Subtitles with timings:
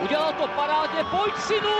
[0.00, 1.78] Udělal to parádně, pojď synu!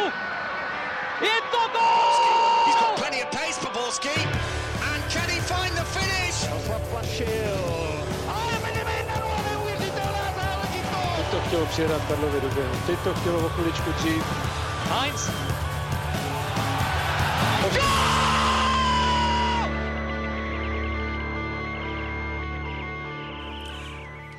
[1.20, 2.66] Je to gol!
[2.66, 4.16] He's got plenty of pace Borski.
[4.92, 6.16] And can he find the finish?
[11.16, 12.74] Teď to chtělo přijedat Karlovi do běhu.
[12.86, 14.24] Teď to chtělo o chviličku dřív.
[14.90, 15.30] Heinz.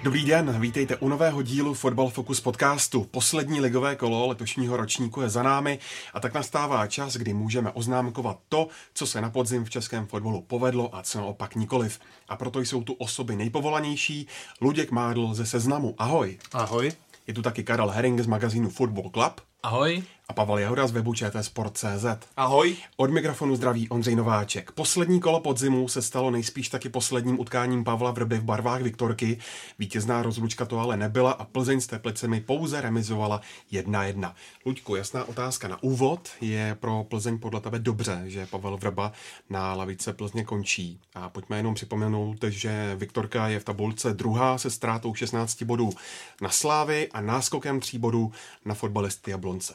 [0.08, 3.04] Dobrý den, vítejte u nového dílu Fotbal Focus podcastu.
[3.04, 5.80] Poslední ligové kolo letošního ročníku je za námi
[6.14, 10.42] a tak nastává čas, kdy můžeme oznámkovat to, co se na podzim v českém fotbalu
[10.42, 12.00] povedlo a co naopak nikoliv.
[12.30, 14.28] A proto jsou tu osoby nejpovolanější.
[14.62, 15.96] Luděk Mádl ze Seznamu.
[15.98, 16.38] Ahoj.
[16.54, 16.92] Ahoj.
[17.28, 19.42] Je tu taky Karel Herring z magazínu Football Club.
[19.64, 20.04] Ahoj.
[20.30, 22.06] A Pavel Jahoda z webu Sport.cz.
[22.38, 22.76] Ahoj.
[22.98, 24.72] Od mikrofonu zdraví Ondřej Nováček.
[24.72, 29.40] Poslední kolo podzimu se stalo nejspíš taky posledním utkáním Pavla Vrby v barvách Viktorky.
[29.80, 34.34] Vítězná rozlučka to ale nebyla a Plzeň s Teplicemi pouze remizovala 1-1.
[34.66, 36.30] Luďku, jasná otázka na úvod.
[36.42, 39.12] Je pro Plzeň podle tebe dobře, že Pavel Vrba
[39.50, 41.00] na lavice Plzně končí?
[41.16, 45.90] A pojďme jenom připomenout, že Viktorka je v tabulce druhá se ztrátou 16 bodů
[46.42, 48.32] na Slávy a náskokem 3 bodů
[48.66, 49.74] na fotbalisty Jablonce.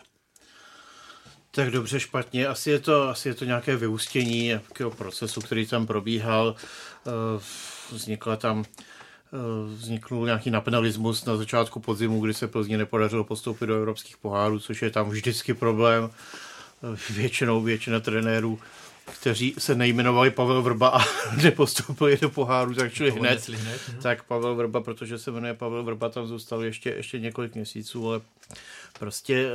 [1.51, 2.47] Tak dobře, špatně.
[2.47, 6.55] Asi je to, asi je to nějaké vyústění nějakého procesu, který tam probíhal.
[7.07, 7.41] Eh,
[7.93, 9.39] Vznikla tam eh,
[9.75, 14.83] vzniknul nějaký napenalismus na začátku podzimu, kdy se Plzně nepodařilo postoupit do evropských pohárů, což
[14.83, 16.11] je tam vždycky problém.
[16.11, 18.59] Eh, Většinou většina trenérů
[19.05, 20.99] kteří se nejmenovali Pavel Vrba a
[21.43, 23.49] nepostoupili do poháru, tak šli hned.
[23.49, 28.09] hned tak Pavel Vrba, protože se jmenuje Pavel Vrba, tam zůstal ještě, ještě několik měsíců,
[28.09, 28.21] ale
[28.99, 29.47] prostě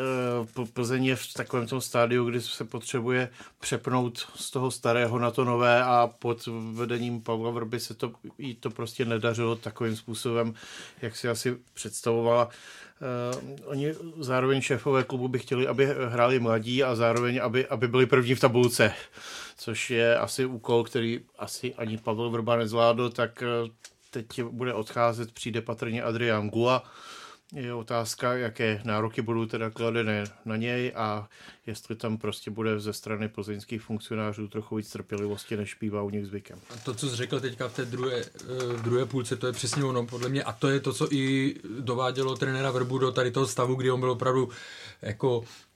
[0.57, 5.31] uh, Plzeň je v takovém tom stádiu, kdy se potřebuje přepnout z toho starého na
[5.31, 10.53] to nové a pod vedením Pavla Vrby se to, jí to prostě nedařilo takovým způsobem,
[11.01, 12.45] jak si asi představovala.
[12.45, 18.05] Uh, oni zároveň šéfové klubu by chtěli, aby hráli mladí a zároveň, aby, aby byli
[18.05, 18.93] první v tabulce,
[19.57, 23.69] což je asi úkol, který asi ani Pavel Vrba nezvládl, tak uh,
[24.11, 26.83] teď bude odcházet, přijde patrně Adrian Gula,
[27.53, 31.29] je otázka, jaké nároky budou teda kladené na něj a
[31.67, 36.25] jestli tam prostě bude ze strany plzeňských funkcionářů trochu víc trpělivosti, než bývá u nich
[36.25, 36.59] zvykem.
[36.69, 38.23] A to, co jsi řekl teďka v té druhé,
[38.75, 41.55] v druhé půlce, to je přesně ono, podle mě, a to je to, co i
[41.79, 44.49] dovádělo trenéra Vrbu do tady toho stavu, kdy on byl opravdu
[45.01, 45.66] jako Eh,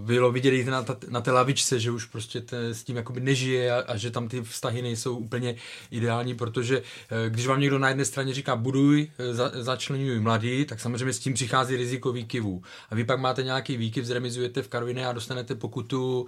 [0.00, 3.92] bylo vidět na, na té lavičce, že už prostě te, s tím jakoby nežije a,
[3.92, 5.54] a že tam ty vztahy nejsou úplně
[5.90, 10.64] ideální, protože eh, když vám někdo na jedné straně říká buduj, eh, za, začlenuj mladý,
[10.64, 12.62] tak samozřejmě s tím přichází riziko výkyvů.
[12.90, 16.26] A vy pak máte nějaký výkyv, zremizujete v Karviné a dostanete pokutu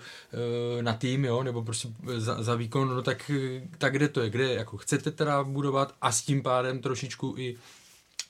[0.81, 3.31] na tým, jo, nebo prostě za, za výkon, no tak,
[3.79, 7.57] tak kde to je, kde jako chcete teda budovat a s tím pádem trošičku i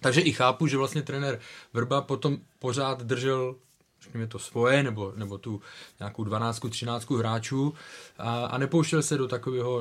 [0.00, 1.40] takže i chápu, že vlastně trenér
[1.72, 3.54] Vrba potom pořád držel
[4.02, 5.62] řekněme to svoje, nebo, nebo tu
[5.98, 7.74] nějakou 12, 13 hráčů
[8.18, 9.80] a, a nepouštěl se do takového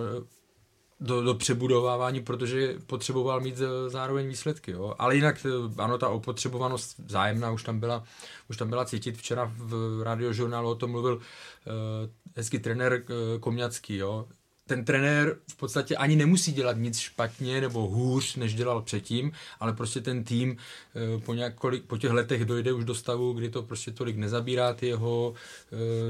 [1.00, 4.72] do, do přebudovávání, protože potřeboval mít zároveň výsledky.
[4.72, 4.96] Jo.
[5.00, 5.46] Ale jinak,
[5.78, 8.03] ano, ta opotřebovanost vzájemná už tam byla,
[8.50, 9.18] už tam byla cítit.
[9.18, 11.22] Včera v radiožurnálu o tom mluvil uh,
[12.36, 13.96] hezký trenér uh, Komňacký.
[13.96, 14.28] Jo
[14.69, 19.74] ten trenér v podstatě ani nemusí dělat nic špatně nebo hůř, než dělal předtím, ale
[19.74, 20.57] prostě ten tým
[20.96, 24.74] eh, po, několik, po těch letech dojde už do stavu, kdy to prostě tolik nezabírá
[24.74, 25.34] ty jeho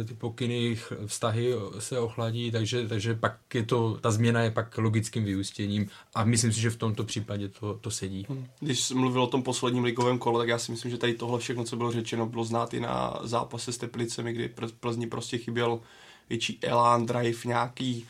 [0.02, 4.78] eh, ty pokyny, vztahy se ochladí, takže, takže pak je to, ta změna je pak
[4.78, 8.26] logickým vyústěním a myslím si, že v tomto případě to, to sedí.
[8.30, 8.48] Hmm.
[8.60, 11.40] Když jsi mluvil o tom posledním ligovém kole, tak já si myslím, že tady tohle
[11.40, 14.50] všechno, co bylo řečeno, bylo znát i na zápase s Teplicemi, kdy
[14.80, 15.80] Plzni prostě chyběl
[16.30, 18.06] větší elán, drive, nějaký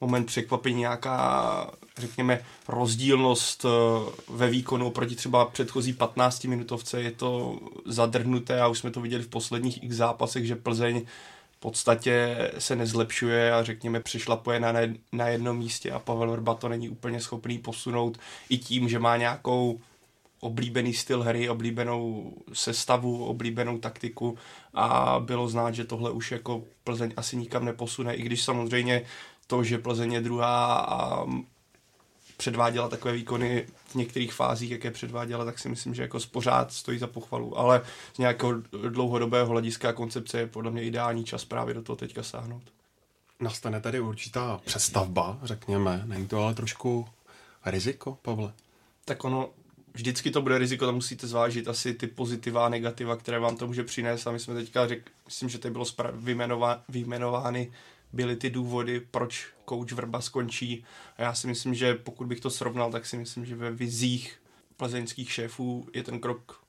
[0.00, 7.58] moment překvapení, nějaká, řekněme, rozdílnost eh, ve výkonu oproti třeba předchozí 15 minutovce, je to
[7.86, 11.02] zadrhnuté a už jsme to viděli v posledních x zápasech, že Plzeň
[11.52, 14.72] v podstatě se nezlepšuje a řekněme přešlapuje na,
[15.12, 18.18] na jednom místě a Pavel Vrba to není úplně schopný posunout
[18.48, 19.80] i tím, že má nějakou
[20.40, 24.38] oblíbený styl hry, oblíbenou sestavu, oblíbenou taktiku
[24.74, 29.02] a bylo znát, že tohle už jako Plzeň asi nikam neposune, i když samozřejmě
[29.50, 31.26] to, že Plzeň je druhá a
[32.36, 36.98] předváděla takové výkony v některých fázích, jaké předváděla, tak si myslím, že jako pořád stojí
[36.98, 37.58] za pochvalu.
[37.58, 37.82] Ale
[38.14, 38.52] z nějakého
[38.88, 42.62] dlouhodobého hlediska koncepce je podle mě ideální čas právě do toho teďka sáhnout.
[43.40, 46.02] Nastane tady určitá přestavba, řekněme.
[46.06, 47.08] Není to ale trošku
[47.66, 48.52] riziko, Pavle?
[49.04, 49.50] Tak ono,
[49.94, 53.66] vždycky to bude riziko, tam musíte zvážit asi ty pozitiva a negativa, které vám to
[53.66, 54.26] může přinést.
[54.26, 57.72] A my jsme teďka řekli, myslím, že to bylo vyjmenová, vyjmenovány
[58.12, 60.84] byly ty důvody, proč kouč Vrba skončí.
[61.16, 64.40] A já si myslím, že pokud bych to srovnal, tak si myslím, že ve vizích
[64.76, 66.60] plzeňských šéfů je ten krok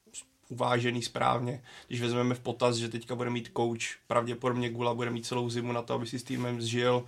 [0.49, 1.63] uvážený správně.
[1.87, 5.71] Když vezmeme v potaz, že teďka bude mít coach, pravděpodobně Gula bude mít celou zimu
[5.71, 7.05] na to, aby si s týmem zžil,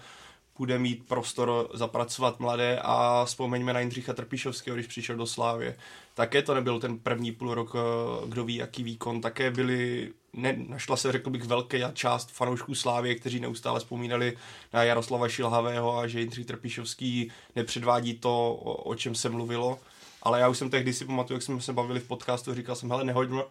[0.57, 5.77] bude mít prostor zapracovat mladé a vzpomeňme na Jindřicha Trpišovského, když přišel do Slávě.
[6.13, 9.21] Také to nebyl ten první půl rok, eh, kdo ví, jaký výkon.
[9.21, 14.37] Také byli, ne, našla se, řekl bych, velká část fanoušků Slávě, kteří neustále vzpomínali
[14.73, 19.79] na Jaroslava Šilhavého a že Jindřich Trpišovský nepředvádí to, o, čem se mluvilo.
[20.23, 22.89] Ale já už jsem tehdy si pamatuju, jak jsme se bavili v podcastu, říkal jsem,
[22.89, 23.03] hele,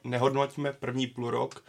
[0.04, 1.64] nehodnotíme první půl rok,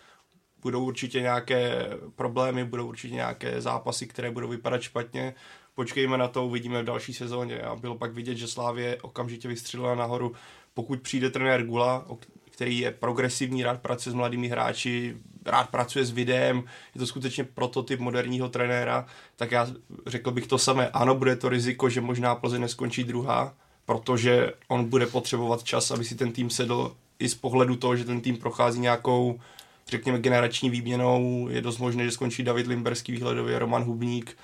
[0.64, 5.36] budou určitě nějaké problémy, budou určitě nějaké zápasy, které budou vypadat špatně.
[5.76, 7.62] Počkejme na to, uvidíme v další sezóně.
[7.62, 10.34] A bylo pak vidět, že Slávě okamžitě vystřelila nahoru.
[10.74, 12.06] Pokud přijde trenér Gula,
[12.52, 16.64] který je progresivní, rád pracuje s mladými hráči, rád pracuje s videem,
[16.96, 19.06] je to skutečně prototyp moderního trenéra,
[19.36, 19.68] tak já
[20.08, 20.90] řekl bych to samé.
[20.90, 23.54] Ano, bude to riziko, že možná Plzeň neskončí druhá,
[23.86, 28.06] protože on bude potřebovat čas, aby si ten tým sedl i z pohledu toho, že
[28.06, 29.40] ten tým prochází nějakou
[29.88, 31.48] řekněme, generační výměnou.
[31.50, 34.38] Je dost možné, že skončí David Limberský výhledově, Roman Hubník,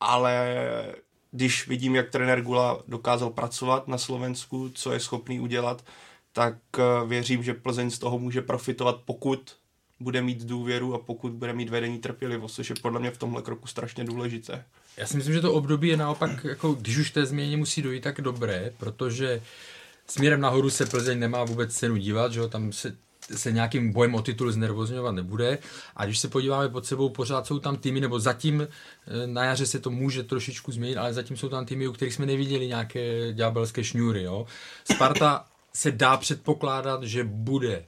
[0.00, 0.56] ale
[1.38, 5.84] když vidím, jak trenér Gula dokázal pracovat na Slovensku, co je schopný udělat,
[6.32, 9.56] tak eh, věřím, že Plzeň z toho může profitovat, pokud
[10.00, 13.42] bude mít důvěru a pokud bude mít vedení trpělivost, což je podle mě v tomhle
[13.42, 14.64] kroku strašně důležité.
[14.96, 18.00] Já si myslím, že to období je naopak, jako když už té změně musí dojít,
[18.00, 19.42] tak dobré, protože
[20.06, 22.48] směrem nahoru se Plzeň nemá vůbec cenu dívat, že jo?
[22.48, 22.96] tam se
[23.36, 25.58] se nějakým bojem o titul znervozňovat nebude.
[25.96, 29.66] A když se podíváme pod sebou, pořád jsou tam týmy, nebo zatím eh, na jaře
[29.66, 33.32] se to může trošičku změnit, ale zatím jsou tam týmy, u kterých jsme neviděli nějaké
[33.32, 34.22] ďábelské šňůry.
[34.22, 34.46] Jo.
[34.92, 35.44] Sparta
[35.74, 37.84] se dá předpokládat, že bude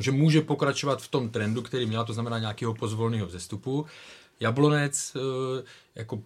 [0.00, 3.86] že může pokračovat v tom trendu, který měla, to znamená nějakého pozvolného vzestupu.
[4.40, 5.62] Jablonec eh,
[5.94, 6.22] jako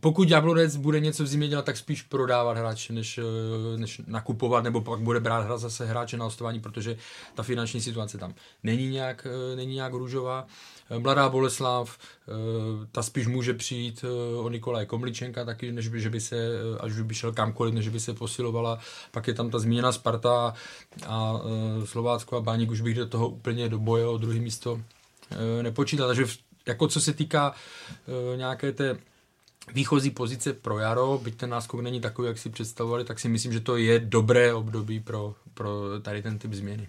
[0.00, 4.64] pokud Jablonec bude něco v zimě dělat, tak spíš prodávat hráče, než, eh, než nakupovat,
[4.64, 6.96] nebo pak bude brát hra zase hráče na hostování, protože
[7.34, 10.46] ta finanční situace tam není nějak, eh, není nějak růžová.
[10.90, 11.98] Eh, Mladá Boleslav,
[12.92, 14.04] ta spíš může přijít
[14.36, 16.36] o Nikolaje Komličenka taky, než by, že by se,
[16.80, 18.78] až by šel kamkoliv, než by se posilovala.
[19.10, 20.54] Pak je tam ta zmíněna Sparta
[21.06, 21.40] a
[21.84, 24.80] Slovácko a Báník už bych do toho úplně do boje o druhé místo
[25.62, 26.06] nepočítal.
[26.06, 26.24] Takže
[26.66, 27.54] jako co se týká
[28.36, 28.98] nějaké té
[29.72, 33.52] výchozí pozice pro jaro, byť ten náskok není takový, jak si představovali, tak si myslím,
[33.52, 36.88] že to je dobré období pro, pro tady ten typ změny.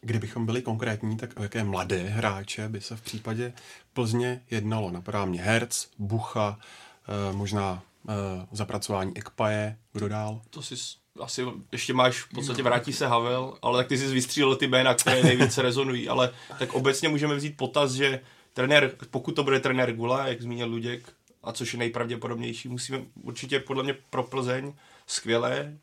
[0.00, 3.52] Kdybychom byli konkrétní, tak o jaké mladé hráče by se v případě
[3.92, 4.90] Plzně jednalo?
[4.90, 8.12] Napadá mě Herc, Bucha, eh, možná eh,
[8.52, 10.40] zapracování Ekpaje, kdo dál?
[10.50, 10.74] To si
[11.20, 14.94] asi ještě máš, v podstatě vrátí se Havel, ale tak ty jsi vystřílel ty jména,
[14.94, 18.20] které nejvíce rezonují, ale tak obecně můžeme vzít potaz, že
[18.52, 21.12] trenér, pokud to bude trenér Gula, jak zmínil Luděk,
[21.42, 22.68] a což je nejpravděpodobnější.
[22.68, 24.72] Musíme určitě podle mě pro Plzeň
[25.06, 25.78] skvělé.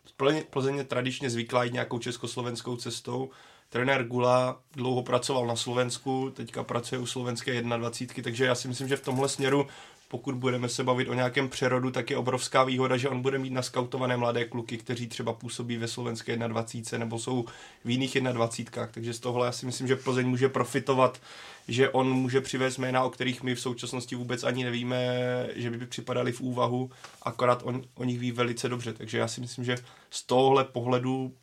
[0.49, 3.29] Plzeň je tradičně zvyklá jít nějakou československou cestou.
[3.69, 8.87] Trenér Gula dlouho pracoval na Slovensku, teďka pracuje u slovenské 21, takže já si myslím,
[8.87, 9.67] že v tomhle směru
[10.11, 13.53] pokud budeme se bavit o nějakém přerodu, tak je obrovská výhoda, že on bude mít
[13.53, 17.45] naskautované mladé kluky, kteří třeba působí ve slovenské 21 nebo jsou
[17.85, 18.87] v jiných 21.
[18.93, 21.21] Takže z tohle já si myslím, že Plzeň může profitovat,
[21.67, 25.07] že on může přivést jména, o kterých my v současnosti vůbec ani nevíme,
[25.55, 26.91] že by připadali v úvahu,
[27.21, 28.93] akorát on o nich ví velice dobře.
[28.93, 29.77] Takže já si myslím, že
[30.09, 31.33] z tohle pohledu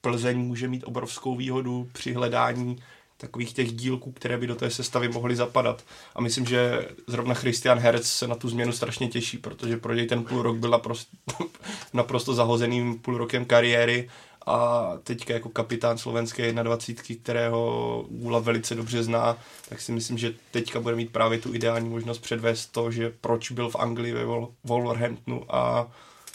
[0.00, 2.76] Plzeň může mít obrovskou výhodu při hledání
[3.22, 5.84] takových těch dílků, které by do té sestavy mohly zapadat.
[6.14, 10.06] A myslím, že zrovna Christian Herz se na tu změnu strašně těší, protože pro něj
[10.06, 11.16] ten půl rok byl naprosto,
[11.92, 14.10] naprosto zahozeným půl rokem kariéry
[14.46, 19.38] a teďka jako kapitán slovenské 21, kterého Gula velice dobře zná,
[19.68, 23.50] tak si myslím, že teďka bude mít právě tu ideální možnost předvést to, že proč
[23.50, 24.24] byl v Anglii ve
[24.64, 25.90] Wolverhamptonu a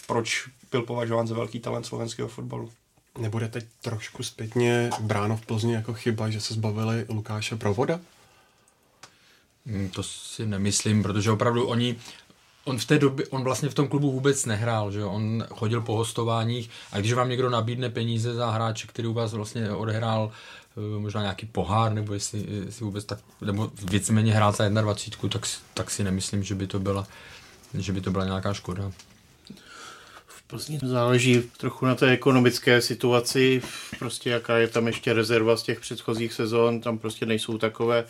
[0.08, 2.72] proč byl považován za velký talent slovenského fotbalu.
[3.18, 8.00] Nebude teď trošku zpětně bráno v Plzni jako chyba, že se zbavili Lukáše Provoda?
[9.66, 11.96] Hmm, to si nemyslím, protože opravdu oni,
[12.66, 15.96] on v té době, on vlastně v tom klubu vůbec nehrál, že on chodil po
[15.96, 20.32] hostováních a když vám někdo nabídne peníze za hráče, který u vás vlastně odehrál
[20.78, 25.50] eh, možná nějaký pohár, nebo jestli, jestli vůbec tak, nebo víceméně hrál za 21, tak,
[25.74, 27.08] tak si nemyslím, že by to byla,
[27.74, 28.92] že by to byla nějaká škoda.
[30.48, 33.62] Plzni záleží trochu na té ekonomické situaci,
[34.00, 38.06] prostě jaká je tam ještě rezerva z těch předchozích sezon, tam prostě nejsou takové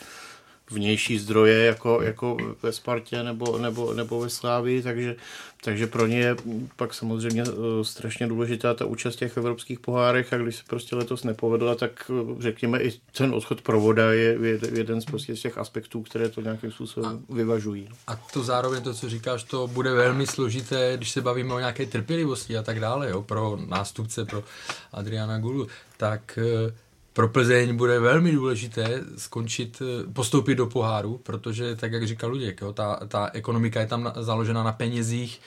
[0.69, 5.15] vnější zdroje jako, jako ve Spartě nebo, nebo, nebo ve Slávii, takže,
[5.63, 6.35] takže pro ně je
[6.75, 10.95] pak samozřejmě eh, strašně důležitá ta účast v těch evropských pohárech a když se prostě
[10.95, 14.37] letos nepovedla, tak eh, řekněme i ten odchod provoda je
[14.73, 17.89] jeden z, prostě z těch aspektů, které to nějakým způsobem a, vyvažují.
[18.07, 21.85] A to zároveň to, co říkáš, to bude velmi složité, když se bavíme o nějaké
[21.85, 24.43] trpělivosti a tak dále, jo, pro nástupce, pro
[24.91, 26.73] Adriana Gulu, tak eh,
[27.17, 32.61] pro Plzeň bude velmi důležité skončit, eh, postoupit do poháru, protože, tak jak říkal Luděk,
[32.61, 35.41] jo, ta, ta ekonomika je tam na, založena na penězích,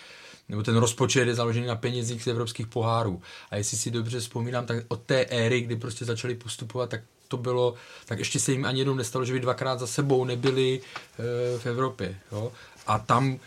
[0.48, 3.22] nebo ten rozpočet je založený na penězích z evropských pohárů.
[3.50, 7.36] A jestli si dobře vzpomínám, tak od té éry, kdy prostě začali postupovat, tak to
[7.36, 7.74] bylo,
[8.06, 11.66] tak ještě se jim ani jednou nestalo, že by dvakrát za sebou nebyli e, v
[11.66, 12.18] Evropě.
[12.32, 12.52] Jo?
[12.86, 13.38] A tam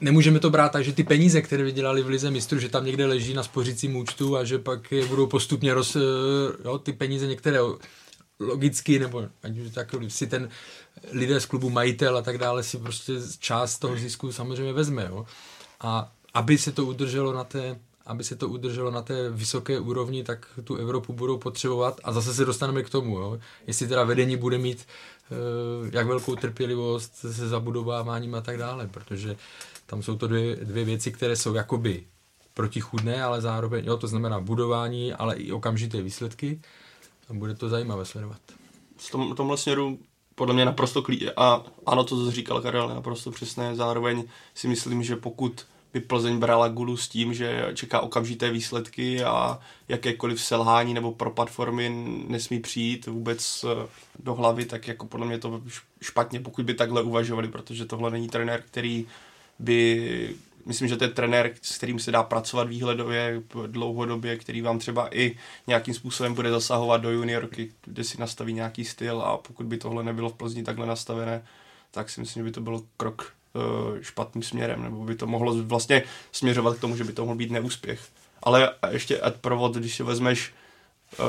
[0.00, 3.06] nemůžeme to brát tak, že ty peníze, které vydělali v Lize mistrů, že tam někde
[3.06, 6.00] leží na spořícím účtu a že pak je budou postupně roz, eh,
[6.64, 7.58] jo, ty peníze některé
[8.40, 9.22] logicky, nebo
[9.74, 10.48] tak si ten
[11.12, 15.06] lidé z klubu majitel a tak dále si prostě část toho zisku samozřejmě vezme.
[15.10, 15.26] Jo.
[15.80, 20.24] A aby se to udrželo na té aby se to udrželo na té vysoké úrovni,
[20.24, 23.38] tak tu Evropu budou potřebovat a zase se dostaneme k tomu, jo.
[23.66, 24.86] jestli teda vedení bude mít
[25.92, 29.36] jak velkou trpělivost se zabudováváním a tak dále, protože
[29.86, 32.06] tam jsou to dvě, dvě věci, které jsou jakoby
[32.54, 36.60] protichudné, ale zároveň, jo, to znamená budování, ale i okamžité výsledky
[37.30, 38.40] a bude to zajímavé sledovat.
[38.96, 39.98] V tom, tomhle směru
[40.34, 41.30] podle mě naprosto klí...
[41.30, 43.76] A ano, to, co říkal Karel, je naprosto přesné.
[43.76, 49.24] Zároveň si myslím, že pokud by Plzeň brala gulu s tím, že čeká okamžité výsledky
[49.24, 51.88] a jakékoliv selhání nebo propad formy
[52.28, 55.62] nesmí přijít vůbec eh, do hlavy, tak jako podle mě to
[56.02, 59.06] špatně, pokud by takhle uvažovali, protože tohle není trenér, který
[59.58, 60.34] by
[60.66, 65.16] myslím, že to je trenér, s kterým se dá pracovat výhledově dlouhodobě, který vám třeba
[65.16, 65.36] i
[65.66, 70.04] nějakým způsobem bude zasahovat do juniorky, kde si nastaví nějaký styl a pokud by tohle
[70.04, 71.44] nebylo v Plzni takhle nastavené,
[71.90, 73.32] tak si myslím, že by to byl krok
[74.00, 77.50] špatným směrem, nebo by to mohlo vlastně směřovat k tomu, že by to mohl být
[77.50, 78.00] neúspěch.
[78.42, 80.52] Ale ještě ad provod, když si vezmeš
[81.18, 81.26] uh,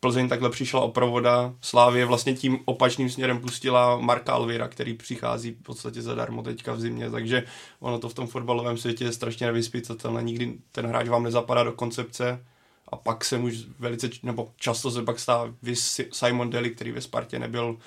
[0.00, 5.50] Plzeň takhle přišla o provoda, Slávě vlastně tím opačným směrem pustila Marka Alvira, který přichází
[5.50, 7.44] v podstatě zadarmo teďka v zimě, takže
[7.80, 11.72] ono to v tom fotbalovém světě je strašně nevyspytatelné, nikdy ten hráč vám nezapadá do
[11.72, 12.44] koncepce
[12.88, 15.54] a pak se už velice, nebo často se pak stává
[16.12, 17.78] Simon Deli, který ve Spartě nebyl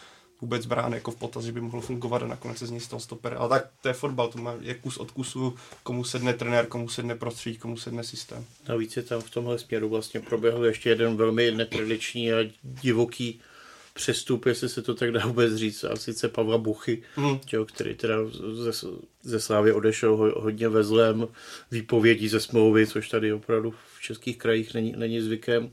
[0.44, 3.00] vůbec brán jako v potaz, že by mohl fungovat a nakonec se z něj stal
[3.00, 3.36] stoper.
[3.38, 6.90] Ale tak to je fotbal, to má je kus od kusu, komu sedne trenér, komu
[6.90, 8.46] sedne prostředí, komu sedne systém.
[8.70, 13.40] Navíc je tam v tomhle směru vlastně proběhl ještě jeden velmi netradiční a divoký
[13.94, 17.40] přestup, jestli se to tak dá vůbec říct, a sice Pavla Buchy, mm.
[17.40, 18.16] Těho, který teda
[18.54, 18.88] ze,
[19.24, 21.28] ze Slávy odešel ho, hodně ve zlém
[21.72, 25.72] výpovědí ze smlouvy, což tady opravdu v českých krajích není, není zvykem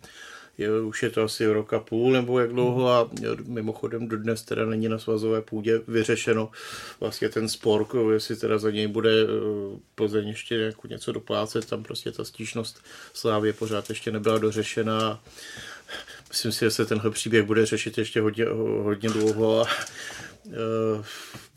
[0.61, 3.11] je, už je to asi rok a půl nebo jak dlouho a
[3.47, 6.51] mimochodem dodnes teda není na svazové půdě vyřešeno
[7.01, 9.27] vlastně ten spor, jestli teda za něj bude eh,
[9.95, 15.21] Plzeň ještě jako něco doplácet, tam prostě ta stížnost Slávě pořád ještě nebyla dořešena.
[16.29, 18.45] Myslím si, že se tenhle příběh bude řešit ještě hodně,
[18.83, 19.67] hodně dlouho a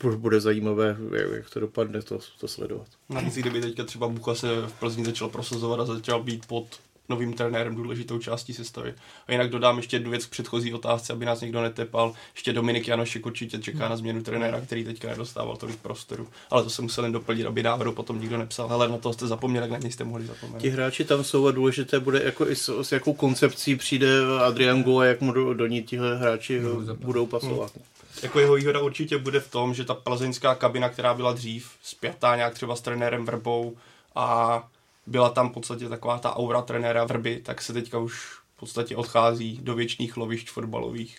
[0.04, 0.96] uh, bude zajímavé,
[1.34, 2.86] jak to dopadne, to, to sledovat.
[3.08, 6.66] Navíc, kdyby teďka třeba Bucha se v Plzni začal prosazovat a začal být pod
[7.08, 8.94] novým trenérem důležitou částí sestavy.
[9.26, 12.12] A jinak dodám ještě jednu věc k předchozí otázce, aby nás někdo netepal.
[12.34, 16.28] Ještě Dominik Janošek určitě čeká na změnu trenéra, který teďka nedostával tolik prostoru.
[16.50, 18.68] Ale to se musel jen doplnit, aby náhodou potom nikdo nepsal.
[18.68, 20.62] Hele, na to jste zapomněli, jak na něj jste mohli zapomenout.
[20.62, 24.08] Ti hráči tam jsou a důležité bude, jako i s, s jakou koncepcí přijde
[24.46, 27.72] Adrian Go a jak mu do, do ní tihle hráči no, budou pasovat.
[27.74, 27.84] Hmm.
[28.22, 32.36] Jako jeho výhoda určitě bude v tom, že ta plzeňská kabina, která byla dřív spjatá
[32.36, 33.76] nějak třeba s trenérem Vrbou
[34.14, 34.68] a
[35.06, 38.24] byla tam v podstatě taková ta aura trenéra Vrby, tak se teďka už
[38.56, 41.18] v podstatě odchází do věčných lovišť fotbalových.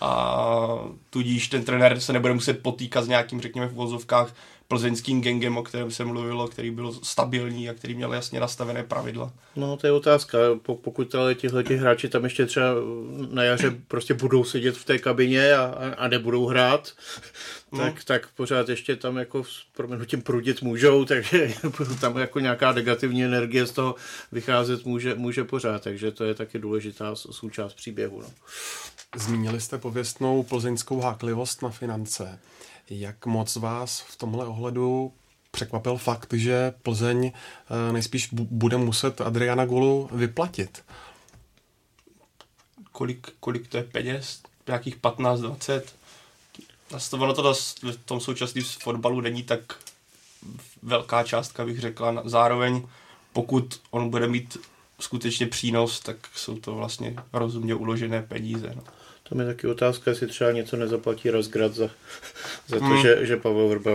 [0.00, 0.36] A
[1.10, 4.34] tudíž ten trenér se nebude muset potýkat s nějakým, řekněme, v vozovkách
[4.68, 9.32] plzeňským gengem, o kterém se mluvilo, který byl stabilní a který měl jasně nastavené pravidla.
[9.56, 10.38] No, to je otázka.
[10.62, 12.66] Pokud ale tihle hráči tam ještě třeba
[13.30, 16.92] na jaře prostě budou sedět v té kabině a, a nebudou hrát,
[17.72, 17.78] no.
[17.78, 21.54] tak, tak pořád ještě tam jako s proměnutím prudit můžou, takže
[22.00, 23.94] tam jako nějaká negativní energie z toho
[24.32, 28.22] vycházet může, může pořád, takže to je taky důležitá součást příběhu.
[28.22, 28.28] No.
[29.16, 32.38] Zmínili jste pověstnou plzeňskou háklivost na finance.
[32.90, 35.12] Jak moc vás v tomhle ohledu
[35.50, 40.84] překvapil fakt, že Plzeň eh, nejspíš bude muset Adriana Gulu vyplatit?
[42.92, 44.42] Kolik, kolik to je peněz?
[44.66, 45.82] Nějakých 15-20?
[47.12, 49.60] Ono to v tom současném fotbalu není tak
[50.82, 52.22] velká částka, bych řekla.
[52.24, 52.88] Zároveň,
[53.32, 54.56] pokud on bude mít
[55.00, 58.72] skutečně přínos, tak jsou to vlastně rozumně uložené peníze.
[58.76, 58.82] No.
[59.28, 61.90] Tam je taky otázka, jestli třeba něco nezaplatí Rozgrad za,
[62.68, 63.02] za to, mm.
[63.02, 63.92] že, že Pavel Vrba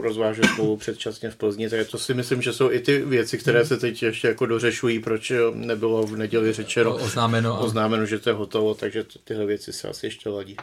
[0.00, 1.70] rozvážel smlouvu předčasně v Plzni.
[1.70, 4.98] Tak to si myslím, že jsou i ty věci, které se teď ještě jako dořešují,
[4.98, 9.88] proč nebylo v neděli řečeno, oznámeno, oznámeno že to je hotovo, takže tyhle věci se
[9.88, 10.56] asi ještě ladí.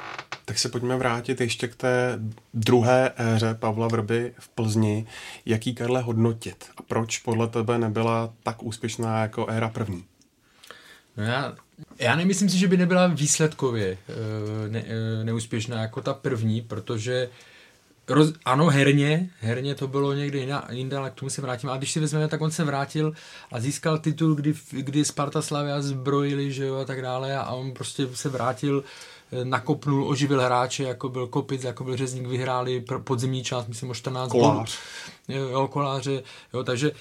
[0.46, 2.20] Tak se pojďme vrátit ještě k té
[2.54, 5.08] druhé éře Pavla Vrby v Plzni.
[5.46, 6.66] Jaký, Karle, hodnotit?
[6.78, 10.06] A proč podle tebe nebyla tak úspěšná jako éra první?
[11.18, 11.56] No já
[12.00, 17.30] Já nemyslím si, že by nebyla výsledkově eh, ne, eh, neúspěšná jako ta první, protože
[18.08, 21.70] roz, ano, herně, herně to bylo někdy jiná, jinde, ale k tomu se vrátím.
[21.70, 23.14] A když si vezmeme, tak on se vrátil
[23.52, 27.72] a získal titul, kdy, kdy Sparta Slavia zbrojili, že jo, a tak dále a on
[27.72, 28.84] prostě se vrátil
[29.32, 33.94] eh, nakopnul, oživil hráče, jako byl Kopic, jako byl Řezník, vyhráli podzimní část, myslím o
[33.94, 34.80] 14 Kolář.
[35.28, 36.92] Jo, jo, koláře, jo, takže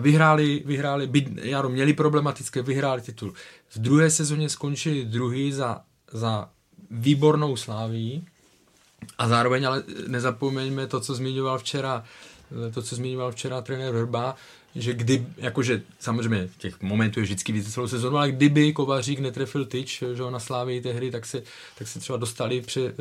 [0.00, 3.34] vyhráli, vyhráli, byt, jaro, měli problematické, vyhráli titul.
[3.68, 5.80] V druhé sezóně skončili druhý za,
[6.12, 6.48] za
[6.90, 8.26] výbornou sláví
[9.18, 12.04] a zároveň ale nezapomeňme to, co zmiňoval včera,
[12.74, 14.36] to, co zmiňoval včera trenér Hrba,
[14.74, 19.64] že kdy, jakože samozřejmě těch momentů je vždycky více celou sezónu, ale kdyby Kovařík netrefil
[19.64, 21.42] tyč že na Slávii té hry, tak se,
[21.78, 22.94] tak se třeba dostali pře,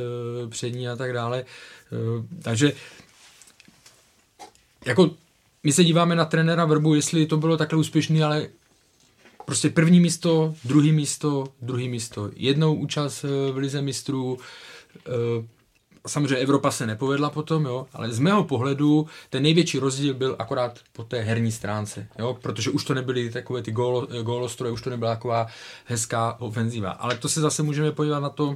[0.50, 1.45] před ní a tak dále.
[2.41, 2.74] Takže
[4.86, 5.12] jako
[5.63, 8.48] my se díváme na trenéra Vrbu, jestli to bylo takhle úspěšný, ale
[9.46, 12.30] prostě první místo, druhý místo, druhý místo.
[12.36, 14.38] Jednou účast eh, v Lize mistrů,
[14.98, 15.12] eh,
[16.08, 20.80] samozřejmě Evropa se nepovedla potom, jo, ale z mého pohledu ten největší rozdíl byl akorát
[20.94, 24.82] po té herní stránce, jo, protože už to nebyly takové ty gólo, eh, gólostroje, už
[24.82, 25.48] to nebyla taková
[25.86, 26.91] hezká ofenzíva.
[26.91, 28.56] Ale to se zase můžeme podívat na to,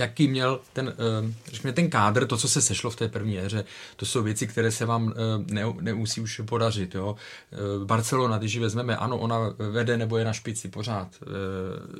[0.00, 3.64] jaký měl ten, eh, řekněme, ten kádr, to, co se sešlo v té první éře,
[3.96, 6.94] to jsou věci, které se vám eh, ne, nemusí už podařit.
[6.94, 7.16] Jo.
[7.52, 9.38] Eh, Barcelona, když ji vezmeme, ano, ona
[9.70, 11.08] vede nebo je na špici pořád,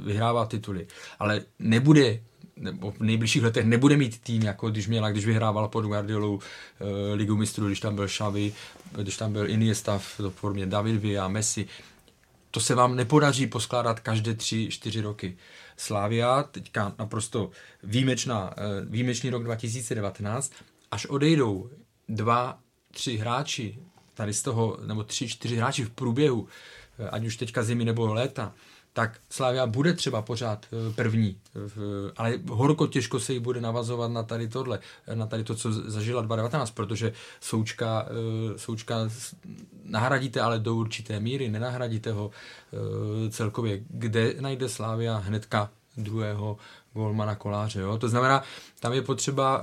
[0.04, 0.86] vyhrává tituly,
[1.18, 2.20] ale nebude
[2.56, 6.40] nebo v nejbližších letech nebude mít tým, jako když měla, když vyhrávala pod Guardiolou uh,
[7.14, 8.52] ligu mistrů, když tam byl Xavi,
[8.96, 11.66] když tam byl Iniesta v formě David Villa, Messi.
[12.50, 15.36] To se vám nepodaří poskládat každé tři, čtyři roky.
[15.80, 17.50] Slávia, teďka naprosto
[17.82, 20.52] výjimečná, eh, výjimečný rok 2019,
[20.90, 21.70] až odejdou
[22.08, 22.58] dva,
[22.90, 23.78] tři hráči,
[24.14, 26.48] tady z toho, nebo tři, čtyři hráči v průběhu,
[26.98, 28.52] eh, ať už teďka zimy nebo léta,
[28.92, 31.36] tak Slávia bude třeba pořád eh, první,
[32.16, 34.78] ale horko těžko se jí bude navazovat na tady tohle,
[35.14, 38.06] na tady to, co zažila 2019, protože Součka,
[38.56, 38.96] Součka
[39.84, 42.30] nahradíte ale do určité míry, nenahradíte ho
[43.30, 43.80] celkově.
[43.88, 46.56] Kde najde Slávia hnedka druhého
[46.94, 47.80] golmana koláře.
[47.80, 47.98] Jo?
[47.98, 48.42] To znamená,
[48.80, 49.62] tam je potřeba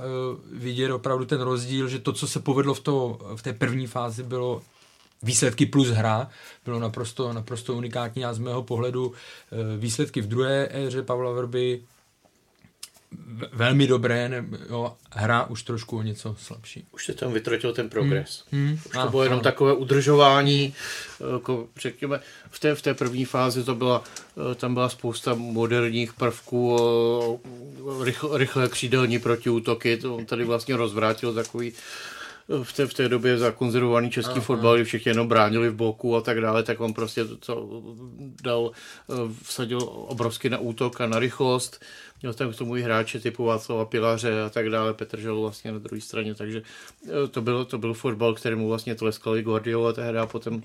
[0.52, 4.22] vidět opravdu ten rozdíl, že to, co se povedlo v, to, v té první fázi,
[4.22, 4.62] bylo
[5.22, 6.30] výsledky plus hra,
[6.64, 9.14] bylo naprosto, naprosto unikátní a z mého pohledu uh,
[9.76, 11.80] výsledky v druhé éře Pavla Vrby
[13.52, 16.86] velmi dobré, ne, jo, hra už trošku o něco slabší.
[16.92, 18.44] Už se tam vytratil ten progres.
[18.50, 18.66] Hmm.
[18.66, 18.78] Hmm.
[18.86, 19.42] Už to a, bylo jenom a.
[19.42, 20.74] takové udržování,
[21.32, 24.04] jako řekněme, v té, v té první fázi to byla,
[24.52, 26.76] eh, tam byla spousta moderních prvků,
[28.04, 31.72] rychle, rychlé křídelní protiútoky, to on tady vlastně rozvrátil takový
[32.62, 34.40] v té, v té době zakonzervovaný český Aha.
[34.40, 37.82] fotbal, kdy všichni jenom bránili v boku a tak dále, tak on prostě to,
[38.42, 38.70] dal,
[39.10, 41.84] eh, vsadil obrovsky na útok a na rychlost.
[42.22, 45.72] Měl tam k tomu i hráče typu Václava Pilaře a tak dále, Petr Žel vlastně
[45.72, 46.62] na druhé straně, takže
[47.06, 50.62] eh, to byl, to byl fotbal, kterému vlastně tleskali Guardiola tehdy a potom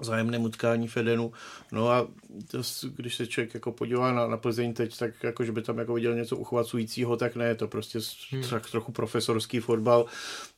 [0.00, 1.32] zájemném utkání Fedenu.
[1.72, 2.08] No a
[2.50, 2.58] to,
[2.96, 5.94] když se člověk jako podívá na, na Plzeň teď, tak jako, že by tam jako
[5.94, 7.98] viděl něco uchvacujícího, tak ne, je to prostě
[8.30, 8.42] hmm.
[8.50, 10.06] tak trochu profesorský fotbal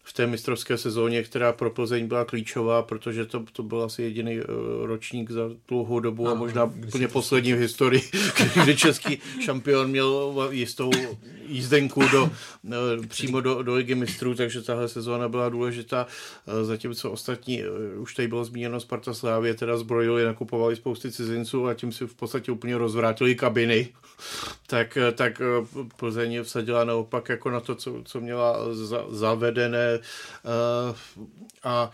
[0.09, 4.41] v té mistrovské sezóně, která pro Plzeň byla klíčová, protože to, to byl asi jediný
[4.41, 4.45] uh,
[4.87, 8.03] ročník za dlouhou dobu a, a možná úplně poslední v historii,
[8.63, 10.91] kdy český šampion měl jistou
[11.47, 16.07] jízdenku do, uh, přímo do, do ligy mistrů, takže tahle sezóna byla důležitá,
[16.47, 17.63] uh, zatímco ostatní,
[17.99, 22.15] už tady bylo zmíněno Sparta Slávě, teda zbrojili, nakupovali spousty cizinců a tím si v
[22.15, 23.89] podstatě úplně rozvrátili kabiny,
[24.67, 25.43] tak, tak
[25.97, 29.96] Plzeň vsadila naopak jako na to, co, co měla za, zavedené
[30.45, 30.95] ale
[31.63, 31.91] a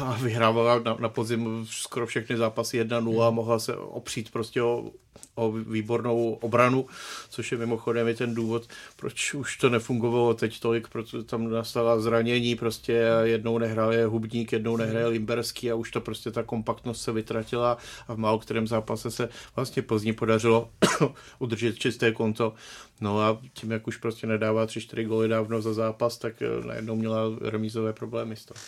[0.00, 4.90] a vyhrávala na, na podzim skoro všechny zápasy 1-0 a mohla se opřít prostě o,
[5.34, 6.86] o výbornou obranu,
[7.30, 12.00] což je mimochodem i ten důvod, proč už to nefungovalo teď tolik, protože tam nastala
[12.00, 17.12] zranění, prostě jednou nehraje Hubník, jednou nehraje Limberský a už to prostě ta kompaktnost se
[17.12, 17.78] vytratila
[18.08, 20.70] a v málo kterém zápase se vlastně Plzni podařilo
[21.38, 22.54] udržet čisté konto.
[23.00, 26.96] No a tím, jak už prostě nedává 3-4 góly dávno za zápas, tak eh, najednou
[26.96, 28.60] měla remízové problémy z toho.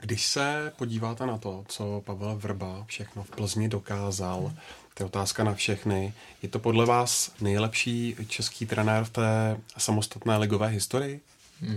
[0.00, 4.52] Když se podíváte na to, co Pavel Vrba všechno v Plzni dokázal,
[4.94, 6.14] to je otázka na všechny.
[6.42, 11.20] Je to podle vás nejlepší český trenér v té samostatné ligové historii?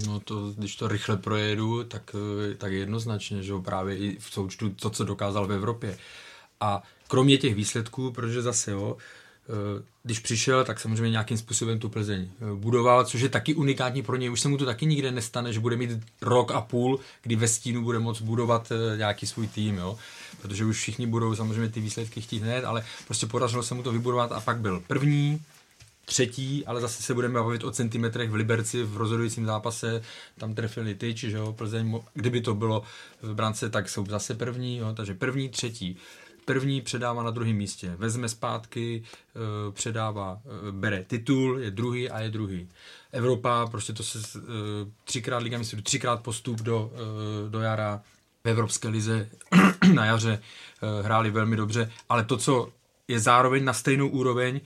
[0.07, 2.15] No to, když to rychle projedu, tak,
[2.57, 5.97] tak jednoznačně, že právě i v součtu to, co dokázal v Evropě.
[6.59, 8.97] A kromě těch výsledků, protože zase jo,
[10.03, 14.32] když přišel, tak samozřejmě nějakým způsobem tu Plzeň budoval, což je taky unikátní pro něj.
[14.32, 15.89] Už se mu to taky nikde nestane, že bude mít
[16.21, 19.97] rok a půl, kdy ve stínu bude moct budovat nějaký svůj tým, jo?
[20.41, 23.91] protože už všichni budou samozřejmě ty výsledky chtít hned, ale prostě podařilo se mu to
[23.91, 25.41] vybudovat a pak byl první,
[26.06, 30.01] třetí, ale zase se budeme bavit o centimetrech v Liberci v rozhodujícím zápase,
[30.38, 32.84] tam trefili tyč, že jo, Plzeň, kdyby to bylo
[33.21, 35.97] v brance, tak jsou zase první, jo, takže první, třetí.
[36.45, 42.19] První předává na druhém místě, vezme zpátky, eh, předává, eh, bere titul, je druhý a
[42.19, 42.69] je druhý.
[43.12, 44.41] Evropa, prostě to se eh,
[45.03, 46.91] třikrát Liga mistrů, třikrát postup do,
[47.49, 48.01] do jara
[48.43, 49.29] v Evropské lize
[49.93, 50.41] na jaře
[51.01, 52.69] hráli velmi dobře, ale to, co
[53.08, 54.60] je zároveň na stejnou úroveň,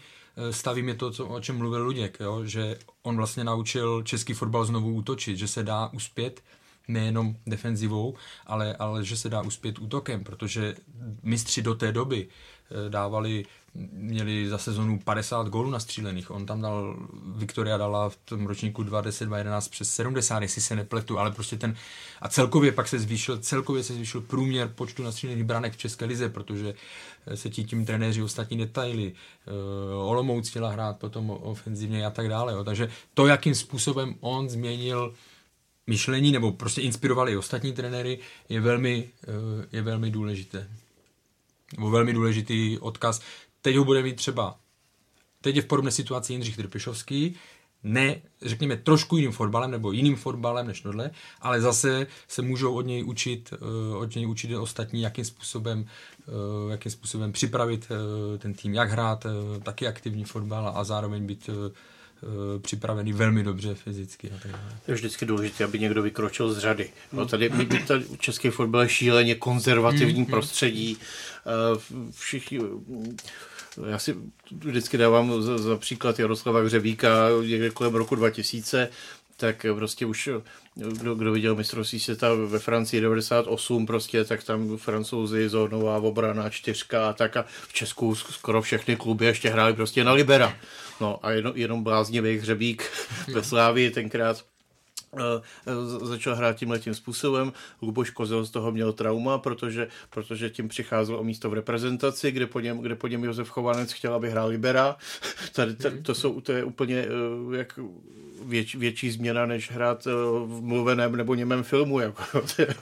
[0.51, 2.45] stavím je to, co, o čem mluvil Luděk, jo?
[2.45, 6.41] že on vlastně naučil český fotbal znovu útočit, že se dá uspět
[6.87, 10.75] nejenom defenzivou, ale, ale že se dá uspět útokem, protože
[11.23, 13.45] mistři do té doby eh, dávali,
[13.91, 16.31] měli za sezonu 50 gólů nastřílených.
[16.31, 16.97] On tam dal,
[17.35, 21.75] Viktoria dala v tom ročníku 2010-2011 přes 70, jestli se nepletu, ale prostě ten,
[22.21, 26.29] a celkově pak se zvýšil, celkově se zvýšil průměr počtu nastřílených branek v České lize,
[26.29, 26.73] protože
[27.27, 32.29] eh, se ti tím trenéři ostatní detaily, uh, Olomouc chtěla hrát potom ofenzivně a tak
[32.29, 32.53] dále.
[32.53, 32.63] Jo.
[32.63, 35.13] Takže to, jakým způsobem on změnil
[35.87, 38.19] myšlení nebo prostě inspirovali i ostatní trenéry,
[38.49, 40.69] je velmi, eh, je velmi důležité.
[41.77, 43.21] Nebo velmi důležitý odkaz.
[43.61, 44.59] Teď ho bude mít třeba,
[45.41, 47.35] teď je v podobné situaci Jindřich Trpišovský,
[47.83, 52.81] ne, řekněme, trošku jiným fotbalem nebo jiným fotbalem než tohle, ale zase se můžou od
[52.81, 55.85] něj učit, eh, od něj učit ostatní, jakým způsobem,
[56.19, 57.87] eh, jakým způsobem připravit
[58.37, 59.25] ten tým, jak hrát
[59.63, 61.49] taky aktivní fotbal a zároveň být
[62.61, 64.31] připravený velmi dobře fyzicky.
[64.35, 64.77] A tak dále.
[64.87, 66.89] Je vždycky důležité, aby někdo vykročil z řady.
[67.13, 67.49] No, tady,
[67.87, 70.97] tady český fotbal je šíleně konzervativní mm, prostředí.
[71.91, 72.11] Mm.
[72.11, 72.59] Všichni
[73.85, 74.15] já si
[74.51, 78.89] vždycky dávám za, za příklad Jaroslava Hřebíka někde kolem roku 2000,
[79.37, 80.29] tak prostě už
[80.75, 87.09] kdo, kdo viděl mistrovství světa ve Francii 98 prostě, tak tam francouzi, zónová obrana, čtyřka
[87.09, 90.57] a tak a v Česku skoro všechny kluby ještě hráli prostě na Libera.
[91.01, 92.83] No a jenom, jenom bláznivý hřebík
[93.33, 94.43] ve Slávii tenkrát
[96.03, 97.53] začal hrát tímhle tím způsobem.
[97.81, 102.47] Luboš Kozel z toho měl trauma, protože, protože tím přicházel o místo v reprezentaci, kde
[102.47, 104.95] po něm, kde po něm Josef Chovanec chtěl, aby hrál Libera.
[105.53, 107.05] Tady, tady to, jsou, to je úplně
[107.45, 107.79] uh, jak
[108.45, 110.05] věč, větší změna, než hrát
[110.45, 111.99] v mluveném nebo němém filmu.
[111.99, 112.23] Jako.
[112.55, 112.75] to, je,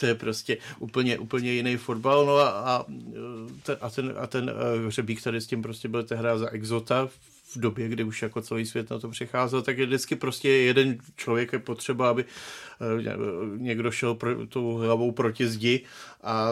[0.00, 2.26] to je prostě úplně, úplně jiný fotbal.
[2.26, 2.86] No a,
[3.80, 4.52] a, ten, a ten,
[4.86, 7.08] hřebík tady s tím prostě byl tehdy za exota
[7.56, 10.98] v době, kdy už jako celý svět na to přicházel, tak je vždycky prostě jeden
[11.16, 13.02] člověk je potřeba, aby eh,
[13.56, 15.84] někdo šel pro, tou hlavou proti zdi
[16.22, 16.50] a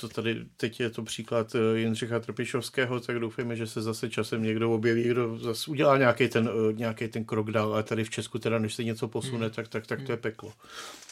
[0.00, 4.42] to tady teď je to příklad eh, Jindřicha Trpišovského, tak doufejme, že se zase časem
[4.42, 8.10] někdo objeví, kdo zase udělá nějaký ten, eh, nějaký ten krok dál, ale tady v
[8.10, 9.54] Česku teda, než se něco posune, hmm.
[9.54, 10.52] tak, tak, tak to je peklo.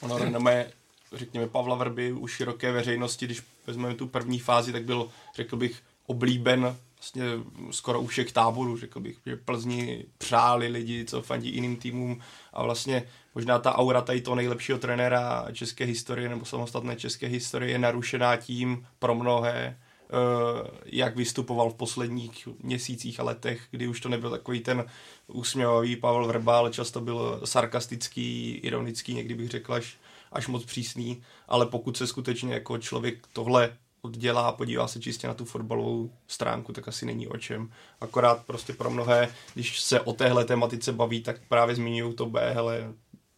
[0.01, 0.71] Ono renomé,
[1.13, 5.83] řekněme, Pavla Vrby u široké veřejnosti, když vezmeme tu první fázi, tak byl, řekl bych,
[6.07, 7.25] oblíben vlastně
[7.71, 12.21] skoro u všech táborů, řekl bych, že Plzni přáli lidi, co fandí jiným týmům
[12.53, 17.73] a vlastně možná ta aura tady toho nejlepšího trenéra české historie nebo samostatné české historie
[17.73, 24.01] je narušená tím pro mnohé, eh, jak vystupoval v posledních měsících a letech, kdy už
[24.01, 24.85] to nebyl takový ten
[25.27, 29.97] úsměvavý Pavel Vrba, často byl sarkastický, ironický, někdy bych řekl až,
[30.33, 35.29] až moc přísný, ale pokud se skutečně jako člověk tohle oddělá a podívá se čistě
[35.29, 37.73] na tu fotbalovou stránku, tak asi není o čem.
[38.01, 42.53] Akorát prostě pro mnohé, když se o téhle tematice baví, tak právě zmiňují to B,
[42.55, 42.93] hele,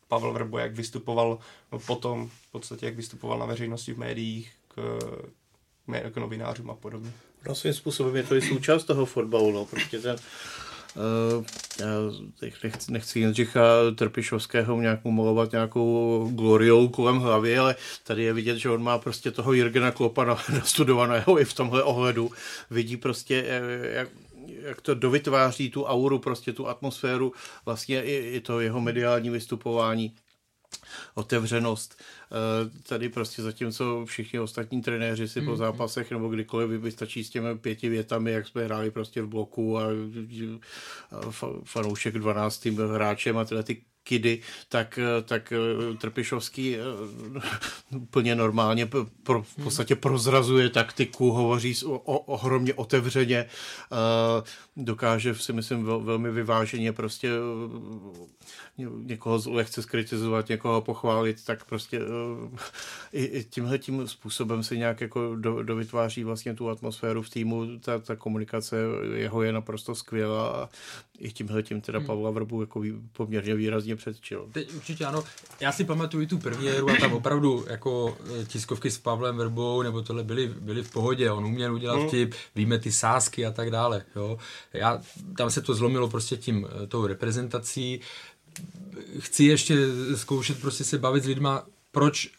[0.08, 1.38] Pavel Vrbo, jak vystupoval
[1.72, 4.98] no potom, v podstatě jak vystupoval na veřejnosti v médiích, k,
[6.12, 7.12] k novinářům a podobně.
[7.48, 10.16] No svým způsobem je to i součást toho fotbalu, no, prostě ten,
[11.80, 11.86] já
[12.62, 13.60] nechci, nechci Jindřicha
[13.94, 19.30] Trpišovského nějakou malovat nějakou gloriou kolem hlavy, ale tady je vidět, že on má prostě
[19.30, 22.30] toho Jirgena Klopa nastudovaného i v tomhle ohledu.
[22.70, 24.08] Vidí prostě, eh, jak,
[24.46, 27.32] jak to dovytváří tu auru, prostě tu atmosféru,
[27.64, 30.14] vlastně i, i to jeho mediální vystupování
[31.14, 32.02] otevřenost.
[32.02, 35.46] Eh, tady prostě zatímco všichni ostatní trenéři si mm.
[35.46, 35.58] po mhm.
[35.58, 39.86] zápasech nebo kdykoliv vystačí s těmi pěti větami, jak jsme hráli prostě v bloku a
[41.64, 42.64] fanoušek 12.
[42.64, 45.52] hráčem a tyhle ty kidy, tak, tak
[45.98, 46.76] Trpišovský
[47.96, 48.88] úplně normálně
[49.22, 53.46] pro, v podstatě prozrazuje taktiku, hovoří o, o, ohromně otevřeně,
[54.76, 57.30] dokáže si myslím velmi vyváženě prostě
[59.02, 62.00] někoho lehce skritizovat, někoho pochválit, tak prostě
[63.12, 67.78] i, i tímhle tím způsobem se nějak jako do, dovytváří vlastně tu atmosféru v týmu,
[67.78, 68.76] ta, ta komunikace
[69.14, 70.68] jeho je naprosto skvělá a
[71.18, 72.06] i tímhle tím teda hmm.
[72.06, 74.48] Pavla Vrbu jako poměrně výrazně předčil.
[74.52, 75.24] Teď určitě ano.
[75.60, 80.02] Já si pamatuju tu premiéru a tam opravdu jako e, tiskovky s Pavlem Vrbou nebo
[80.02, 81.30] tohle byly, byly v pohodě.
[81.30, 82.08] On uměl udělat hmm.
[82.08, 84.04] vtip, víme ty sásky a tak dále.
[84.16, 84.38] Jo.
[84.72, 85.00] Já,
[85.36, 88.00] tam se to zlomilo prostě tím, e, tou reprezentací.
[89.18, 89.76] Chci ještě
[90.14, 92.30] zkoušet prostě se bavit s lidma, proč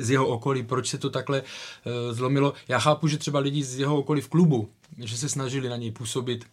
[0.00, 2.52] z jeho okolí, proč se to takhle uh, zlomilo.
[2.68, 5.90] Já chápu, že třeba lidi z jeho okolí v klubu, že se snažili na něj
[5.90, 6.44] působit,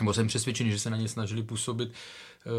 [0.00, 1.94] nebo jsem přesvědčený, že se na něj snažili působit, uh,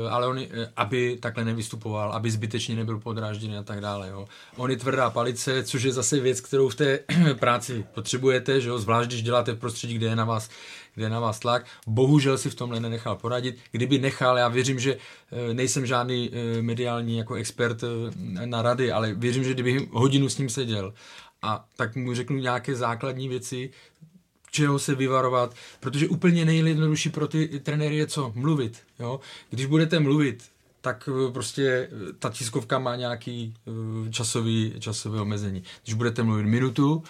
[0.09, 0.43] ale on, uh,
[0.75, 4.09] aby takhle nevystupoval, aby zbytečně nebyl podrážděný a tak dále.
[4.09, 4.27] Jo.
[4.57, 6.99] On je tvrdá palice, což je zase věc, kterou v té
[7.39, 10.49] práci potřebujete, že jo, zvlášť když děláte v prostředí, kde je na vás
[10.95, 11.65] kde je na vás tlak.
[11.87, 13.57] Bohužel si v tomhle nenechal poradit.
[13.71, 18.91] Kdyby nechal, já věřím, že eh, nejsem žádný eh, mediální jako expert eh, na rady,
[18.91, 20.93] ale věřím, že kdyby hodinu s ním seděl
[21.41, 23.69] a tak mu řeknu nějaké základní věci,
[24.53, 28.31] čeho se vyvarovat, protože úplně nejjednodušší pro ty trenéry je co?
[28.35, 28.77] Mluvit.
[28.99, 29.19] Jo?
[29.49, 30.43] Když budete mluvit,
[30.81, 31.89] tak prostě
[32.19, 33.53] ta tiskovka má nějaký
[34.11, 35.63] časový, časové omezení.
[35.83, 37.03] Když budete mluvit minutu,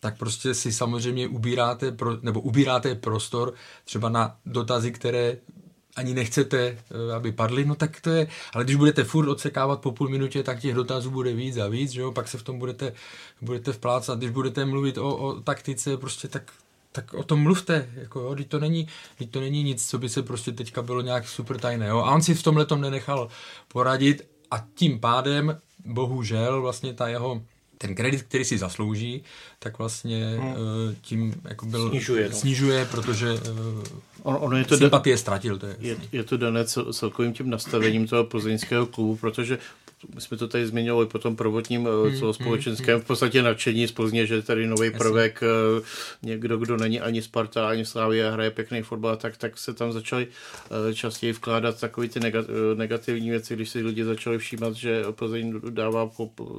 [0.00, 3.54] tak prostě si samozřejmě ubíráte, pro, nebo ubíráte prostor
[3.84, 5.36] třeba na dotazy, které
[5.96, 9.92] ani nechcete, eh, aby padly, no tak to je, ale když budete furt odsekávat po
[9.92, 12.58] půl minutě, tak těch dotazů bude víc a víc, že jo, pak se v tom
[12.58, 12.92] budete,
[13.40, 16.52] budete vplácat, když budete mluvit o, o taktice, prostě tak,
[16.94, 18.88] tak o tom mluvte, jako jo, to není,
[19.30, 22.22] to není nic, co by se prostě teďka bylo nějak super tajné, jo, a on
[22.22, 23.28] si v tomhle tom nenechal
[23.68, 27.42] poradit a tím pádem, bohužel, vlastně ta jeho
[27.78, 29.22] ten kredit, který si zaslouží,
[29.58, 30.52] tak vlastně hmm.
[30.52, 32.36] Eh, tím jako byl, snižuje, no.
[32.36, 35.58] snižuje protože eh, on, ono je to sympatie ztratil.
[35.58, 39.58] To je, je, je to dané cel, celkovým tím nastavením toho plzeňského klubu, protože
[40.14, 43.88] my jsme to tady zmiňovali po tom prvotním eh, hmm, celospolečenském hmm, v podstatě nadšení
[43.88, 45.82] z Plzně, že tady nový prvek, eh,
[46.22, 49.92] někdo, kdo není ani Sparta, ani Slávy a hraje pěkný fotbal, tak, tak se tam
[49.92, 50.26] začaly
[50.90, 52.20] eh, častěji vkládat takové ty
[52.74, 56.10] negativní věci, když si lidi začali všímat, že Plzeň dává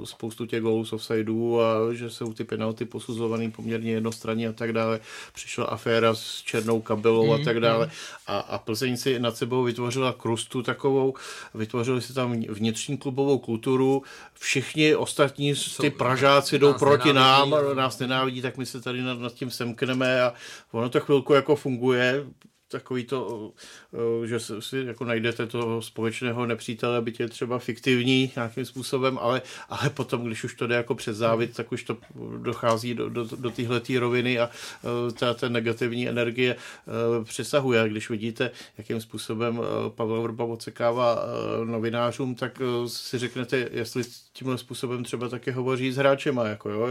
[0.04, 4.74] spoustu těch gólů z offsideů a že jsou ty penalty posuzovaný poměrně jednostranně a tak
[4.74, 5.00] dále.
[5.34, 7.92] Přišla aféra s černou kabelou a hmm, tak dále.
[8.28, 11.14] A, a Plzeň si nad sebou vytvořila krustu takovou,
[11.54, 18.00] vytvořili si tam vnitřní klubovou celou kulturu, všichni ostatní, ty Pražáci jdou proti nám, nás
[18.00, 20.34] nenávidí, tak my se tady nad, nad tím semkneme a
[20.72, 22.26] ono to chvilku jako funguje,
[22.68, 23.52] takový to,
[23.94, 29.42] eh, že si jako najdete toho společného nepřítele, byť je třeba fiktivní nějakým způsobem, ale,
[29.70, 31.98] ale potom, když už to jde jako přes závit, tak už to
[32.38, 37.90] dochází do, do, do téhle roviny a eh, ta, ta negativní energie eh, přesahuje.
[37.90, 41.20] Když vidíte, jakým způsobem Pavel Vrba odsekává
[41.64, 46.88] novinářům, tak si řeknete, jestli tímhle způsobem třeba taky hovoří s hráčema, jako jo,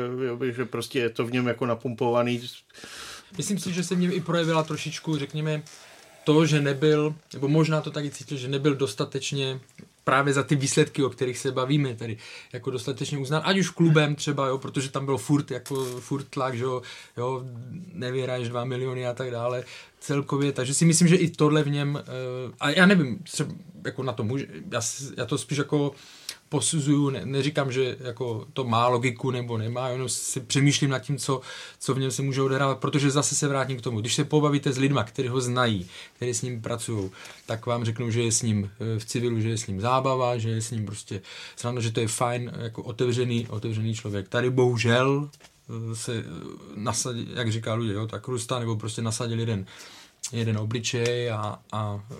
[0.51, 2.41] že prostě je to v něm jako napumpovaný
[3.37, 5.63] Myslím si, že se v něm i projevila trošičku, řekněme,
[6.25, 9.61] to, že nebyl, nebo možná to taky cítil, že nebyl dostatečně
[10.05, 12.17] právě za ty výsledky, o kterých se bavíme, tedy
[12.53, 16.57] jako dostatečně uznán, ať už klubem třeba, jo, protože tam byl furt, jako furt tlak,
[16.57, 16.83] že jo,
[17.17, 17.45] jo
[17.93, 19.65] nevyhraješ dva miliony a tak dále,
[20.01, 23.51] celkově, takže si myslím, že i tohle v něm, uh, a já nevím, třeba
[23.85, 24.81] jako na to může, já,
[25.17, 25.95] já to spíš jako
[26.55, 31.19] posuzuju, ne, neříkám, že jako to má logiku nebo nemá, jenom si přemýšlím nad tím,
[31.19, 31.41] co,
[31.79, 34.01] co v něm se může odehrávat, protože zase se vrátím k tomu.
[34.01, 35.87] Když se pobavíte s lidma, kteří ho znají,
[36.17, 37.11] kteří s ním pracují,
[37.47, 40.39] tak vám řeknou, že je s ním eh, v civilu, že je s ním zábava,
[40.39, 41.23] že je s ním prostě
[41.57, 44.29] sranda, že to je fajn, jako otevřený, otevřený člověk.
[44.29, 46.25] Tady bohužel eh, se eh,
[46.75, 49.67] nasadil, jak říká lidé, jo, tak Rusta, nebo prostě nasadil jeden
[50.33, 52.15] jeden obličej a, a e,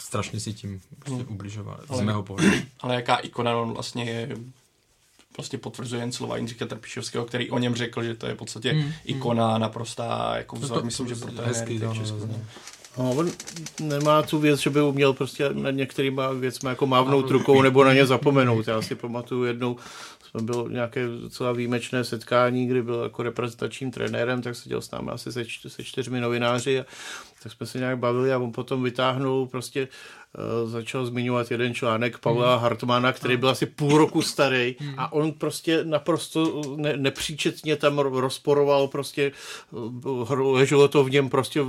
[0.00, 1.34] strašně si tím prostě hmm.
[1.34, 2.56] ubližoval, ale, z mého pohledu.
[2.80, 4.36] Ale jaká ikona on vlastně je,
[5.32, 8.72] prostě potvrzuje jen slova Jindřicha Trpišovského, který o něm řekl, že to je v podstatě
[8.72, 8.92] hmm.
[9.04, 12.40] ikona naprostá, jako vzor, to, myslím, že pro hezký, to, no, no,
[12.98, 13.30] No, on
[13.80, 17.92] nemá tu věc, že by uměl prostě nad některýma věcmi jako mávnout rukou nebo na
[17.92, 18.68] ně zapomenout.
[18.68, 19.76] Já si pamatuju jednou,
[20.32, 25.10] jsme bylo nějaké docela výjimečné setkání, kdy byl jako reprezentačním trenérem, tak seděl s námi
[25.10, 26.84] asi se, se čtyřmi novináři a
[27.42, 29.88] tak jsme se nějak bavili a on potom vytáhnul prostě
[30.62, 32.62] uh, začal zmiňovat jeden článek Pavla hmm.
[32.62, 34.94] Hartmana, který byl asi půl roku starý hmm.
[34.96, 39.32] a on prostě naprosto ne, nepříčetně tam rozporoval prostě,
[40.34, 41.60] leželo to v něm prostě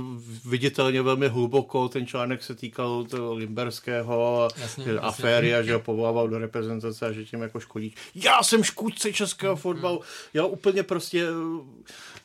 [0.44, 5.58] viditelně velmi hluboko, ten článek se týkal toho Limberského jasně, aféry jasně.
[5.58, 7.94] a že ho povolával do reprezentace a že tím jako škodí.
[8.14, 10.00] Já jsem škůdce českého fotbalu.
[10.34, 11.26] Já úplně prostě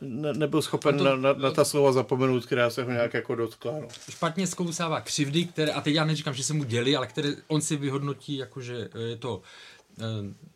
[0.02, 3.36] ne, nebyl schopen to, na, na, na ta slova zapomenout, která se ho nějak jako
[3.36, 3.72] dotkla.
[3.72, 3.88] No.
[4.10, 7.62] Špatně zkousává křivdy, které, a teď já neříkám, že se mu děli, ale které on
[7.62, 9.42] si vyhodnotí, jako že je to
[10.00, 10.04] eh,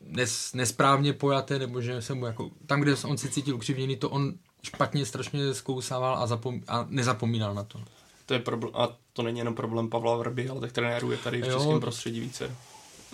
[0.01, 4.10] nes, nesprávně pojaté, nebo že se mu jako, tam, kde on si cítil ukřivněný, to
[4.10, 7.79] on špatně strašně zkousával a, zapom, a nezapomínal na to.
[8.25, 11.41] To je problém, a to není jenom problém Pavla Vrby, ale tak trenérů je tady
[11.41, 11.58] v jo.
[11.58, 12.56] českém prostředí více.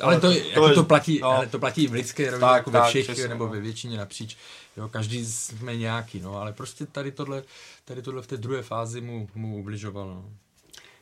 [0.02, 2.52] Ale to, to, jako to, je, to platí, no, ale to platí v lidské rovině,
[2.52, 3.52] jako tak, ve všech, přesně, nebo no.
[3.52, 4.38] ve většině napříč.
[4.78, 7.44] Jo, každý jsme nějaký, no, ale prostě tady tohle,
[7.86, 10.14] tady tohle v té druhé fázi mu, mu ubližovalo.
[10.14, 10.30] No.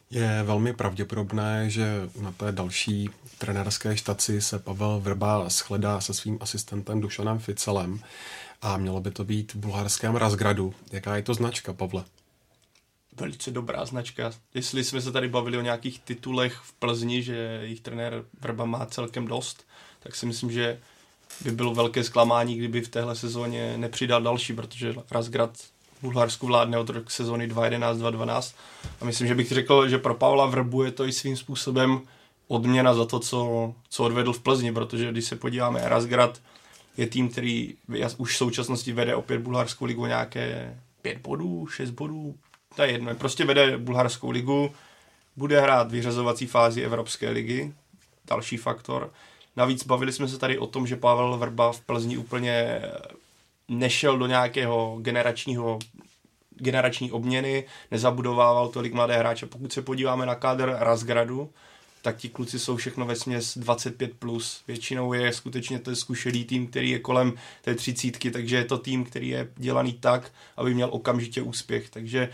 [0.10, 6.38] Je velmi pravděpodobné, že na té další trenérské štaci se Pavel Vrba shledá se svým
[6.42, 8.00] asistentem Dušanem Ficelem
[8.62, 10.74] a mělo by to být v bulharském Razgradu.
[10.92, 12.04] Jaká je to značka, Pavle?
[13.20, 14.32] Velice dobrá značka.
[14.54, 18.86] Jestli jsme se tady bavili o nějakých titulech v Plzni, že jejich trenér Vrba má
[18.86, 19.68] celkem dost,
[20.00, 20.80] tak si myslím, že
[21.44, 26.78] by bylo velké zklamání, kdyby v téhle sezóně nepřidal další, protože Razgrad v Bulharsku vládne
[26.78, 28.56] od roku sezóny 2011-2012
[29.02, 32.02] a myslím, že bych řekl, že pro Pavla Vrbu je to i svým způsobem
[32.48, 36.42] odměna za to, co, co odvedl v Plzni, protože když se podíváme, Razgrad
[36.98, 37.74] je tým, který
[38.18, 42.36] už v současnosti vede opět bulharskou ligu nějaké pět bodů, šest bodů,
[42.76, 44.72] to je jedno, prostě vede bulharskou ligu,
[45.38, 47.74] bude hrát vyřazovací fázi Evropské ligy,
[48.28, 49.12] další faktor.
[49.58, 52.82] Navíc bavili jsme se tady o tom, že Pavel Vrba v Plzni úplně
[53.68, 55.80] nešel do nějakého generačního
[56.50, 59.46] generační obměny, nezabudovával tolik mladé hráče.
[59.46, 61.50] Pokud se podíváme na kádr Razgradu,
[62.08, 64.10] tak ti kluci jsou všechno ve směs 25+.
[64.20, 64.62] Plus.
[64.68, 69.04] Většinou je skutečně to zkušený tým, který je kolem té třicítky, takže je to tým,
[69.04, 71.90] který je dělaný tak, aby měl okamžitě úspěch.
[71.90, 72.30] Takže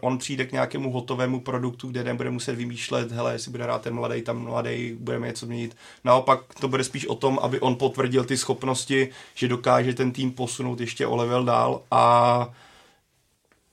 [0.00, 3.94] on přijde k nějakému hotovému produktu, kde nebude muset vymýšlet, hele, jestli bude hrát ten
[3.94, 5.76] mladý, tam mladý, budeme něco měnit.
[6.04, 10.32] Naopak to bude spíš o tom, aby on potvrdil ty schopnosti, že dokáže ten tým
[10.32, 12.54] posunout ještě o level dál a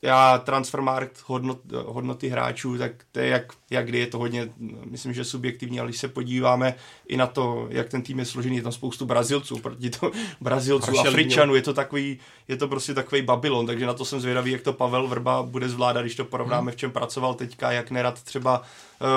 [0.02, 4.50] já Transfermarkt hodnot, hodnoty hráčů, tak to je jak, jak kdy je to hodně,
[4.86, 6.76] myslím, že subjektivní, ale když se podíváme
[7.08, 10.12] i na to, jak ten tým je složený, je tam spoustu Brazilců, proti to
[10.42, 14.52] Brazilců, Afričanů, je to takový, je to prostě takový Babylon, takže na to jsem zvědavý,
[14.52, 16.72] jak to Pavel Vrba bude zvládat, když to porovnáme, hmm.
[16.72, 18.62] v čem pracoval teďka, jak nerad třeba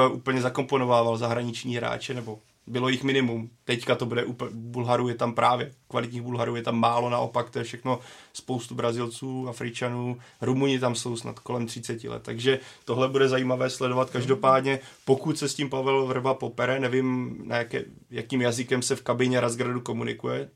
[0.09, 3.51] uh, úplně zakomponovával zahraniční hráče, nebo bylo jich minimum.
[3.65, 7.59] Teďka to bude úplně, Bulharů je tam právě, kvalitních Bulharů je tam málo, naopak to
[7.59, 8.01] je všechno
[8.33, 14.11] spoustu Brazilců, Afričanů, Rumuni tam jsou snad kolem 30 let, takže tohle bude zajímavé sledovat.
[14.11, 19.03] Každopádně, pokud se s tím Pavel Vrba popere, nevím, na jaké, jakým jazykem se v
[19.03, 20.49] kabině Razgradu komunikuje,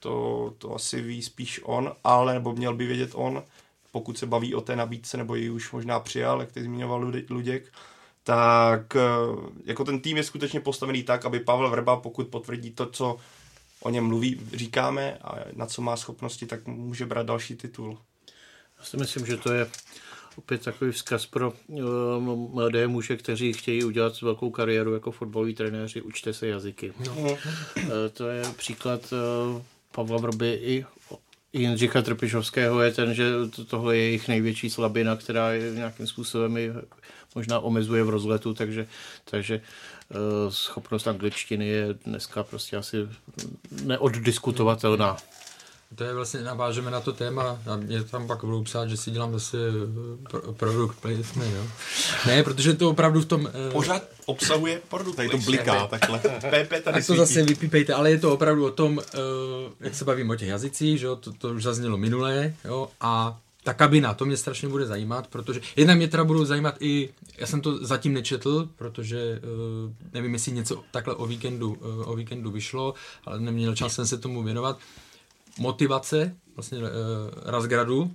[0.00, 3.42] to, to asi ví spíš on, ale nebo měl by vědět on,
[3.92, 7.72] pokud se baví o té nabídce, nebo ji už možná přijal, jak ty zmiňoval Luděk,
[8.24, 9.00] tak eh,
[9.64, 13.16] jako ten tým je skutečně postavený tak, aby Pavel Vrba, pokud potvrdí to, co
[13.82, 17.98] o něm mluví, říkáme a na co má schopnosti, tak může brát další titul.
[18.78, 19.70] Já si myslím, že to je
[20.36, 21.82] opět takový vzkaz pro uh,
[22.54, 26.92] mladé muže, kteří chtějí udělat velkou kariéru jako fotbaloví trenéři, učte se jazyky.
[27.06, 27.22] No.
[27.22, 27.38] Uh,
[28.12, 30.84] to je příklad uh, Pavla Vrby i
[31.52, 33.24] Jindřicha Trpišovského je ten, že
[33.68, 36.72] tohle je jejich největší slabina, která je nějakým způsobem i
[37.34, 38.86] možná omezuje v rozletu, takže,
[39.24, 39.60] takže
[40.10, 40.18] uh,
[40.50, 42.96] schopnost angličtiny je dneska prostě asi
[43.84, 45.16] neoddiskutovatelná.
[45.94, 49.10] To je vlastně, navážeme na to téma a mě tam pak budou psát, že si
[49.10, 51.62] dělám zase eh, pro, produkt placement, jo.
[52.26, 53.40] Ne, protože to opravdu v tom...
[53.40, 56.18] Uh, Pořád obsahuje produkt Tady to bliká takhle.
[56.18, 59.02] PP tady tak to zase vypípejte, ale je to opravdu o tom, uh,
[59.80, 63.38] jak se bavím o těch jazycích, že jo, to, to už zaznělo minulé, jo, a
[63.64, 67.46] ta kabina, to mě strašně bude zajímat, protože jednak mě teda budou zajímat i, já
[67.46, 72.50] jsem to zatím nečetl, protože uh, nevím, jestli něco takhle o víkendu, uh, o víkendu
[72.50, 74.78] vyšlo, ale neměl čas jsem se tomu věnovat.
[75.58, 76.84] Motivace vlastně uh,
[77.44, 78.10] Razgradu uh,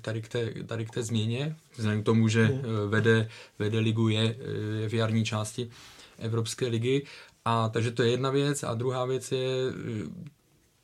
[0.00, 4.08] tady, k té, tady k té změně, vzhledem k tomu, že uh, vede, vede ligu,
[4.08, 4.36] je,
[4.80, 5.70] je v jarní části
[6.18, 7.06] Evropské ligy.
[7.44, 8.62] A takže to je jedna věc.
[8.62, 10.12] A druhá věc je uh,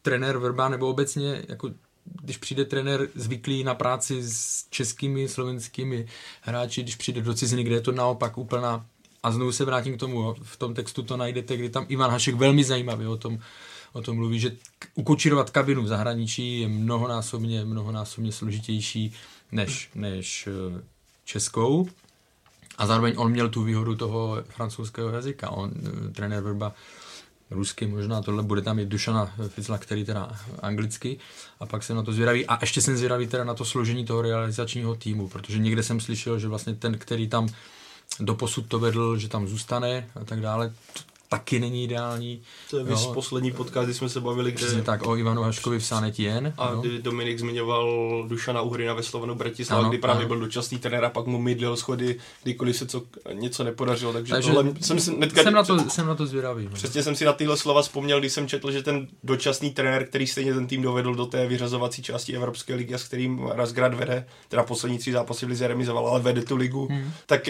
[0.02, 1.70] trenér Vrba nebo obecně jako
[2.22, 6.06] když přijde trenér zvyklý na práci s českými, slovenskými
[6.40, 8.86] hráči, když přijde do ciziny, kde je to naopak úplná
[9.22, 12.34] a znovu se vrátím k tomu, v tom textu to najdete, kdy tam Ivan Hašek
[12.34, 13.38] velmi zajímavě o tom,
[13.92, 14.56] o tom mluví, že
[14.94, 19.12] ukočírovat kabinu v zahraničí je mnohonásobně, mnohonásobně složitější
[19.52, 20.82] než, než eh,
[21.24, 21.88] českou.
[22.78, 25.50] A zároveň on měl tu výhodu toho francouzského jazyka.
[25.50, 26.74] On, eh, trenér Vrba
[27.50, 31.18] rusky možná, tohle bude tam i Dušana Ficla, který teda anglicky
[31.60, 34.22] a pak jsem na to zvědavý a ještě jsem zvědavý teda na to složení toho
[34.22, 37.48] realizačního týmu, protože někde jsem slyšel, že vlastně ten, který tam
[38.20, 40.72] doposud to vedl, že tam zůstane a tak dále
[41.32, 42.42] taky není ideální.
[42.70, 43.10] To je jo.
[43.14, 44.66] poslední podcast, kdy jsme se bavili, kde...
[44.66, 46.54] Přesně tak, o Ivanu Haškovi v Sanetien.
[46.58, 50.28] A kdy Dominik zmiňoval Dušana Uhrina ve Slovenu Bratislava, kdy právě ano.
[50.28, 53.02] byl dočasný trenér a pak mu mydlil schody, kdykoliv se co,
[53.32, 54.12] něco nepodařilo.
[54.12, 56.64] Takže, takže tohle jsem, si netka, jsem, na to, jsem na to zvědavý.
[56.64, 56.70] No.
[56.70, 60.26] Přesně jsem si na tyhle slova vzpomněl, když jsem četl, že ten dočasný trenér, který
[60.26, 64.62] stejně ten tým dovedl do té vyřazovací části Evropské ligy, s kterým Razgrad vede, teda
[64.62, 67.12] poslední tři zápasy v Lize remizoval, ale vede tu ligu, hmm.
[67.26, 67.48] tak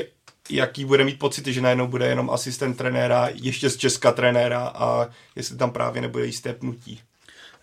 [0.51, 5.09] jaký bude mít pocity, že najednou bude jenom asistent trenéra, ještě z Česka trenéra a
[5.37, 7.01] jestli tam právě nebude jisté pnutí.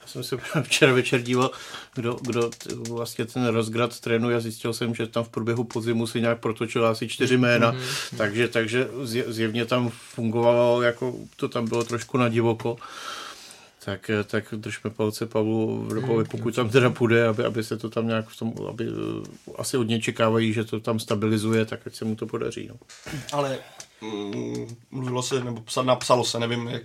[0.01, 1.51] Já jsem se včera večer díval,
[1.95, 2.49] kdo, kdo
[2.89, 6.85] vlastně ten rozgrad trénuje a zjistil jsem, že tam v průběhu podzimu si nějak protočil
[6.85, 8.17] asi čtyři jména, mm-hmm.
[8.17, 8.88] takže, takže
[9.27, 12.77] zjevně tam fungovalo, jako to tam bylo trošku na divoko
[13.88, 17.89] tak, tak držme palce Pavlu Vrbovi, hmm, pokud tam teda půjde, aby, aby se to
[17.89, 18.85] tam nějak v tom, aby
[19.55, 22.67] asi od něj čekávají, že to tam stabilizuje, tak ať se mu to podaří.
[22.67, 22.75] No.
[23.31, 23.59] Ale
[24.01, 26.83] mm, mluvilo se, nebo napsalo se, nevím, jak,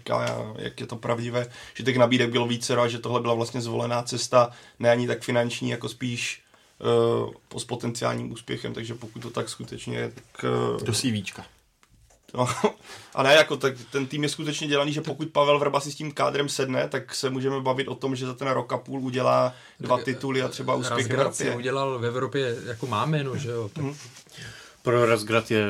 [0.58, 4.02] jak je to pravdivé, že těch nabídek bylo více a že tohle byla vlastně zvolená
[4.02, 6.42] cesta, ne ani tak finanční, jako spíš
[7.52, 10.44] uh, s potenciálním úspěchem, takže pokud to tak skutečně je, tak...
[10.44, 11.44] Uh, Do CVčka.
[12.34, 12.48] No,
[13.14, 15.94] a ne, jako tak ten tým je skutečně dělaný, že pokud Pavel Vrba si s
[15.94, 19.00] tím kádrem sedne, tak se můžeme bavit o tom, že za ten rok a půl
[19.00, 21.56] udělá dva tituly a třeba úspěch v Evropě.
[21.56, 23.70] udělal v Evropě, jako má jméno, že jo.
[23.72, 23.84] Tak...
[23.84, 23.96] Mm.
[24.82, 25.64] Pro Razgrad je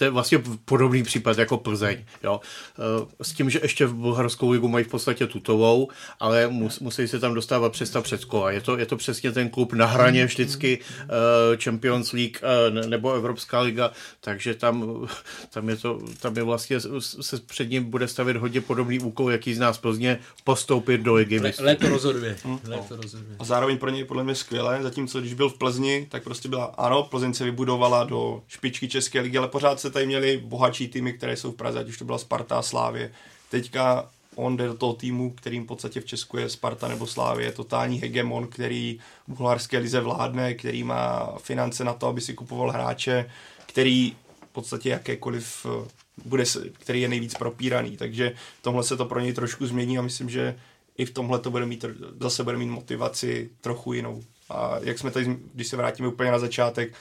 [0.00, 2.04] to je vlastně podobný případ jako Plzeň.
[2.22, 2.40] Jo.
[2.78, 5.88] Eh, s tím, že ještě v bulharskou ligu mají v podstatě tutovou,
[6.20, 8.50] ale mus, musí se tam dostávat přes ta předkola.
[8.50, 11.08] Je to, je to přesně ten klub na hraně vždycky uh,
[11.56, 13.90] Champions League uh, nebo Evropská liga,
[14.20, 15.06] takže tam,
[15.50, 16.80] tam, je to, tam je vlastně
[17.20, 21.40] se před ním bude stavit hodně podobný úkol, jaký z nás Plzně postoupit do ligy.
[21.40, 22.36] Le, léto rozhoduje.
[22.44, 22.58] Hmm.
[22.64, 23.36] Léto rozhoduje.
[23.38, 26.64] A zároveň pro něj podle mě skvělé, zatímco když byl v Plzni, tak prostě byla,
[26.64, 31.12] ano, Plzeň se vybudovala do špičky České ligy, ale pořád se tady měli bohatší týmy,
[31.12, 33.12] které jsou v Praze, ať už to byla Sparta a Slávě.
[33.50, 37.52] Teďka on jde do toho týmu, kterým v podstatě v Česku je Sparta nebo Slávě,
[37.52, 42.70] totální hegemon, který v bulharské lize vládne, který má finance na to, aby si kupoval
[42.70, 43.30] hráče,
[43.66, 44.16] který
[44.50, 45.88] v podstatě jakékoliv eh,
[46.24, 48.32] bude, který je nejvíc propíraný, takže
[48.62, 50.56] tomhle se to pro něj trošku změní a myslím, že
[50.98, 51.84] i v tomhle to bude mít,
[52.20, 54.22] zase bude mít motivaci trochu jinou.
[54.50, 56.94] A jak jsme tady, když se vrátíme úplně na začátek,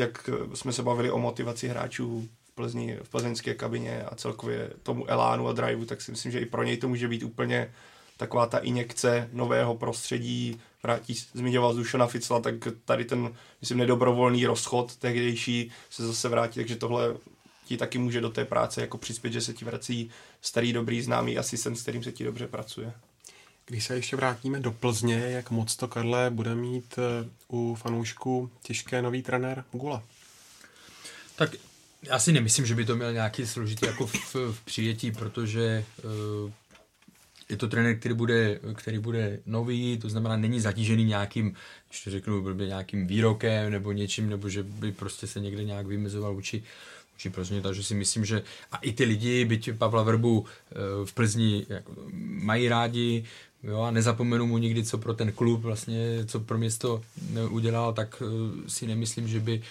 [0.00, 5.10] jak jsme se bavili o motivaci hráčů v, Plzni, v plzeňské kabině a celkově tomu
[5.10, 7.72] elánu a driveu, tak si myslím, že i pro něj to může být úplně
[8.16, 14.96] taková ta injekce nového prostředí, vrátí, zmiňoval Zušana Ficla, tak tady ten, myslím, nedobrovolný rozchod
[14.96, 17.16] tehdejší se zase vrátí, takže tohle
[17.64, 21.38] ti taky může do té práce jako přispět, že se ti vrací starý dobrý známý
[21.38, 22.92] asistent, s kterým se ti dobře pracuje.
[23.70, 28.50] Když se ještě vrátíme do Plzně, jak moc to, Karle, bude mít eh, u fanoušku
[28.62, 30.02] těžké nový trenér Gula?
[31.36, 31.50] Tak
[32.02, 36.50] já si nemyslím, že by to měl nějaký složitý jako v, v přijetí, protože uh,
[37.48, 41.54] je to trenér, který bude, který bude nový, to znamená, není zatížený nějakým,
[41.88, 45.86] když to řeknu, by nějakým výrokem nebo něčím, nebo že by prostě se někde nějak
[45.86, 46.62] vymezoval vůči,
[47.12, 48.42] vůči Plzni, takže si myslím, že
[48.72, 50.46] a i ty lidi, byť Pavla Vrbu uh,
[51.04, 51.94] v Plzni jako,
[52.42, 53.24] mají rádi,
[53.62, 57.02] Jo, a nezapomenu mu nikdy, co pro ten klub vlastně, co pro město
[57.50, 58.28] udělal, tak uh,
[58.66, 59.62] si nemyslím, že by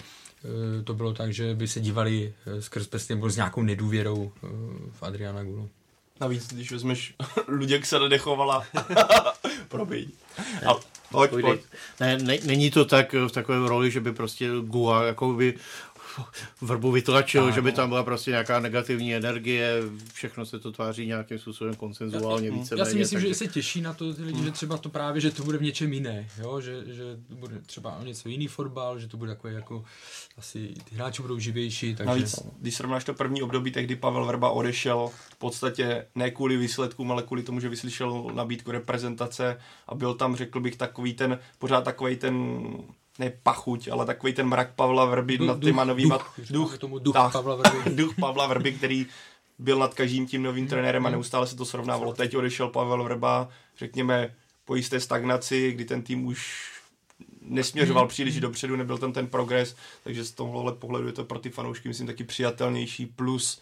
[0.44, 4.16] uh, to bylo tak, že by se dívali uh, skrz prsty nebo s nějakou nedůvěrou
[4.16, 4.50] uh,
[4.92, 5.70] v Adriana Gulu.
[6.22, 7.14] Navíc, když vezmeš
[7.48, 8.66] Luděk se nedechovala,
[9.68, 10.08] promiň.
[10.68, 10.74] A,
[11.12, 11.62] pojď, pojď.
[12.00, 15.54] Ne, ne, není to tak v takové roli, že by prostě Gula jako by
[16.62, 17.52] vrbu vytlačil, ano.
[17.52, 19.82] že by tam byla prostě nějaká negativní energie,
[20.14, 22.76] všechno se to tváří nějakým způsobem konsenzuálně více.
[22.78, 23.28] Já si myslím, takže...
[23.28, 25.62] že se těší na to ty lidi, že třeba to právě, že to bude v
[25.62, 26.62] něčem jiné, jo?
[26.62, 29.86] Že, že bude třeba o něco jiný fotbal, že to bude takový jako
[30.38, 31.96] asi ty hráči budou živější.
[31.96, 32.10] Takže...
[32.10, 37.12] Navíc, když srovnáš to první období, tehdy Pavel Vrba odešel v podstatě ne kvůli výsledkům,
[37.12, 39.58] ale kvůli tomu, že vyslyšel nabídku reprezentace
[39.88, 42.68] a byl tam, řekl bych, takový ten, pořád takový ten
[43.20, 46.18] ne pachuť, ale takový ten mrak Pavla Vrby duch, nad těma novýma...
[46.18, 47.90] Duch, duch, tomu duch, tak, Pavla Vrby.
[47.96, 49.08] duch Pavla Vrby, který
[49.60, 52.14] byl nad každým tím novým trenérem a neustále se to srovnávalo.
[52.14, 56.70] Teď odešel Pavel Vrba, řekněme, po jisté stagnaci, kdy ten tým už
[57.42, 58.10] nesměřoval hmm.
[58.10, 61.88] příliš dopředu, nebyl tam ten progres, takže z tohohle pohledu je to pro ty fanoušky,
[61.88, 63.06] myslím, taky přijatelnější.
[63.06, 63.62] Plus,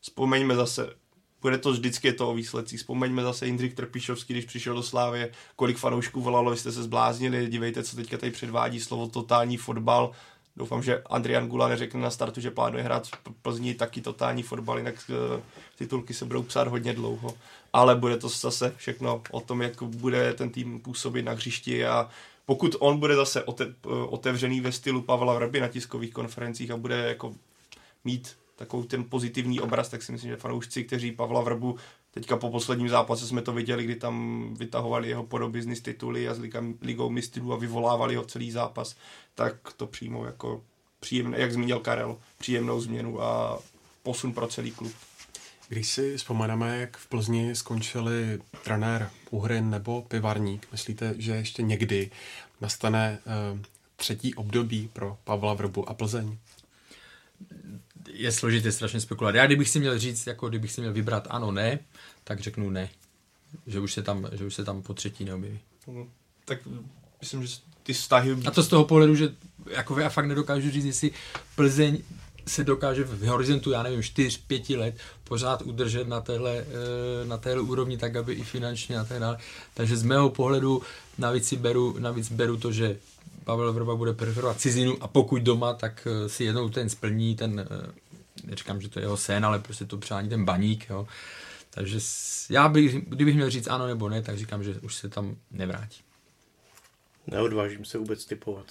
[0.00, 0.94] vzpomeňme zase,
[1.42, 2.80] bude to vždycky to o výsledcích.
[2.80, 7.82] Vzpomeňme zase Jindřich Trpišovský, když přišel do Slávy, kolik fanoušků volalo, jste se zbláznili, dívejte,
[7.82, 10.10] co teďka tady předvádí slovo totální fotbal.
[10.56, 13.12] Doufám, že Adrian Gula neřekne na startu, že plánuje hrát v
[13.42, 14.94] Plzni taky totální fotbal, jinak
[15.34, 15.40] uh,
[15.78, 17.34] titulky se budou psát hodně dlouho.
[17.72, 22.08] Ale bude to zase všechno o tom, jak bude ten tým působit na hřišti a
[22.46, 23.74] pokud on bude zase ote,
[24.08, 27.34] otevřený ve stylu Pavla Vrby na tiskových konferencích a bude jako
[28.04, 31.78] mít takový ten pozitivní obraz, tak si myslím, že fanoušci, kteří Pavla Vrbu
[32.18, 36.40] Teďka po posledním zápase jsme to viděli, kdy tam vytahovali jeho podobiznis tituly a s
[36.80, 38.96] ligou mistrů a vyvolávali ho celý zápas,
[39.34, 40.62] tak to přímo jako
[41.00, 43.58] příjemné, jak zmínil Karel, příjemnou změnu a
[44.02, 44.92] posun pro celý klub.
[45.68, 52.10] Když si vzpomeneme, jak v Plzni skončili trenér Uhrin nebo Pivarník, myslíte, že ještě někdy
[52.60, 53.18] nastane
[53.52, 53.60] uh,
[53.96, 56.38] třetí období pro Pavla Vrbu a Plzeň?
[58.12, 59.34] Je složité strašně spekulovat.
[59.34, 61.78] Já kdybych si měl říct, jako kdybych si měl vybrat ano, ne,
[62.24, 62.88] tak řeknu ne.
[63.66, 65.58] Že už se tam, že už se tam po třetí neobjeví.
[65.86, 66.10] Hmm.
[66.44, 66.58] Tak
[67.20, 68.36] myslím, že ty vztahy...
[68.46, 69.34] A to z toho pohledu, že
[69.70, 71.10] jako já fakt nedokážu říct, jestli
[71.56, 71.98] Plzeň
[72.46, 74.94] se dokáže v horizontu, já nevím, 4-5 let
[75.24, 79.38] pořád udržet na téhle, eh, na téhle úrovni tak, aby i finančně a tak dále.
[79.74, 80.82] Takže z mého pohledu
[81.18, 82.96] navíc si beru, navíc beru to, že
[83.48, 87.60] Pavel Vrba bude preferovat cizinu a pokud doma, tak eh, si jednou ten splní ten,
[87.70, 87.92] eh,
[88.44, 91.06] neříkám, že to je jeho sen, ale prostě to přání ten baník, jo.
[91.70, 91.98] Takže
[92.50, 96.00] já bych, kdybych měl říct ano nebo ne, tak říkám, že už se tam nevrátí.
[97.26, 98.66] Neodvážím se vůbec typovat.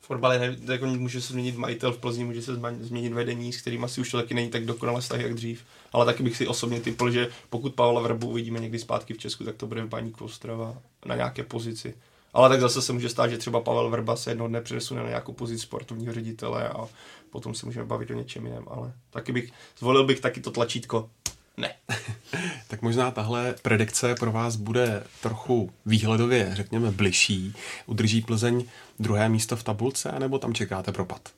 [0.00, 3.84] V fotbale jako může se změnit majitel v Plzni, může se změnit vedení, s kterým
[3.84, 5.64] asi už to taky není tak dokonale vztah, jak dřív.
[5.92, 9.44] Ale taky bych si osobně typl, že pokud Pavla Vrbu uvidíme někdy zpátky v Česku,
[9.44, 11.94] tak to bude v Baníku Ostrava na nějaké pozici.
[12.36, 15.08] Ale tak zase se může stát, že třeba Pavel Vrba se jednoho dne přesune na
[15.08, 16.88] nějakou pozici sportovního ředitele a
[17.30, 18.64] potom se můžeme bavit o něčem jiném.
[18.66, 21.10] Ale taky bych, zvolil bych taky to tlačítko
[21.56, 21.74] ne.
[22.68, 27.54] tak možná tahle predikce pro vás bude trochu výhledově, řekněme, bližší.
[27.86, 28.64] Udrží Plzeň
[28.98, 31.28] druhé místo v tabulce, nebo tam čekáte propad?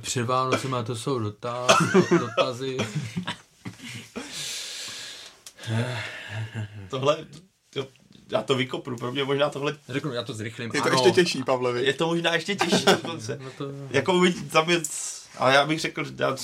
[0.00, 1.70] Před Vánocem a to jsou dotaz,
[2.18, 2.76] dotazy.
[6.90, 7.26] Tohle,
[7.70, 7.86] to,
[8.32, 9.76] já to vykopnu, pro mě možná tohle...
[9.88, 10.70] Řeknu, já to zrychlím.
[10.74, 10.92] Je to ano.
[10.92, 11.86] ještě těžší, Pavlovi.
[11.86, 13.38] Je to možná ještě těžší dokonce.
[13.42, 13.64] no to...
[13.90, 14.22] Jako
[14.52, 14.82] tam je,
[15.38, 16.36] ale já bych řekl, já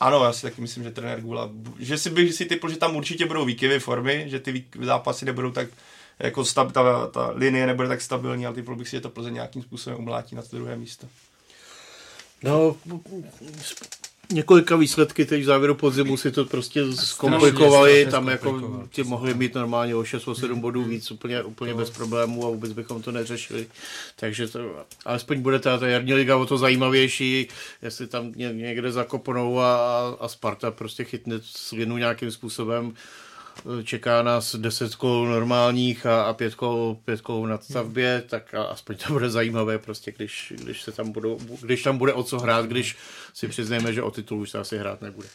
[0.00, 2.96] ano, já si taky myslím, že trenér Gula, že si bych si typl, že tam
[2.96, 5.68] určitě budou výkyvy formy, že ty zápasy nebudou tak
[6.18, 9.34] jako stab, ta, ta linie nebude tak stabilní, ale typl bych si, že to Plzeň
[9.34, 11.06] nějakým způsobem umlátí na to druhé místo.
[12.42, 12.76] No,
[14.32, 19.54] několika výsledky teď v závěru podzimu si to prostě zkomplikovali, tam jako ti mohli mít
[19.54, 23.12] normálně o 6 o 7 bodů víc úplně, úplně bez problémů a vůbec bychom to
[23.12, 23.66] neřešili.
[24.16, 27.48] Takže to, alespoň bude ta, ta jarní liga o to zajímavější,
[27.82, 29.76] jestli tam někde zakoponou a,
[30.20, 32.94] a Sparta prostě chytne slinu nějakým způsobem
[33.84, 38.28] čeká nás deset kol normálních a, a pět, kol, pět kol na stavbě, hmm.
[38.28, 42.12] tak a, aspoň to bude zajímavé, prostě, když, když, se tam budou, když tam bude
[42.12, 42.96] o co hrát, když
[43.34, 45.28] si přiznejme, že o titul už se asi hrát nebude.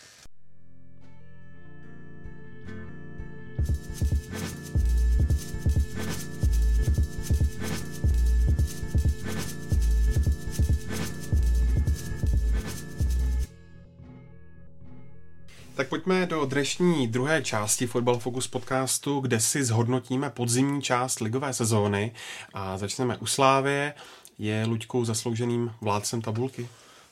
[15.75, 21.53] Tak pojďme do dnešní druhé části Football Focus podcastu, kde si zhodnotíme podzimní část ligové
[21.53, 22.11] sezóny
[22.53, 23.93] a začneme u Slávě.
[24.39, 26.69] Je Luďkou zaslouženým vládcem tabulky?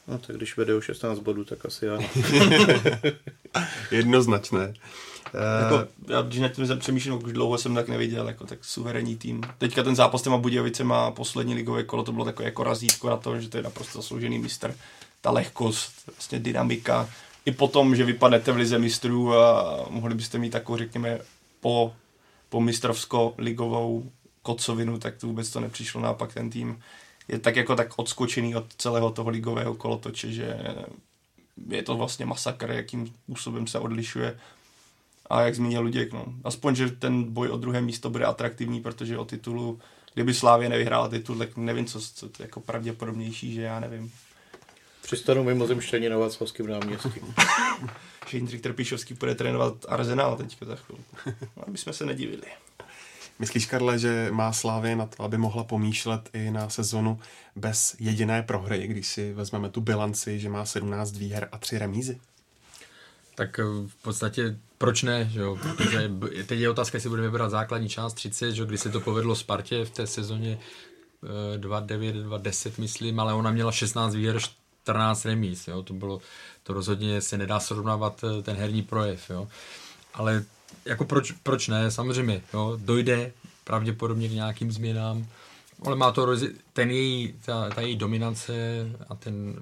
[0.08, 2.10] No tak když vede o 16 bodů, tak asi ano.
[3.92, 4.74] Jednoznačné.
[5.64, 9.42] Jako, já když nad tím přemýšlím, už dlouho jsem tak neviděl, jako tak suverénní tým.
[9.58, 13.18] Teďka ten zápas těma Budějovice má poslední ligové kolo, to bylo takové jako razítko na
[13.18, 14.76] to, že to je naprosto zasloužený mistr.
[15.22, 17.10] Ta lehkost, vlastně dynamika,
[17.46, 21.20] i potom, že vypadnete v lize mistrů a mohli byste mít takovou, řekněme,
[21.60, 21.94] po,
[22.50, 24.12] po mistrovsko-ligovou
[24.42, 26.02] kocovinu, tak to vůbec to nepřišlo.
[26.02, 26.80] Naopak ten tým
[27.28, 30.60] je tak jako tak odskočený od celého toho ligového kolotoče, že
[31.68, 34.40] je to vlastně masakr, jakým způsobem se odlišuje.
[35.30, 39.18] A jak zmínil Luděk, no, aspoň, že ten boj o druhé místo bude atraktivní, protože
[39.18, 39.80] o titulu,
[40.14, 44.12] kdyby Slávě nevyhrála titul, tak nevím, co, co to je jako pravděpodobnější, že já nevím.
[45.02, 47.10] Přistanu mimozemštění na Václavském náměstí.
[48.28, 51.04] že Jindřich Trpišovský bude trénovat Arsenal teďka za chvilku.
[51.58, 52.48] No, aby jsme se nedivili.
[53.40, 57.20] Myslíš, Karle, že má Slávě na to, aby mohla pomýšlet i na sezonu
[57.56, 62.20] bez jediné prohry, když si vezmeme tu bilanci, že má 17 výher a 3 remízy?
[63.36, 65.58] Tak eh, v podstatě proč ne, že jo?
[65.62, 66.12] protože
[66.46, 69.86] teď je otázka, jestli bude vybrat základní část 30, že když se to povedlo Spartě
[69.86, 70.60] v té sezóně
[71.58, 74.40] 2-9, eh, 2-10 myslím, ale ona měla 16 výher,
[74.84, 76.22] 14 remíz, jo, to bylo,
[76.64, 79.48] to rozhodně se nedá srovnávat eh, ten herní projev, jo,
[80.14, 80.44] ale
[80.86, 83.32] jako proč, proč ne, samozřejmě, jo, dojde
[83.64, 85.28] pravděpodobně k nějakým změnám,
[85.86, 88.54] Ale má to roz, ten její, ta, ta její dominance
[89.10, 89.62] a ten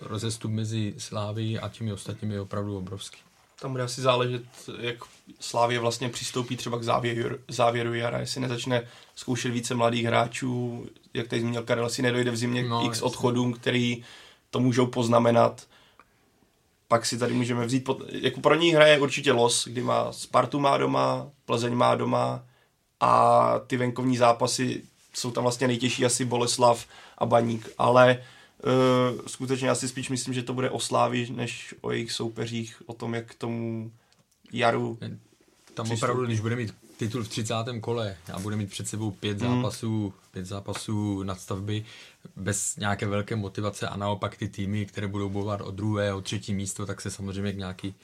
[0.00, 3.18] rozestup mezi Slávy a těmi ostatními je opravdu obrovský.
[3.60, 4.42] Tam bude asi záležet,
[4.78, 4.96] jak
[5.40, 8.82] Slávě vlastně přistoupí třeba k závěru, závěru jara, jestli nezačne
[9.14, 13.52] zkoušet více mladých hráčů, jak tady zmínil Karel, si nedojde v zimě no, x odchodům,
[13.52, 14.04] který
[14.50, 15.66] to můžou poznamenat.
[16.88, 20.60] Pak si tady můžeme vzít, pod, jako pro ní hraje určitě los, kdy má Spartu
[20.60, 22.44] má doma, Plzeň má doma
[23.00, 24.82] a ty venkovní zápasy
[25.14, 26.86] jsou tam vlastně nejtěžší asi Boleslav
[27.18, 28.22] a Baník, ale
[28.64, 32.82] uh, skutečně já si spíš myslím, že to bude o Slávi, než o jejich soupeřích,
[32.86, 33.92] o tom, jak k tomu
[34.52, 34.98] jaru
[35.74, 37.54] Tam opravdu, když bude mít titul v 30.
[37.80, 39.56] kole a bude mít před sebou pět hmm.
[39.56, 41.84] zápasů, pět zápasů nadstavby
[42.36, 46.54] bez nějaké velké motivace a naopak ty týmy, které budou bojovat o druhé, o třetí
[46.54, 47.94] místo, tak se samozřejmě k nějaký,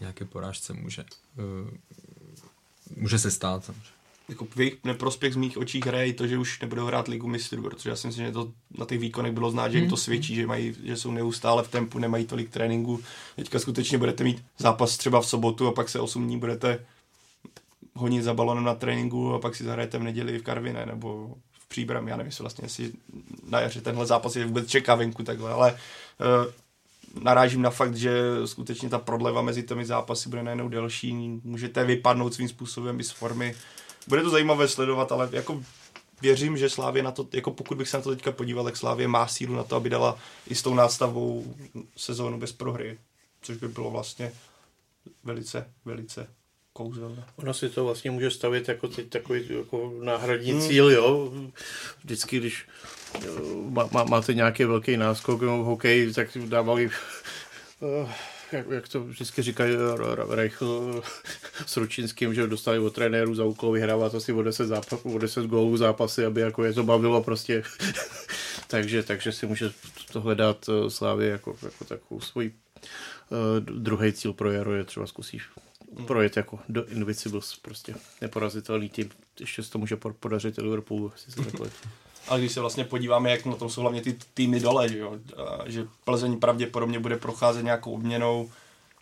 [0.00, 1.70] nějaké porážce může, uh,
[2.96, 3.94] může se stát samozřejmě
[4.28, 7.62] jako v jejich neprospěch z mých očích hraje to, že už nebudou hrát ligu mistrů,
[7.62, 10.02] protože já si myslím, že to na těch výkonech bylo znát, že jim to hmm.
[10.02, 13.00] svědčí, že, mají, že jsou neustále v tempu, nemají tolik tréninku.
[13.36, 16.84] Teďka skutečně budete mít zápas třeba v sobotu a pak se 8 dní budete
[17.94, 21.68] honit za balonem na tréninku a pak si zahrajete v neděli v Karviné nebo v
[21.68, 22.08] Příbram.
[22.08, 22.92] Já nevím, jestli vlastně si
[23.48, 28.20] na jaře tenhle zápas je vůbec čeká venku takhle, ale uh, narážím na fakt, že
[28.44, 31.40] skutečně ta prodleva mezi těmi zápasy bude najednou delší.
[31.44, 33.54] Můžete vypadnout svým způsobem i z formy
[34.06, 35.62] bude to zajímavé sledovat, ale jako
[36.22, 39.08] věřím, že Slávě na to, jako pokud bych se na to teďka podíval, tak Slávě
[39.08, 41.54] má sílu na to, aby dala i s tou nástavou
[41.96, 42.98] sezónu bez prohry,
[43.42, 44.32] což by bylo vlastně
[45.24, 46.28] velice, velice
[46.74, 47.24] kouzelné.
[47.36, 50.60] Ono si to vlastně může stavit jako teď takový jako náhradní hmm.
[50.60, 51.32] cíl, jo.
[52.04, 52.66] Vždycky, když
[53.68, 56.90] má, má, máte nějaký velký náskok v hokeji, tak dávali
[57.80, 58.10] uh,
[58.52, 59.76] jak, jak to vždycky říkají
[60.28, 61.02] Reichl
[61.66, 65.46] s Ručinským, že dostali od trenéru za úkol vyhrávat asi o 10, zápas, o 10
[65.46, 67.62] gólů zápasy, aby jako je to bavilo prostě.
[68.66, 69.70] takže, takže si může
[70.12, 72.52] to hledat eh, Slávě jako, jako takovou svůj
[73.30, 75.42] uh, druhý cíl pro jaro je třeba zkusíš
[76.06, 79.10] projet jako do Invincibles, prostě neporazitelný tým.
[79.40, 81.50] Ještě se to může podařit Liverpoolu, jestli se
[82.28, 85.18] ale když se vlastně podíváme, jak na tom jsou hlavně ty týmy dole, že, jo?
[85.36, 88.50] A, že Plzeň pravděpodobně bude procházet nějakou obměnou,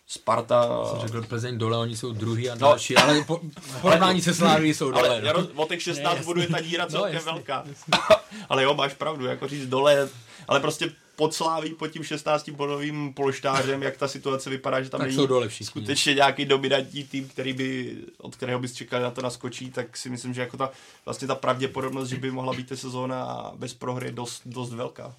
[0.07, 0.85] Sparta...
[0.85, 2.59] Jsem řekl Plzeň dole, oni jsou druhý a no.
[2.59, 3.41] další, no, ale po,
[3.81, 5.09] porovnání se Sláví jsou dole.
[5.09, 5.27] Ale no.
[5.27, 7.65] Jaro, o těch 16 bodů je ta díra celkem no, velká.
[8.49, 10.09] ale jo, máš pravdu, jako říct dole,
[10.47, 14.99] ale prostě pod Sláví, pod tím 16 bodovým polštářem, jak ta situace vypadá, že tam
[14.99, 19.11] tak není jsou dole skutečně nějaký dominantní tým, který by, od kterého bys čekal na
[19.11, 20.71] to naskočí, tak si myslím, že jako ta,
[21.05, 25.15] vlastně ta pravděpodobnost, že by mohla být ta sezóna bez prohry dost, dost velká.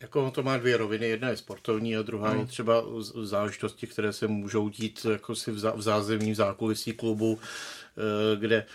[0.00, 2.40] Jako to má dvě roviny, jedna je sportovní a druhá hmm.
[2.40, 2.84] je třeba
[3.22, 7.38] záležitosti, které se můžou dít jako si v zázemí v zákulisí klubu,
[8.36, 8.66] kde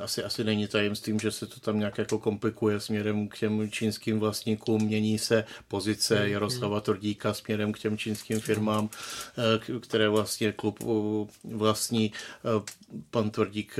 [0.00, 4.20] asi, asi není tajemstvím, že se to tam nějak jako komplikuje směrem k těm čínským
[4.20, 6.80] vlastníkům, mění se pozice mm, Jaroslava.
[6.80, 8.88] Tordíka směrem k těm čínským firmám,
[9.38, 10.86] eh, které vlastně klub eh,
[11.44, 12.12] vlastní.
[13.10, 13.76] Pan Tvrdík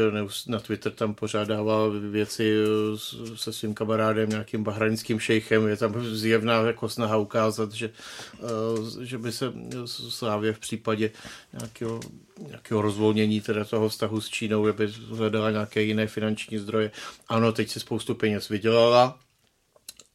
[0.46, 2.54] na Twitter tam pořádával věci
[3.34, 5.68] se svým kamarádem, nějakým bahrajnským šejchem.
[5.68, 7.90] Je tam zjevná jako snaha ukázat, že,
[9.02, 9.52] že by se
[9.86, 11.10] Slávě v případě
[11.52, 12.00] nějakého
[12.48, 16.90] nějakého rozvolnění teda toho vztahu s Čínou, aby hledala nějaké jiné finanční zdroje.
[17.28, 19.18] Ano, teď si spoustu peněz vydělala,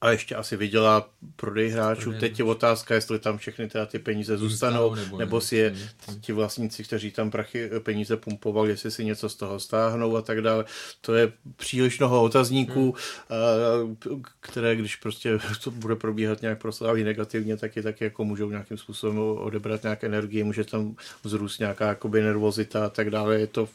[0.01, 2.13] a ještě asi vydělá prodej hráčů.
[2.19, 5.75] Teď je otázka, jestli tam všechny teda ty peníze zůstanou, nebo, nebo si je
[6.21, 10.41] ti vlastníci, kteří tam prachy, peníze pumpovali, jestli si něco z toho stáhnou a tak
[10.41, 10.65] dále.
[11.01, 12.95] To je příliš mnoho otazníků,
[13.29, 14.23] hmm.
[14.39, 18.77] které když prostě to bude probíhat nějak prosláví negativně, tak je taky jako můžou nějakým
[18.77, 23.39] způsobem odebrat nějaké energii, může tam vzrůst nějaká jakoby nervozita a tak dále.
[23.39, 23.69] Je to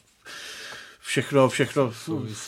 [1.07, 1.93] všechno, všechno,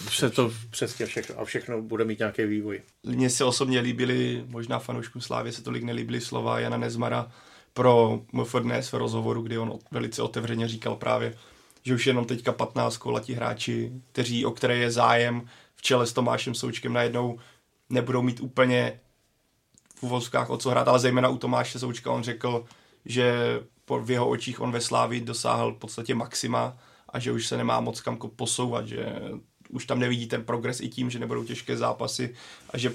[0.09, 2.83] se to přesně všechno a všechno bude mít nějaký vývoj.
[3.03, 7.33] Mně se osobně líbily, možná fanouškům Slávě se tolik nelíbily slova Jana Nezmara
[7.75, 11.35] pro MFDNS v rozhovoru, kdy on velice otevřeně říkal právě,
[11.83, 16.13] že už jenom teďka 15 kolatí hráči, kteří, o které je zájem v čele s
[16.13, 17.39] Tomášem Součkem najednou
[17.91, 19.01] nebudou mít úplně
[19.95, 22.65] v uvozkách o co hrát, ale zejména u Tomáše Součka on řekl,
[23.05, 23.35] že
[24.01, 26.79] v jeho očích on ve Slávi dosáhl v podstatě maxima
[27.17, 29.07] a že už se nemá moc kam posouvat, že
[29.71, 32.35] už tam nevidí ten progres i tím, že nebudou těžké zápasy
[32.71, 32.93] a že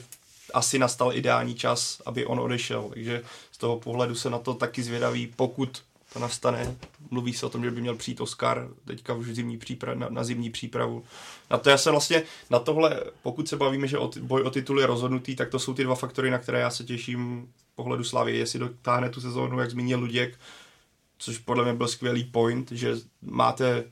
[0.53, 2.89] asi nastal ideální čas, aby on odešel.
[2.89, 6.75] Takže z toho pohledu se na to taky zvědavý, pokud to nastane.
[7.11, 10.23] Mluví se o tom, že by měl přijít Oscar teďka už zimní příprav, na, na
[10.23, 11.03] zimní přípravu.
[11.49, 14.79] Na to já se vlastně, na tohle, pokud se bavíme, že o, boj o titul
[14.79, 18.37] je rozhodnutý, tak to jsou ty dva faktory, na které já se těším pohledu Slavy,
[18.37, 20.39] jestli dotáhne tu sezónu, jak zmínil Luděk,
[21.17, 23.83] což podle mě byl skvělý point, že máte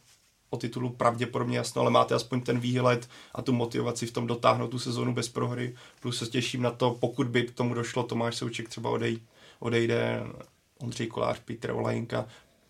[0.50, 4.68] o titulu pravděpodobně jasno, ale máte aspoň ten výhled a tu motivaci v tom dotáhnout
[4.68, 5.76] tu sezónu bez prohry.
[6.00, 9.20] Plus se těším na to, pokud by k tomu došlo, Tomáš Souček třeba odej,
[9.60, 10.24] odejde,
[10.80, 12.26] Ondřej Kolář, Petr Olajinka,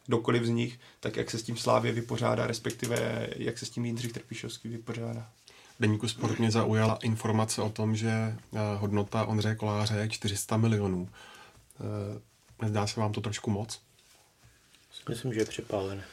[0.08, 3.86] kdokoliv z nich, tak jak se s tím Slávě vypořádá, respektive jak se s tím
[3.86, 5.30] Jindřich Trpišovský vypořádá.
[5.80, 8.36] Deníku Sport mě zaujala informace o tom, že eh,
[8.78, 11.10] hodnota Ondřeje Koláře je 400 milionů.
[11.80, 12.22] Eh,
[12.62, 13.82] nezdá se vám to trošku moc?
[15.10, 16.04] Myslím, že je přepálené.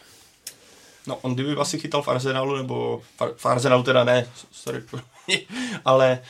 [1.07, 3.03] No, on kdyby asi chytal v Arsenalu, nebo
[3.37, 4.83] v Arsenalu teda ne, sorry,
[5.85, 6.23] ale...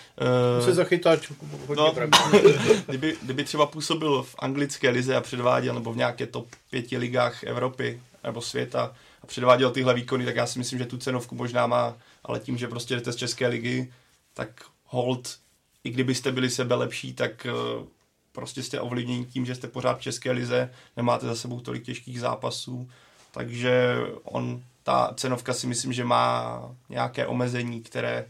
[0.59, 1.21] Uh, se zachytat
[1.67, 1.95] hodně no,
[2.87, 7.45] kdyby, kdyby třeba působil v anglické lize a předváděl, nebo v nějaké top pěti ligách
[7.45, 11.67] Evropy nebo světa a předváděl tyhle výkony, tak já si myslím, že tu cenovku možná
[11.67, 13.93] má, ale tím, že prostě jdete z České ligy,
[14.35, 14.49] tak
[14.85, 15.39] hold,
[15.85, 17.47] i kdybyste byli sebe lepší, tak
[17.79, 17.87] uh,
[18.33, 22.21] prostě jste ovlivněni tím, že jste pořád v České lize, nemáte za sebou tolik těžkých
[22.21, 22.89] zápasů,
[23.37, 28.27] takže on, ta cenovka si myslím, že má nějaké omezení, které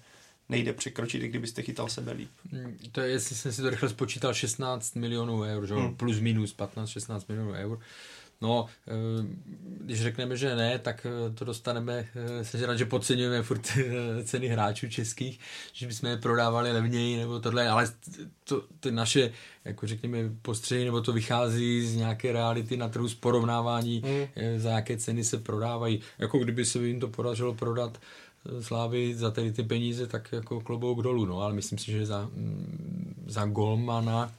[0.49, 2.31] nejde překročit, i kdybyste chytal sebe líp.
[2.53, 5.75] Hmm, to je, jestli jsem si to rychle spočítal, 16 milionů eur, že?
[5.75, 5.97] Hmm.
[5.97, 7.79] plus minus 15-16 milionů eur.
[8.41, 8.93] No, eh,
[9.81, 13.73] když řekneme, že ne, tak eh, to dostaneme, eh, jsem rád, že podceňujeme furt
[14.25, 15.41] ceny hráčů českých,
[15.73, 17.93] že bychom je prodávali levněji nebo tohle, ale
[18.45, 19.33] to, ty naše,
[19.65, 24.61] jako řekněme, postřehy, nebo to vychází z nějaké reality na trhu z porovnávání, mm.
[24.61, 26.01] za jaké ceny se prodávají.
[26.19, 27.99] Jako kdyby se jim to podařilo prodat
[28.61, 32.31] Slávy za tady ty peníze, tak jako klobouk dolů, no, ale myslím si, že za,
[32.35, 34.33] mm, za Golmana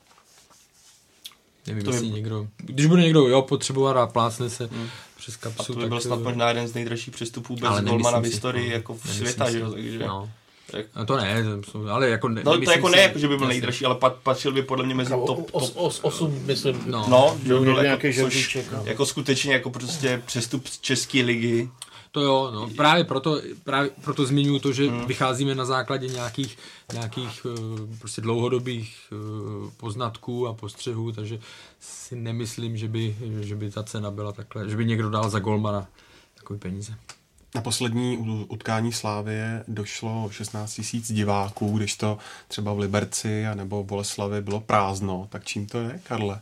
[1.68, 2.14] Nevím, to jestli je...
[2.14, 4.88] někdo, když bude někdo jo, potřebovat a plácne se hmm.
[5.18, 5.62] přes kapsu.
[5.62, 8.74] A to by byl snad možná jeden z nejdražších přestupů bez golmana v historii no,
[8.74, 9.62] jako v světa, že?
[9.62, 10.00] takže...
[10.00, 10.30] No.
[10.96, 11.44] No to ne,
[11.90, 14.62] ale jako ne, No to jako ne, jako, že by byl nejdražší, ale patřil by
[14.62, 16.84] podle mě mezi top, top, os, os, osm, myslím.
[16.86, 18.82] No, no že by byl jako, což, no.
[18.86, 21.70] jako skutečně jako prostě přestup z České ligy
[22.18, 22.70] to jo, no.
[22.70, 25.06] Právě proto, právě proto zmiňuji to, že hmm.
[25.06, 26.58] vycházíme na základě nějakých,
[26.94, 29.16] nějakých eh, prostě dlouhodobých eh,
[29.78, 31.40] poznatků a postřehů, takže
[31.80, 35.40] si nemyslím, že by, že by ta cena byla takhle, že by někdo dal za
[35.40, 35.88] golmana
[36.38, 36.94] takové peníze.
[37.56, 43.86] Na poslední utkání Slávie došlo 16 tisíc diváků, když to třeba v Liberci nebo v
[43.86, 45.28] Boleslavi bylo prázdno.
[45.30, 46.40] Tak čím to je, Karle?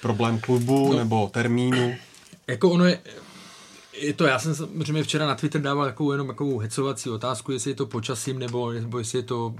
[0.00, 1.94] Problém klubu no, nebo termínu?
[2.46, 3.00] Jako ono je,
[3.92, 7.70] je to, já jsem samozřejmě včera na Twitter dával takovou jenom takovou hecovací otázku, jestli
[7.70, 9.54] je to počasím, nebo, nebo jestli je to,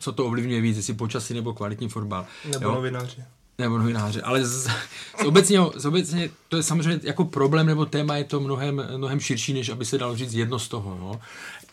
[0.00, 2.26] co to ovlivňuje víc, jestli počasí nebo kvalitní fotbal.
[2.52, 2.74] Nebo jo?
[2.74, 3.24] novináři.
[3.58, 4.66] Nebo novináři, ale z,
[5.18, 9.20] z, obecně, z obecně, to je samozřejmě jako problém nebo téma je to mnohem, mnohem
[9.20, 10.98] širší, než aby se dalo říct jedno z toho.
[11.00, 11.20] No.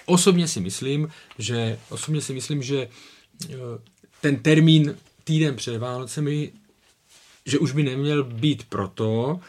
[0.05, 2.87] Osobně si myslím, že, osobně si myslím, že
[3.49, 3.55] eh,
[4.21, 6.51] ten termín týden před Vánocemi,
[7.45, 9.39] že už by neměl být proto,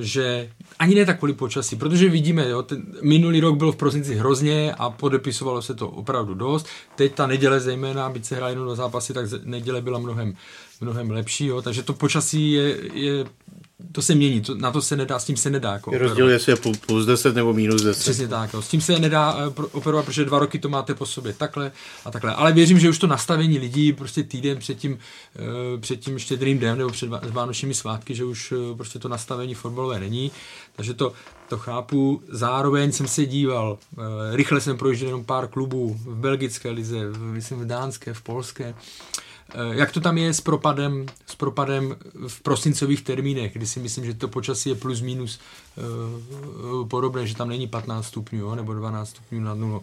[0.00, 4.14] že ani ne tak kvůli počasí, protože vidíme, jo, ten minulý rok byl v prosinci
[4.14, 6.66] hrozně a podepisovalo se to opravdu dost.
[6.96, 10.34] Teď ta neděle zejména, byť se hrála jenom do zápasy, tak neděle byla mnohem,
[10.80, 13.24] mnohem lepší, jo, takže to počasí je, je
[13.92, 15.72] to se mění, to, na to se nedá, s tím se nedá.
[15.72, 16.56] Jako je rozdíl, jestli je
[16.86, 18.00] plus 10 nebo minus 10.
[18.00, 18.62] Přesně tak, jo.
[18.62, 21.72] s tím se nedá uh, operovat, protože dva roky to máte po sobě takhle
[22.04, 22.34] a takhle.
[22.34, 26.58] Ale věřím, že už to nastavení lidí prostě týden před tím, uh, před tím štědrým
[26.58, 30.32] dnem nebo před vánočními svátky, že už uh, prostě to nastavení fotbalové není.
[30.76, 31.12] Takže to,
[31.48, 32.22] to chápu.
[32.28, 33.78] Zároveň jsem se díval,
[34.32, 38.68] rychle jsem projížděl jenom pár klubů v belgické lize, v, myslím v dánské, v polské.
[38.68, 39.27] Uh, Eh,
[39.70, 41.96] jak to tam je s propadem, s propadem
[42.28, 45.40] v prosincových termínech, kdy si myslím, že to počasí je plus minus
[45.76, 49.82] uh, podobné, že tam není 15 stupňů jo, nebo 12 stupňů nad nulou.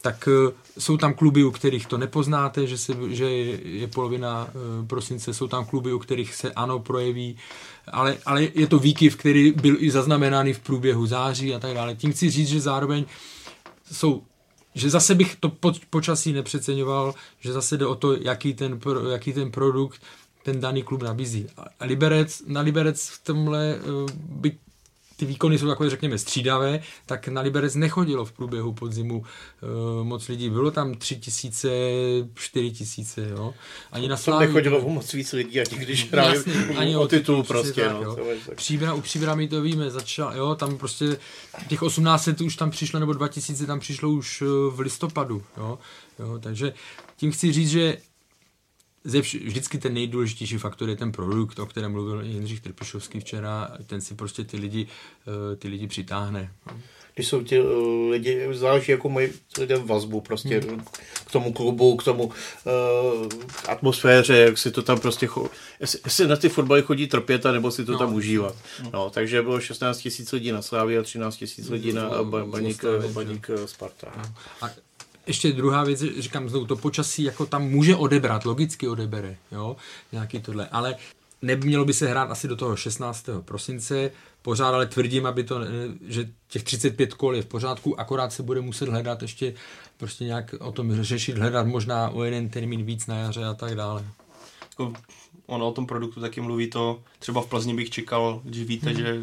[0.00, 4.44] Tak uh, jsou tam kluby, u kterých to nepoznáte, že, se, že je, je polovina
[4.44, 7.36] uh, prosince, jsou tam kluby, u kterých se ano projeví,
[7.88, 11.94] ale, ale je to výkyv, který byl i zaznamenány v průběhu září a tak dále.
[11.94, 13.04] Tím chci říct, že zároveň
[13.92, 14.22] jsou
[14.76, 15.52] že zase bych to
[15.90, 20.02] počasí nepřeceňoval, že zase jde o to, jaký ten, jaký ten produkt
[20.42, 21.46] ten daný klub nabízí.
[21.78, 24.58] A Liberec, na Liberec v tomhle, eh, by
[25.16, 30.28] ty výkony jsou takové, řekněme, střídavé, tak na Liberec nechodilo v průběhu podzimu uh, moc
[30.28, 30.50] lidí.
[30.50, 31.68] Bylo tam tři tisíce,
[32.34, 33.54] čtyři tisíce, jo.
[33.92, 34.46] Ani na Slávě...
[34.46, 36.38] nechodilo o moc víc lidí, ani když hráli
[36.76, 38.02] ani o titul prostě, tak, no.
[38.02, 38.18] Jo.
[38.54, 41.18] Příbra, u Příbramy to víme, začal, jo, tam prostě
[41.68, 45.78] těch 1800 už tam přišlo, nebo 2000 tam přišlo už eh, v listopadu, jo.
[46.18, 46.72] jo takže
[47.16, 47.98] tím chci říct, že
[49.06, 53.70] ze vš- vždycky ten nejdůležitější faktor je ten produkt, o kterém mluvil Jindřich Trpišovský včera,
[53.86, 54.86] ten si prostě ty lidi,
[55.26, 56.52] uh, ty lidi přitáhne.
[57.14, 59.28] když jsou ti uh, lidi, záleží, jako mají
[59.58, 60.84] lidé vazbu prostě hmm.
[61.26, 62.32] k tomu klubu, k tomu uh,
[63.62, 65.48] k atmosféře, jak si to tam prostě, cho-
[65.80, 67.98] jestli, jestli na ty fotbaly chodí trpět, nebo si to no.
[67.98, 68.54] tam užívat.
[68.92, 72.84] No, takže bylo 16 tisíc lidí na Slávě a 13 tisíc lidí na no, Baník,
[73.12, 74.12] Baník Sparta.
[74.16, 74.34] No.
[74.60, 74.70] A
[75.26, 79.76] ještě druhá věc, říkám znovu, to počasí jako tam může odebrat, logicky odebere, jo,
[80.12, 80.96] nějaký tohle, ale
[81.42, 83.26] nemělo by se hrát asi do toho 16.
[83.44, 84.10] prosince,
[84.42, 85.60] pořád ale tvrdím, aby to,
[86.08, 89.54] že těch 35 kol je v pořádku, akorát se bude muset hledat ještě
[89.96, 93.74] prostě nějak o tom řešit, hledat možná o jeden termín víc na jaře a tak
[93.74, 94.04] dále.
[94.70, 94.92] Jako
[95.46, 98.98] ono o tom produktu taky mluví to, třeba v Plzni bych čekal, když víte, hmm.
[98.98, 99.20] že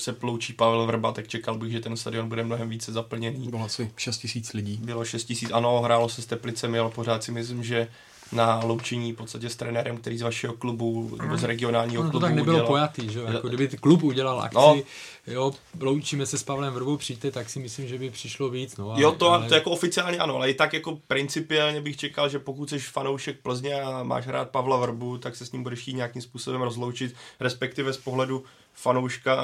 [0.00, 3.48] se ploučí Pavel Vrba, tak čekal bych, že ten stadion bude mnohem více zaplněný.
[3.48, 4.78] Bylo asi 6 tisíc lidí.
[4.82, 7.88] Bylo 6 tisíc, ano, hrálo se s Teplicemi, ale pořád si myslím, že
[8.32, 12.20] na loučení v podstatě s trenérem, který z vašeho klubu nebo z regionálního no, klubu
[12.20, 12.66] to tak nebylo udělal.
[12.66, 14.82] pojatý, že jako kdyby klub udělal akci, no.
[15.26, 18.90] jo, loučíme se s Pavlem Vrbou, přijďte, tak si myslím, že by přišlo víc, no.
[18.90, 19.48] Ale, jo, to, ale...
[19.48, 23.40] to jako oficiálně ano, ale i tak jako principiálně bych čekal, že pokud jsi fanoušek
[23.42, 27.14] Plzně a máš hrát Pavla Vrbu, tak se s ním budeš chtít nějakým způsobem rozloučit,
[27.40, 29.36] respektive z pohledu fanouška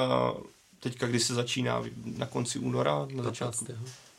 [0.79, 1.83] teďka, kdy se začíná
[2.17, 3.65] na konci února, na začátku,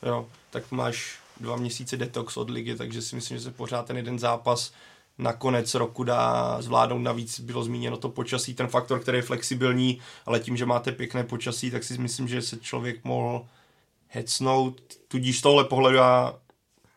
[0.03, 3.97] jo, tak máš dva měsíce detox od ligy, takže si myslím, že se pořád ten
[3.97, 4.73] jeden zápas
[5.17, 6.99] na konec roku dá zvládnout.
[6.99, 11.23] Navíc bylo zmíněno to počasí, ten faktor, který je flexibilní, ale tím, že máte pěkné
[11.23, 13.45] počasí, tak si myslím, že se člověk mohl
[14.07, 14.81] hecnout.
[15.07, 16.35] Tudíž z tohle pohledu já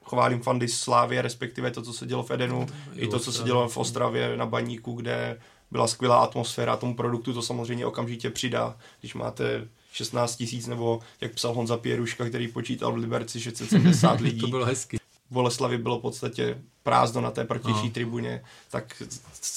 [0.04, 3.42] chválím fandy Slávě, respektive to, co se dělo v Edenu, i, i to, co se
[3.42, 8.76] dělo v Ostravě na Baníku, kde byla skvělá atmosféra tomu produktu, to samozřejmě okamžitě přidá,
[9.00, 14.40] když máte 16 tisíc, nebo jak psal Honza Pěruška, který počítal v Liberci 670 lidí.
[14.40, 14.98] to bylo hezky.
[15.30, 17.90] V Boleslavi bylo v podstatě prázdno na té protější no.
[17.90, 19.02] tribuně, tak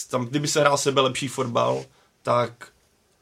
[0.10, 1.86] tam, kdyby se hrál sebe lepší fotbal,
[2.22, 2.68] tak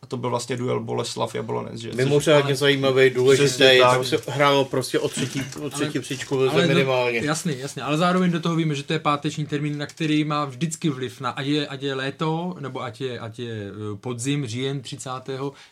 [0.09, 1.79] to byl vlastně duel Boleslav Jablonec.
[1.79, 1.91] Že?
[1.95, 7.21] Mimořádně zajímavý, důležitý, tam se hrálo prostě o třetí, o třetí ale, příčku ale minimálně.
[7.21, 10.23] Do, jasný, jasný, ale zároveň do toho víme, že to je páteční termín, na který
[10.23, 13.95] má vždycky vliv na, ať je, ať je léto, nebo ať je, ať je eh,
[13.95, 15.09] podzim, říjen 30.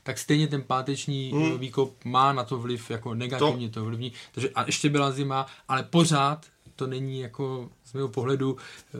[0.04, 1.52] tak stejně ten páteční hmm.
[1.56, 4.12] Eh, výkop má na to vliv, jako negativně to, to vlivní.
[4.32, 9.00] Takže a ještě byla zima, ale pořád to není jako z mého pohledu uh,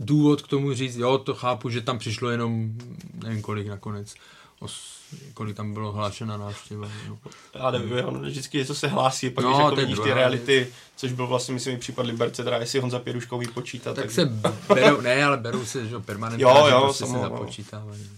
[0.00, 2.72] důvod k tomu říct, jo, to chápu, že tam přišlo jenom,
[3.14, 4.14] nevím kolik nakonec,
[4.60, 4.98] os,
[5.34, 6.88] kolik tam bylo hlášena návštěva.
[7.08, 7.18] No.
[7.54, 11.12] Já nevím, on vždycky něco se hlásí, pak no, když jako vidíš ty reality, což
[11.12, 13.94] byl vlastně, myslím, i případ Liberce, teda jestli Honza Pěruškový počítá.
[13.94, 14.24] Tak, tak se
[14.68, 18.10] berou, ne, ale berou se, že permanentně, jo, jo, prostě samo, se započítávají.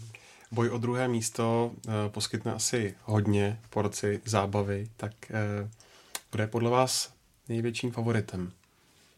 [0.52, 5.68] Boj o druhé místo uh, poskytne asi hodně porci zábavy, tak uh,
[6.30, 7.12] bude podle vás
[7.48, 8.52] největším favoritem?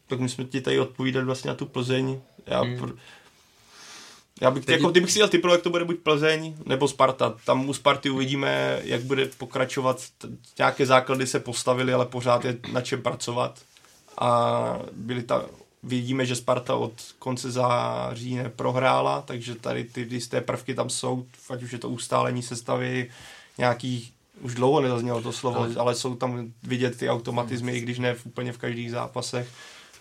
[0.07, 2.75] Tak my jsme ti tady odpovídali vlastně na tu Plzeň, já, hmm.
[2.75, 2.97] pr-
[4.41, 4.75] já bych, Teď...
[4.75, 7.35] jako, kdybych si dělal typovat, jak to bude buď Plzeň nebo Sparta.
[7.45, 10.01] Tam u Sparty uvidíme, jak bude pokračovat.
[10.57, 13.59] Nějaké základy se postavily, ale pořád je na čem pracovat.
[14.17, 15.45] A byly ta,
[15.83, 21.63] vidíme, že Sparta od konce září neprohrála, takže tady ty jisté prvky tam jsou, ať
[21.63, 23.11] už je to ustálení sestavy,
[23.57, 27.99] nějaký už dlouho nezaznělo to slovo, ale, ale jsou tam vidět ty automatizmy, i když
[27.99, 29.49] ne v, úplně v každých zápasech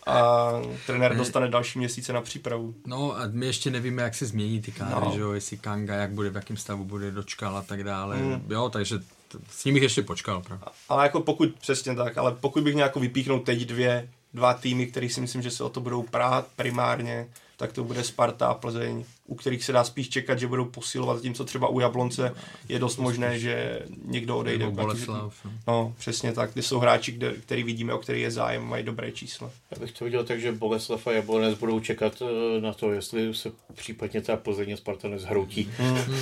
[0.07, 0.51] a
[0.87, 2.75] trenér dostane další měsíce na přípravu.
[2.87, 5.13] No a my ještě nevíme, jak se změní ty kádry, no.
[5.15, 8.17] že jo, jestli Kanga, jak bude, v jakém stavu bude dočkal a tak dále.
[8.17, 8.47] Mm.
[8.49, 10.43] Jo, takže t- s ním bych ještě počkal.
[10.43, 10.67] Pravda.
[10.89, 15.09] Ale jako pokud, přesně tak, ale pokud bych nějak vypíknul teď dvě, dva týmy, který
[15.09, 19.05] si myslím, že se o to budou prát primárně, tak to bude Sparta a Plzeň,
[19.27, 22.35] u kterých se dá spíš čekat, že budou posilovat, zatímco třeba u Jablonce
[22.69, 24.71] je dost možné, že někdo odejde.
[24.71, 25.35] Boleslav.
[25.45, 25.51] No.
[25.67, 26.55] no, přesně tak.
[26.55, 29.51] Ty jsou hráči, kde, který vidíme, o který je zájem, mají dobré čísla.
[29.71, 33.35] Já bych to viděl tak, že Boleslav a Jablonec budou čekat eh, na to, jestli
[33.35, 35.71] se případně ta Plzeň a Sparta nezhroutí.
[35.79, 36.17] Mm.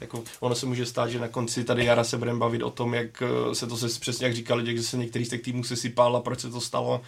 [0.00, 2.94] Jako, ono se může stát, že na konci tady jara se budeme bavit o tom,
[2.94, 5.76] jak eh, se to se přesně jak říkali, že se některý z těch týmů se
[5.76, 7.00] sypal a proč se to stalo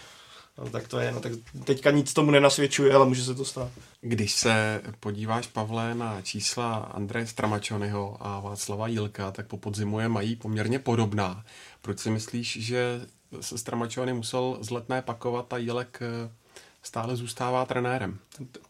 [0.59, 1.33] No, tak to je, no tak
[1.65, 3.71] teďka nic tomu nenasvědčuje, ale může se to stát.
[4.01, 10.09] Když se podíváš, Pavle, na čísla Andreje Stramačonyho a Václava Jilka, tak po podzimu je
[10.09, 11.45] mají poměrně podobná.
[11.83, 13.01] Proč si myslíš, že
[13.41, 16.31] se Stramačony musel z letné pakovat a Jilek eh,
[16.83, 18.19] stále zůstává trenérem?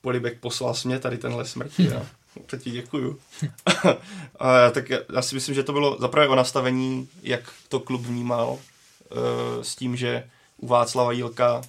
[0.01, 2.07] Polibek poslal mě tady tenhle smrti, já.
[2.47, 3.19] To ti děkuju.
[4.39, 8.03] a, tak já, já si myslím, že to bylo zaprvé o nastavení, jak to klub
[8.03, 8.59] vnímal, uh,
[9.63, 11.63] s tím, že u Václava Jílka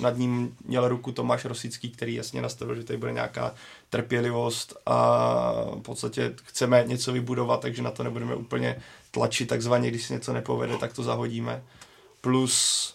[0.00, 3.54] nad ním měl ruku Tomáš Rosický, který jasně nastavil, že tady bude nějaká
[3.90, 4.96] trpělivost a
[5.74, 10.32] v podstatě chceme něco vybudovat, takže na to nebudeme úplně tlačit takzvaně, když se něco
[10.32, 11.62] nepovede, tak to zahodíme.
[12.20, 12.93] Plus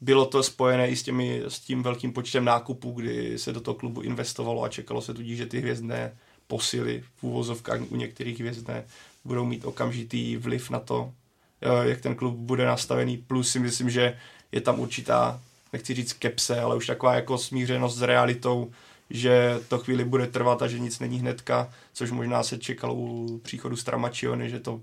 [0.00, 3.74] bylo to spojené i s, těmi, s tím velkým počtem nákupů, kdy se do toho
[3.74, 8.84] klubu investovalo a čekalo se tudíž, že ty hvězdné posily v úvozovkách u některých hvězdné
[9.24, 11.12] budou mít okamžitý vliv na to,
[11.62, 13.16] eh, jak ten klub bude nastavený.
[13.16, 14.18] Plus si myslím, že
[14.52, 15.40] je tam určitá,
[15.72, 18.70] nechci říct kepse, ale už taková jako smířenost s realitou,
[19.10, 23.38] že to chvíli bude trvat a že nic není hnedka, což možná se čekalo u
[23.38, 24.80] příchodu Stramačiony, že to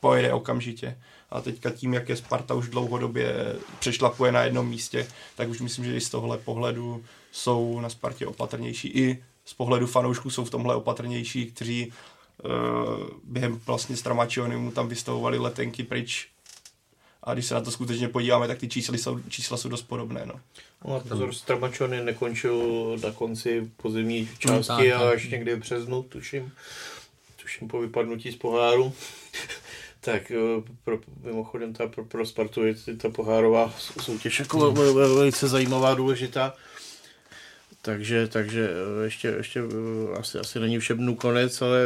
[0.00, 0.98] pojede okamžitě.
[1.30, 5.06] A teďka tím, jak je Sparta už dlouhodobě přešlapuje na jednom místě,
[5.36, 8.88] tak už myslím, že i z tohle pohledu jsou na Spartě opatrnější.
[8.88, 11.92] I z pohledu fanoušků jsou v tomhle opatrnější, kteří
[12.44, 12.52] uh,
[13.24, 16.28] během vlastně Stramačiony mu tam vystavovali letenky pryč
[17.26, 20.26] a když se na to skutečně podíváme, tak ty čísla jsou, čísla jsou dost podobné.
[20.26, 20.40] No.
[20.84, 26.52] No, pozor, Stramačony nekončil na konci pozemní části, no, ale až někdy v březnu, tuším,
[27.42, 28.92] tuším po vypadnutí z poháru.
[30.06, 30.32] Tak
[30.84, 36.54] pro, mimochodem ta, pro, pro Spartu je ta pohárová soutěž jako velice zajímavá, důležitá.
[37.82, 38.70] Takže, takže
[39.04, 39.62] ještě, ještě
[40.18, 41.80] asi, asi není všem dnů konec, ale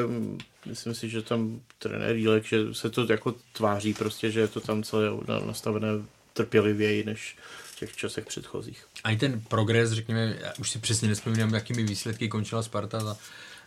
[0.67, 4.61] myslím si, že tam trenér Jílek, že se to jako tváří prostě, že je to
[4.61, 5.11] tam celé
[5.47, 5.89] nastavené
[6.33, 8.87] trpělivěji než v těch časech předchozích.
[9.05, 13.17] A i ten progres, řekněme, já už si přesně nespomínám, jakými výsledky končila Sparta za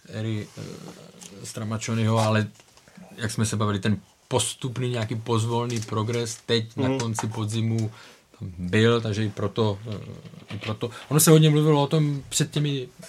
[0.08, 2.48] éry e, Stramačonyho, ale
[3.18, 4.02] jak jsme se bavili, ten
[4.34, 6.84] postupný nějaký pozvolný progres teď mm.
[6.84, 7.00] na mhm.
[7.00, 7.92] konci podzimu
[8.58, 9.80] byl, takže i proto,
[10.50, 10.90] eh, i proto.
[11.10, 13.06] Ono se hodně mluvilo o tom před těmi eh,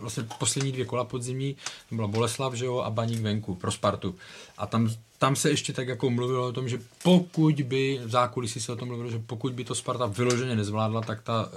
[0.00, 1.56] vlastně poslední dvě kola podzimní,
[1.88, 4.14] to byla Boleslav, že jo, a Baník venku pro Spartu.
[4.58, 8.60] A tam, tam se ještě tak jako mluvilo o tom, že pokud by, v zákulisí
[8.60, 11.48] se o tom mluvilo, že pokud by to Sparta vyloženě nezvládla, tak ta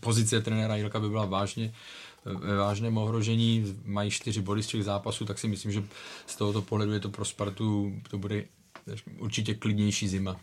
[0.00, 1.72] pozice trenéra Jilka by byla vážně
[2.34, 5.82] ve vážném ohrožení, mají čtyři body z těch zápasů, tak si myslím, že
[6.26, 8.44] z tohoto pohledu je to pro Spartu, to bude
[9.18, 10.40] určitě klidnější zima.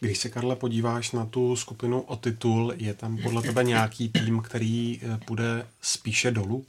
[0.00, 4.40] Když se, Karle, podíváš na tu skupinu o titul, je tam podle tebe nějaký tým,
[4.40, 6.66] který eh, bude spíše dolů?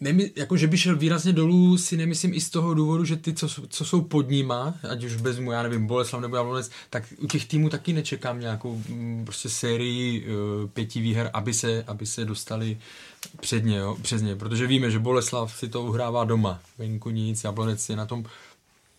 [0.00, 3.34] Nemy, jako, že by šel výrazně dolů, si nemyslím i z toho důvodu, že ty,
[3.34, 7.26] co, co jsou pod nima, ať už vezmu, já nevím, Boleslav nebo Jablonec, tak u
[7.26, 12.24] těch týmů taky nečekám nějakou mm, prostě sérii uh, pěti výher, aby se, aby se
[12.24, 12.78] dostali
[13.40, 17.88] předně, jo, přes ně, protože víme, že Boleslav si to uhrává doma, venku nic, Jablonec
[17.88, 18.24] je na tom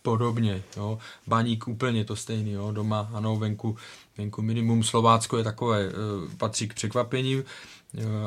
[0.02, 0.98] podobně, jo.
[1.26, 2.72] Baník úplně to stejný, jo.
[2.72, 3.76] Doma, ano, venku,
[4.18, 4.82] venku minimum.
[4.82, 5.92] Slovácko je takové, uh,
[6.36, 7.44] patří k překvapením.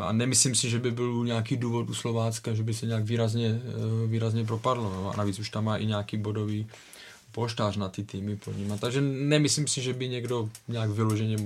[0.01, 3.49] A nemyslím si, že by byl nějaký důvod u Slovácka, že by se nějak výrazně,
[3.49, 4.89] uh, výrazně propadlo.
[4.89, 5.09] No.
[5.09, 6.68] A navíc už tam má i nějaký bodový
[7.32, 8.78] poštář na ty týmy pod ním.
[8.80, 11.38] Takže nemyslím si, že by někdo nějak vyloženě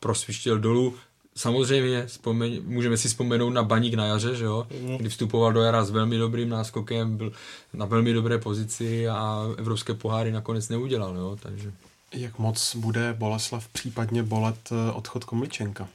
[0.00, 0.94] prosvištěl dolů.
[1.36, 4.66] Samozřejmě vzpomeň, můžeme si vzpomenout na Baník na jaře, že jo?
[4.80, 4.96] Mm.
[4.96, 7.32] kdy vstupoval do jara s velmi dobrým náskokem, byl
[7.74, 11.16] na velmi dobré pozici a evropské poháry nakonec neudělal.
[11.16, 11.38] Jo?
[11.42, 11.72] Takže...
[12.12, 15.88] Jak moc bude Boleslav případně bolet eh, odchod Komličenka?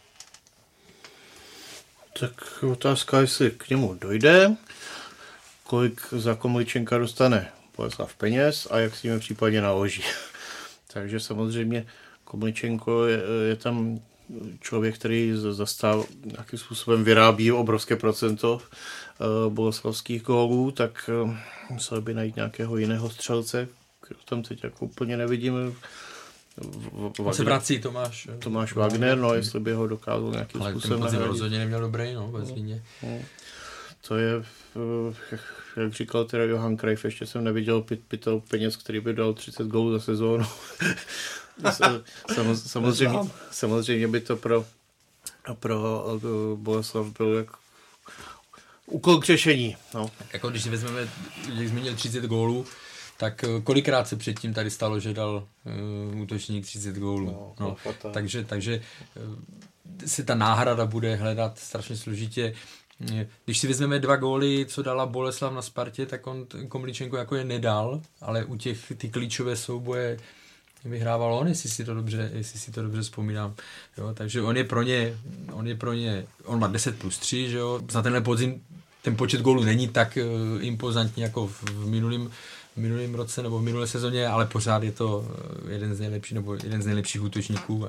[2.19, 4.55] Tak otázka, jestli k němu dojde,
[5.63, 10.03] kolik za Komličenka dostane Boleslav peněz a jak s ním případně naloží.
[10.93, 11.87] Takže samozřejmě
[12.23, 13.99] Komličenko je, je tam
[14.59, 21.35] člověk, který zastáv, nějakým způsobem vyrábí obrovské procento uh, boleslavských gólů, tak uh,
[21.69, 23.67] musel by najít nějakého jiného střelce,
[24.01, 25.75] kterého tam teď jako úplně nevidím.
[27.19, 28.29] On se vrací Tomáš.
[28.39, 32.13] Tomáš Wagner, no, jestli by ho dokázal nějakým Ale způsobem Ale ten rozhodně neměl dobrý,
[32.13, 33.19] no, ve no, no.
[34.07, 34.31] To je,
[35.77, 39.91] jak říkal teda Johan Krajf, ještě jsem neviděl pytel peněz, který by dal 30 gólů
[39.91, 40.45] za sezónu.
[42.55, 43.19] samozřejmě,
[43.51, 44.65] samozřejmě by to pro,
[45.59, 46.05] pro
[46.55, 47.47] Boleslav byl jak
[48.85, 49.77] úkol k řešení.
[49.93, 50.11] No.
[50.33, 51.09] Jako když si vezmeme,
[51.53, 52.65] jak zmínil 30 gólů,
[53.17, 55.47] tak eh, kolikrát se předtím tady stalo, že dal
[56.13, 57.25] uh, útočník 30 gólů.
[57.25, 57.75] No, no,
[58.11, 58.81] takže, takže
[59.15, 59.35] uh,
[60.05, 62.53] se ta náhrada bude hledat strašně složitě.
[63.45, 67.45] Když si vezmeme dva góly, co dala Boleslav na Spartě, tak on Komličenko jako je
[67.45, 70.17] nedal, ale u těch ty klíčové souboje
[70.85, 73.55] vyhrával on, jestli si to dobře, jestli si to dobře vzpomínám.
[73.97, 75.17] Jo, takže on je pro ně,
[75.51, 78.61] on je pro ně, on má 10 plus 3, že jo, za tenhle podzim
[79.01, 82.31] ten počet gólů není tak uh, impozantní jako v, v minulém
[82.77, 85.27] minulém roce nebo v minulé sezóně, ale pořád je to
[85.67, 87.87] eh, jeden z nejlepších nebo jeden z nejlepších útočníků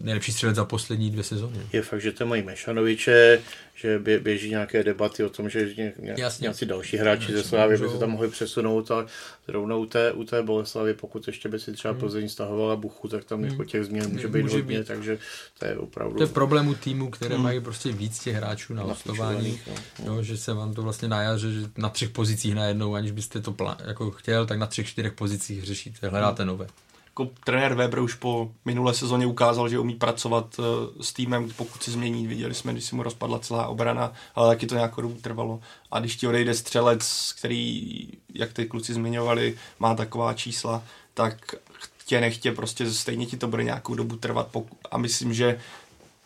[0.00, 1.58] nejlepší střelec za poslední dvě sezóny.
[1.72, 3.40] Je fakt, že to mají Mešanoviče,
[3.74, 6.44] že běží nějaké debaty o tom, že ně, Jasně.
[6.44, 9.06] nějací další hráči ze Slávy by se tam mohli přesunout a
[9.46, 12.00] zrovna u té, u té Boleslavy, pokud ještě by si třeba hmm.
[12.00, 13.66] Plzeň stahovala Buchu, tak tam jako hmm.
[13.66, 14.86] těch změn může být může hodně, být.
[14.86, 15.18] takže
[15.58, 16.16] to je opravdu...
[16.16, 17.44] To je problém u týmu, které hmm.
[17.44, 20.14] mají prostě víc těch hráčů na hostování, no.
[20.14, 23.40] jo, že se vám to vlastně na jaře, že na třech pozicích najednou, aniž byste
[23.40, 26.48] to plán, jako chtěl, tak na třech, čtyřech pozicích řešíte, hledáte hmm.
[26.48, 26.66] nové.
[27.18, 30.64] Jako trenér Weber už po minulé sezóně ukázal, že umí pracovat uh,
[31.00, 32.26] s týmem, pokud se změní.
[32.26, 35.60] Viděli jsme, když se mu rozpadla celá obrana, ale taky to nějakou dobu trvalo.
[35.90, 40.82] A když ti odejde střelec, který, jak ty kluci zmiňovali, má taková čísla,
[41.14, 44.56] tak chtě nechtě, prostě stejně ti to bude nějakou dobu trvat.
[44.90, 45.60] A myslím, že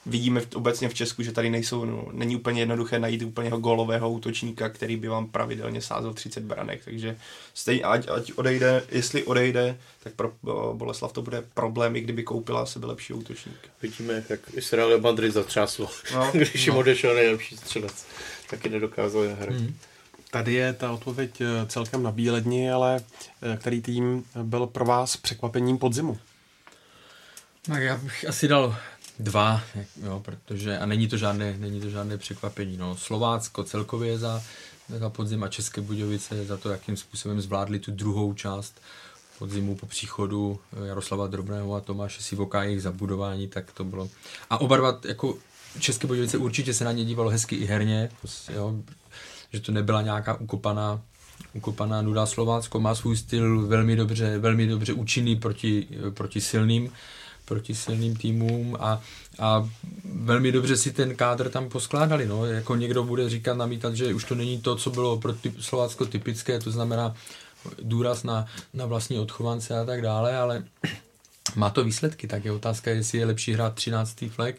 [0.07, 4.11] vidíme v, obecně v Česku, že tady nejsou, no, není úplně jednoduché najít úplně golového
[4.11, 7.17] útočníka, který by vám pravidelně sázel 30 branek, takže
[7.55, 10.33] stejně, ať, ať odejde, jestli odejde, tak pro
[10.73, 13.59] Boleslav to bude problém, i kdyby koupila sebe lepší útočník.
[13.83, 16.81] Vidíme, jak Israel Madrid zatřáslo, no, když jim no.
[16.81, 18.07] odešel nejlepší střelec,
[18.51, 19.57] taky nedokázal hrát.
[19.57, 19.77] Hmm.
[20.31, 23.01] Tady je ta odpověď eh, celkem na bíledni, ale
[23.43, 26.19] eh, který tým byl pro vás překvapením podzimu?
[27.63, 28.77] Tak já bych asi dal
[29.19, 29.63] Dva,
[30.03, 32.77] jo, protože, a není to žádné, není to žádné překvapení.
[32.77, 34.43] No, Slovácko celkově za,
[34.99, 38.81] za podzim a České Budějovice za to, jakým způsobem zvládli tu druhou část
[39.39, 44.09] podzimu po příchodu Jaroslava Drobného a Tomáše Sivoka jejich zabudování, tak to bylo.
[44.51, 45.39] A oba dva, jako
[45.79, 48.11] České Budějovice určitě se na ně dívalo hezky i herně,
[48.55, 48.75] jo,
[49.53, 51.01] že to nebyla nějaká ukopaná
[51.55, 56.93] ukopaná nuda Slovácko má svůj styl velmi dobře, velmi dobře účinný proti, proti silným
[57.45, 59.01] proti silným týmům a,
[59.39, 59.69] a
[60.15, 62.27] velmi dobře si ten kádr tam poskládali.
[62.27, 62.47] No.
[62.47, 66.07] Jako někdo bude říkat, namítat, že už to není to, co bylo pro typ, Slovácko
[66.07, 67.15] typické, to znamená
[67.83, 70.65] důraz na, na vlastní odchovance a tak dále, ale
[71.57, 74.25] má to výsledky, tak je otázka, jestli je lepší hrát 13.
[74.29, 74.57] flek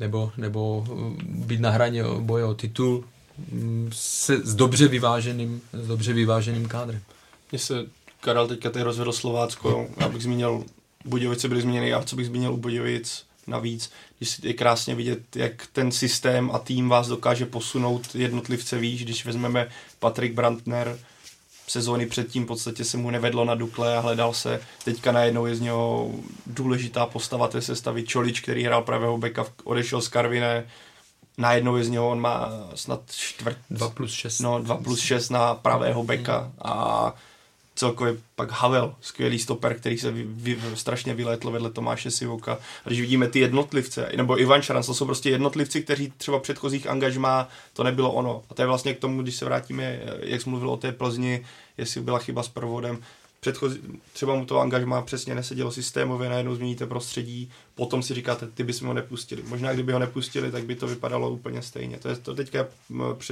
[0.00, 0.86] nebo, nebo
[1.22, 3.04] být na hraně boje o titul
[3.52, 7.02] mm, se, s dobře vyváženým, s dobře vyváženým kádrem.
[7.52, 7.86] Mně se
[8.20, 10.64] Karel teďka tady rozvedl Slovácko, já bych zmínil
[11.04, 15.66] Budějovice byly změněny a co bych zmínil u Budějovic navíc, když je krásně vidět, jak
[15.72, 20.98] ten systém a tým vás dokáže posunout jednotlivce výš, když vezmeme Patrick Brandner,
[21.68, 24.60] sezóny předtím v podstatě se mu nevedlo na Dukle a hledal se.
[24.84, 26.10] Teďka najednou je z něho
[26.46, 30.66] důležitá postava té sestavy Čolič, který hrál pravého beka, odešel z Karviné,
[31.38, 33.58] najednou je z něho, on má snad čtvrt...
[33.70, 34.40] 2 plus 6.
[34.40, 37.14] No, 2 plus 6 na pravého beka a
[37.80, 42.58] celkově pak Havel, skvělý stoper, který se vy, vy, strašně vylétl vedle Tomáše Sivoka.
[42.84, 46.86] A když vidíme ty jednotlivce, nebo Ivan Šaran, to jsou prostě jednotlivci, kteří třeba předchozích
[46.86, 48.42] angažmá, to nebylo ono.
[48.50, 51.44] A to je vlastně k tomu, když se vrátíme, jak jsi mluvil o té Plzni,
[51.78, 52.98] jestli byla chyba s provodem,
[53.40, 53.80] předchozí,
[54.12, 58.88] třeba mu to angažmá přesně nesedělo systémově, najednou změníte prostředí, potom si říkáte, ty bychom
[58.88, 59.42] ho nepustili.
[59.48, 61.98] Možná kdyby ho nepustili, tak by to vypadalo úplně stejně.
[61.98, 62.66] To je to teďka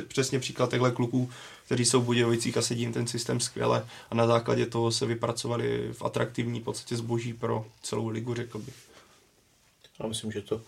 [0.09, 1.31] přesně příklad těchto kluků,
[1.69, 5.89] kteří jsou v Budějovicích a sedí ten systém skvěle a na základě toho se vypracovali
[5.93, 8.75] v atraktivní podstatě zboží pro celou ligu, řekl bych.
[10.01, 10.61] Já myslím, že to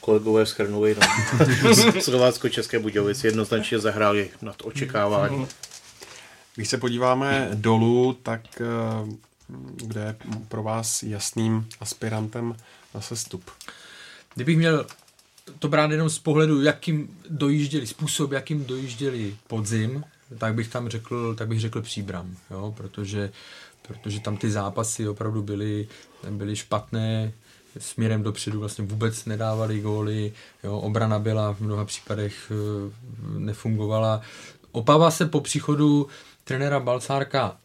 [0.00, 0.96] kolegové schrnuli.
[1.00, 1.74] No.
[2.00, 5.46] Slovácko-České Budějovice jednoznačně zahráli nad očekávání.
[6.54, 8.64] Když se podíváme dolů, tak eh,
[9.76, 10.16] kde je
[10.48, 12.56] pro vás jasným aspirantem
[12.94, 13.50] na sestup?
[14.34, 14.86] Kdybych měl
[15.58, 20.04] to brát jenom z pohledu, jakým dojížděli, způsob, jakým dojížděli podzim,
[20.38, 23.32] tak bych tam řekl, tak bych řekl příbram, jo, protože,
[23.82, 25.88] protože tam ty zápasy opravdu byly,
[26.30, 27.32] byly špatné,
[27.78, 30.32] směrem dopředu vlastně vůbec nedávali góly,
[30.64, 32.92] jo, obrana byla v mnoha případech eh,
[33.38, 34.20] nefungovala.
[34.72, 36.06] Opava se po příchodu
[36.44, 37.56] trenéra Balcárka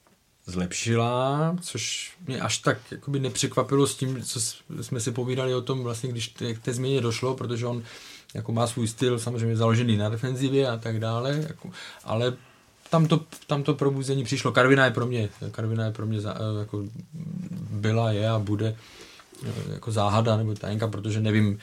[0.46, 4.40] zlepšila, což mě až tak jakoby nepřekvapilo s tím, co
[4.82, 7.84] jsme si povídali o tom, vlastně, když k té změně došlo, protože on
[8.34, 11.70] jako má svůj styl samozřejmě založený na defenzivě a tak dále, jako,
[12.04, 12.34] ale
[12.92, 14.52] tam to, tam to probuzení přišlo.
[14.52, 16.84] Karvina je pro mě, Karvina je pro mě za, jako
[17.72, 18.76] byla, je a bude
[19.74, 21.60] jako záhada nebo tajemka, protože nevím,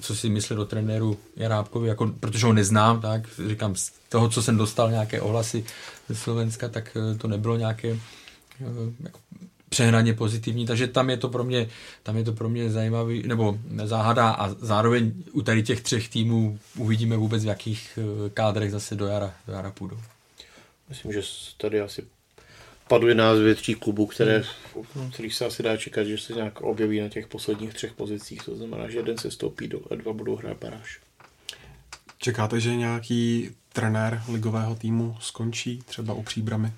[0.00, 4.42] co si myslí do trenéru Jarábkovi, jako, protože ho neznám, tak říkám, z toho, co
[4.42, 5.64] jsem dostal nějaké ohlasy
[6.08, 8.64] ze Slovenska, tak eh, to nebylo nějaké eh,
[9.00, 9.18] jako
[9.72, 11.68] přehnaně pozitivní, takže tam je to pro mě,
[12.02, 16.58] tam je to pro mě zajímavý, nebo záhada a zároveň u tady těch třech týmů
[16.76, 19.96] uvidíme vůbec v jakých eh, kádrech zase do jara, do jara půjdou.
[20.88, 21.20] Myslím, že
[21.56, 22.04] tady asi
[22.88, 24.42] padly názvy tří klubů, které,
[25.12, 28.42] kterých se asi dá čekat, že se nějak objeví na těch posledních třech pozicích.
[28.44, 31.00] To znamená, že jeden se stoupí do a dva budou hrát baráž.
[32.18, 36.72] Čekáte, že nějaký trenér ligového týmu skončí třeba u příbramy?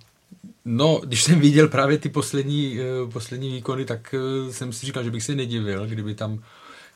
[0.65, 5.05] No, když jsem viděl právě ty poslední, uh, poslední výkony, tak uh, jsem si říkal,
[5.05, 6.43] že bych se nedivil, kdyby tam,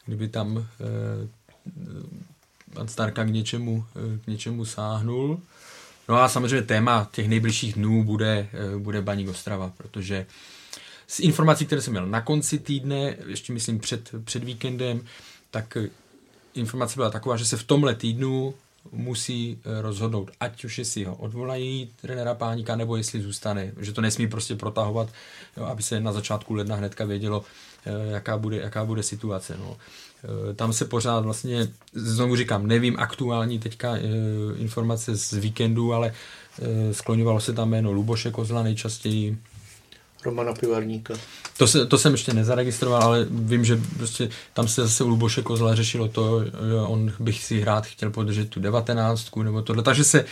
[0.07, 0.64] kdyby tam uh,
[2.75, 3.85] pan Starka k něčemu,
[4.25, 5.41] k něčemu sáhnul.
[6.09, 10.27] No a samozřejmě téma těch nejbližších dnů bude, eh, bude Baník Ostrava, protože
[11.07, 15.01] z informací, které jsem měl na konci týdne, ještě myslím před, před víkendem,
[15.51, 15.77] tak
[16.55, 18.55] informace byla taková, že se v tomhle týdnu
[18.93, 24.01] musí eh, rozhodnout, ať už si ho odvolají trenéra Páníka, nebo jestli zůstane, že to
[24.01, 25.09] nesmí prostě protahovat,
[25.56, 27.44] jo, aby se na začátku ledna hnedka vědělo,
[27.86, 29.56] eh, jaká bude, jaká bude situace.
[29.59, 29.77] No.
[30.24, 33.97] Eh, tam se pořád vlastně, znovu říkám, nevím aktuální teďka
[34.56, 36.15] informace z víkendu, ale
[36.93, 39.39] skloňovalo se tam jméno Luboše Kozla nejčastěji,
[40.24, 41.15] Romana Pivarníka.
[41.57, 45.43] To, se, to jsem ještě nezaregistroval, ale vím, že prostě tam se zase u Luboše
[45.43, 46.51] Kozla řešilo to, že
[46.86, 50.24] on bych si hrát chtěl podržet tu devatenáctku nebo tohle, takže se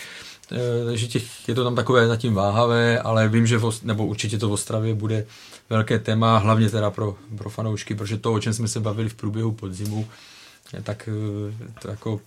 [0.95, 4.49] že těch, je to tam takové zatím váhavé, ale vím, že v, nebo určitě to
[4.49, 5.27] v Ostravě bude
[5.71, 9.15] velké téma, hlavně teda pro, pro fanoušky, protože to, o čem jsme se bavili v
[9.15, 10.09] průběhu podzimu,
[10.83, 12.21] tak eh, to jako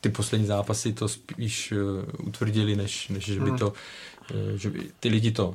[0.00, 1.76] ty poslední zápasy to spíš eh,
[2.22, 3.58] utvrdili, než, než že by hmm.
[3.58, 3.72] to,
[4.30, 5.54] eh, že by ty lidi to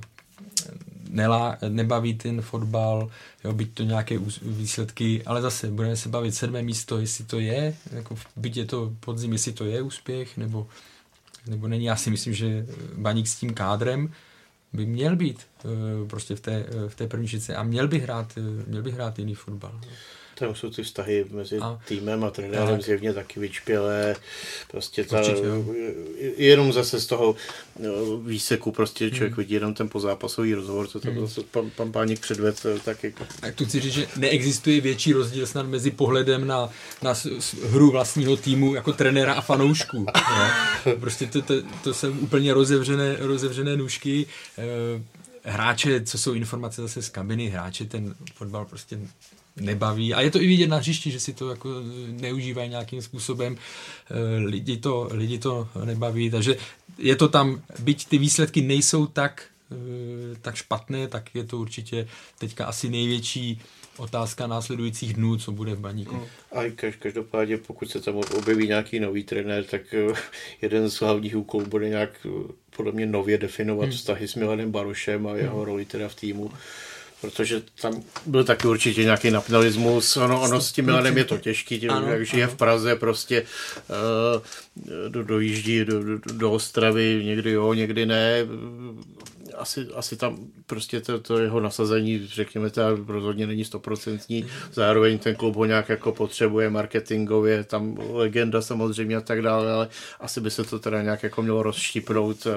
[1.09, 3.09] nelá, nebaví ten fotbal,
[3.43, 7.75] jo, byť to nějaké výsledky, ale zase budeme se bavit sedmé místo, jestli to je,
[7.91, 10.67] jako byť je to podzim, jestli to je úspěch, nebo,
[11.47, 11.85] nebo není.
[11.85, 12.65] Já si myslím, že
[12.97, 14.11] Baník s tím kádrem
[14.73, 18.33] by měl být uh, prostě v té, v té první šice a měl by hrát,
[18.67, 19.81] měl by hrát jiný fotbal.
[20.39, 22.81] Tam jsou ty vztahy mezi a, týmem a trenérem tak.
[22.81, 24.15] zjevně taky vyčpělé.
[24.71, 25.41] Prostě ta, Určitě,
[26.37, 27.35] jenom zase z toho
[27.79, 29.37] no, výseku prostě člověk hmm.
[29.37, 31.27] vidí jenom ten pozápasový rozhovor, co tam hmm.
[31.27, 33.23] zase pan, pan Páník předved, tak jako...
[33.41, 36.69] A tu chci říct, že neexistuje větší rozdíl snad mezi pohledem na,
[37.01, 37.13] na
[37.69, 40.05] hru vlastního týmu jako trenéra a fanoušků.
[40.99, 41.53] Prostě to, to,
[41.83, 44.25] to jsou úplně rozevřené, rozevřené nůžky
[44.57, 44.63] eh,
[45.43, 48.99] hráče, co jsou informace zase z kabiny, hráče ten fotbal prostě
[49.59, 50.13] nebaví.
[50.13, 51.69] A je to i vidět na hřišti, že si to jako
[52.07, 53.57] neužívají nějakým způsobem.
[54.11, 56.55] Eh, lidi to, lidi to nebaví, takže
[56.97, 62.07] je to tam, byť ty výsledky nejsou tak, eh, tak špatné, tak je to určitě
[62.37, 63.61] teďka asi největší
[63.97, 66.15] otázka následujících dnů, co bude v baníku.
[66.15, 66.63] No, a
[66.99, 69.81] každopádně, pokud se tam objeví nějaký nový trenér, tak
[70.61, 72.27] jeden z hlavních úkolů bude nějak
[72.75, 73.91] podle mě nově definovat hmm.
[73.91, 75.65] vztahy s Milanem Barošem a jeho hmm.
[75.65, 76.51] roli teda v týmu
[77.21, 81.79] protože tam byl taky určitě nějaký napnalismus, ono, ono s tím Milanem je to těžký,
[81.79, 82.53] tím, ano, jak žije ano.
[82.53, 88.45] v Praze, prostě uh, do, dojíždí do, do, do Ostravy, někdy jo, někdy ne,
[89.57, 94.45] asi, asi tam prostě to, to jeho nasazení, řekněme, to rozhodně není stoprocentní.
[94.73, 99.89] Zároveň ten klub ho nějak jako potřebuje marketingově, tam legenda samozřejmě a tak dále, ale
[100.19, 102.47] asi by se to teda nějak jako mělo rozštípnout,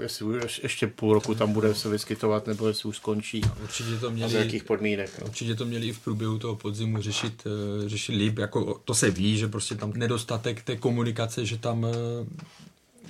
[0.00, 0.26] jestli
[0.62, 3.42] ještě půl roku tam bude se vyskytovat, nebo jestli už skončí.
[3.62, 5.10] Určitě to měli, a z jakých podmínek.
[5.20, 5.26] No.
[5.26, 9.10] Určitě to měli i v průběhu toho podzimu řešit, eh, řešit líp, jako to se
[9.10, 12.26] ví, že prostě tam nedostatek té komunikace, že tam eh,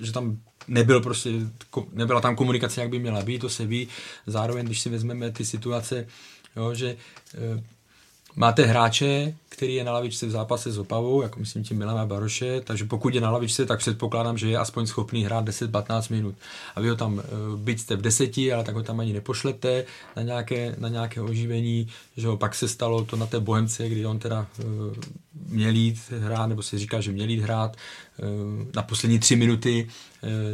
[0.00, 0.38] že tam
[0.68, 1.30] nebyl prostě,
[1.92, 3.88] nebyla tam komunikace, jak by měla být, to se ví.
[4.26, 6.06] Zároveň, když si vezmeme ty situace,
[6.56, 7.62] jo, že e,
[8.36, 12.60] máte hráče, který je na lavičce v zápase s Opavou, jako myslím tím Milana Baroše,
[12.60, 16.34] takže pokud je na lavičce, tak předpokládám, že je aspoň schopný hrát 10-15 minut.
[16.74, 17.22] A vy ho tam, e,
[17.56, 19.84] byť jste v deseti, ale tak ho tam ani nepošlete
[20.16, 24.06] na nějaké, na nějaké oživení, že ho pak se stalo to na té Bohemce, kdy
[24.06, 24.64] on teda e,
[25.46, 27.76] měl jít hrát, nebo se říká, že měl jít hrát,
[28.74, 29.88] na poslední tři minuty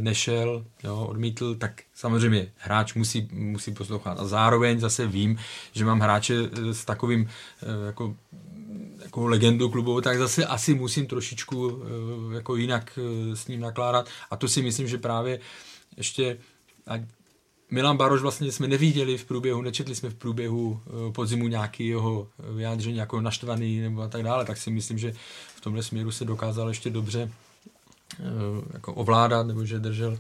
[0.01, 4.20] nešel, jo, odmítl, tak samozřejmě hráč musí, musí poslouchat.
[4.20, 5.39] A zároveň zase vím,
[5.73, 6.35] že mám hráče
[6.73, 7.28] s takovým
[7.86, 8.15] jako
[9.15, 14.09] jako legendu klubu, tak zase asi musím trošičku eh, jako jinak eh, s ním nakládat.
[14.31, 15.40] A to si myslím, že právě
[15.97, 16.39] ještě
[17.70, 22.28] Milan Baroš vlastně jsme neviděli v průběhu, nečetli jsme v průběhu eh, podzimu nějaký jeho
[22.55, 25.12] vyjádření jako naštvaný nebo a tak dále, tak si myslím, že
[25.57, 27.31] v tomhle směru se dokázal ještě dobře
[28.73, 30.19] jako ovládat, nebo že držel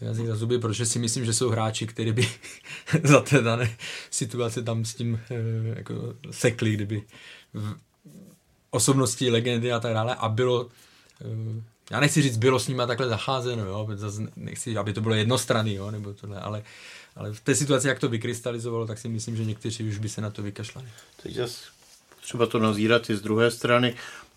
[0.00, 2.28] jazyk za zuby, protože si myslím, že jsou hráči, kteří by
[3.04, 3.76] za té dané
[4.10, 5.20] situace tam s tím
[5.76, 7.02] jako sekli, kdyby
[8.70, 10.68] osobnosti, legendy a tak dále a bylo,
[11.20, 13.88] eh, já nechci říct, bylo s nimi takhle zacházeno, jo,
[14.36, 16.62] nechci, aby to bylo jednostranný, jo, nebo tohle, ale,
[17.16, 20.20] ale v té situaci, jak to vykrystalizovalo, tak si myslím, že někteří už by se
[20.20, 20.88] na to vykašlali.
[21.22, 21.64] Teď zase
[22.22, 23.94] třeba to nazírat i z druhé strany.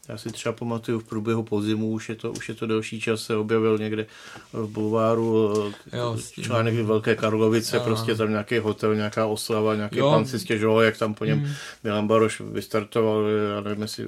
[0.07, 3.21] Já si třeba pamatuju v průběhu podzimu, už je to, už je to delší čas,
[3.21, 4.05] se objevil někde
[4.53, 5.53] v bulváru
[5.91, 7.83] eh, jo, článek Velké Karlovice, jo.
[7.83, 10.11] prostě tam nějaký hotel, nějaká oslava, nějaký jo.
[10.11, 11.53] pan si stěžoval, jak tam po něm hmm.
[11.83, 13.23] Milan Baroš vystartoval,
[13.55, 14.07] já nevím jestli...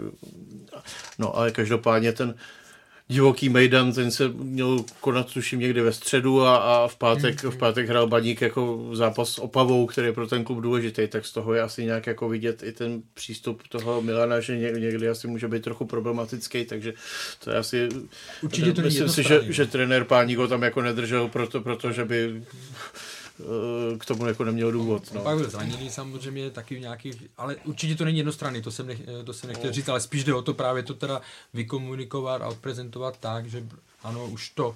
[1.19, 2.35] No ale každopádně ten,
[3.11, 7.52] divoký Mejdan, ten se měl konat tuším někdy ve středu a, a v, pátek, mm.
[7.52, 11.26] v pátek hrál Baník jako zápas s Opavou, který je pro ten klub důležitý, tak
[11.26, 15.27] z toho je asi nějak jako vidět i ten přístup toho Milana, že někdy asi
[15.27, 16.94] může být trochu problematický, takže
[17.44, 17.90] to je asi...
[18.41, 22.44] Určitě to myslím si, že, že trenér Páník ho tam jako nedržel, proto, protože by
[23.99, 25.13] k tomu jako neměl důvod.
[25.13, 25.21] No.
[25.21, 29.33] Pak byl zraněný samozřejmě taky nějaký, ale určitě to není jednostranný, to jsem, nech, to
[29.33, 29.73] jsem nechtěl no.
[29.73, 31.21] říct, ale spíš jde o to právě to teda
[31.53, 33.63] vykomunikovat a odprezentovat tak, že
[34.03, 34.75] ano, už to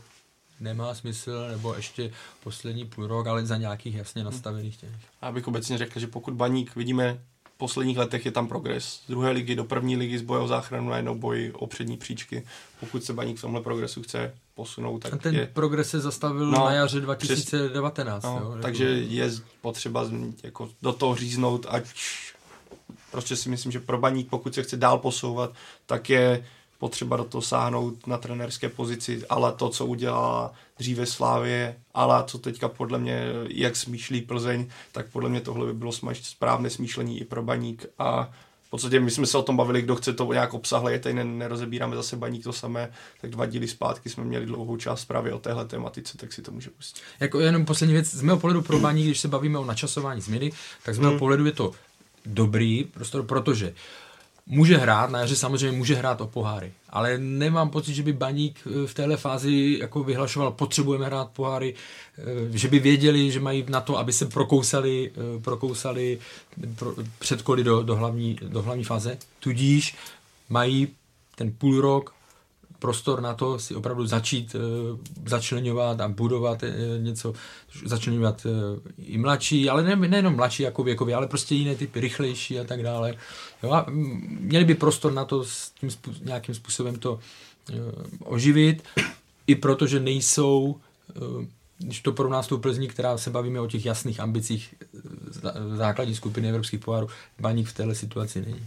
[0.60, 2.12] nemá smysl, nebo ještě
[2.44, 4.90] poslední půl rok, ale za nějakých jasně nastavených těch.
[5.22, 7.20] Já bych obecně řekl, že pokud baník vidíme
[7.56, 8.86] v posledních letech je tam progres.
[8.86, 11.98] Z druhé ligy do první ligy z boje o záchranu na jednou boji o přední
[11.98, 12.44] příčky.
[12.80, 16.46] Pokud se baník v tomhle progresu chce posunout, tak A ten je, progres se zastavil
[16.52, 18.24] No, na jaře 2019.
[18.24, 19.32] no, jo, takže jako- je
[19.62, 20.06] potřeba
[20.44, 21.84] jako do toho říznout, ať
[23.12, 25.52] prostě si myslím, že pro baník, pokud se chce dál posouvat,
[25.86, 26.46] tak je
[26.84, 32.38] potřeba do toho sáhnout na trenerské pozici, ale to, co udělala dříve Slávě, ale co
[32.38, 37.20] teďka podle mě, jak smýšlí Plzeň, tak podle mě tohle by bylo smaž, správné smýšlení
[37.22, 38.32] i pro baník a
[38.68, 41.24] v podstatě my jsme se o tom bavili, kdo chce to nějak obsahle, tady ne-
[41.24, 42.92] nerozebíráme zase baník to samé,
[43.22, 46.52] tak dva díly zpátky jsme měli dlouhou část právě o téhle tematice, tak si to
[46.52, 47.02] může pustit.
[47.20, 50.52] Jako jenom poslední věc, z mého pohledu pro baník, když se bavíme o načasování změny,
[50.84, 51.20] tak z mého Hmm.
[51.20, 51.72] pohledu je to
[52.26, 53.74] dobrý prostor, protože
[54.46, 58.60] může hrát, na jaře samozřejmě může hrát o poháry, ale nemám pocit, že by baník
[58.66, 61.74] eh, v téhle fázi jako vyhlašoval, potřebujeme hrát poháry,
[62.18, 66.20] eh, že by věděli, že mají na to, aby se prokousali, eh, prokousali
[66.76, 69.96] pro, před koly do, do, hlavní, do hlavní fáze, tudíž
[70.50, 70.88] mají
[71.36, 72.14] ten půl rok
[72.80, 74.56] prostor na to si opravdu začít
[75.26, 76.64] začlenovat a budovat
[76.98, 77.34] něco,
[77.86, 78.48] začlenovat
[78.98, 82.84] i mladší, ale ne, nejenom mladší jako věkově, ale prostě jiné typy, rychlejší a tak
[82.84, 83.16] dále.
[83.64, 83.86] Jo, a
[84.40, 87.78] měli by prostor na to s tím způ- nějakým způsobem to uh,
[88.24, 88.84] oživit,
[89.48, 90.80] i protože nejsou,
[91.22, 91.46] uh,
[91.78, 94.98] když to porovná s tou Plzní, která se bavíme o těch jasných ambicích eh,
[95.30, 97.08] zá- základní skupiny evropských pohárů,
[97.40, 98.66] Baník v téhle situaci není.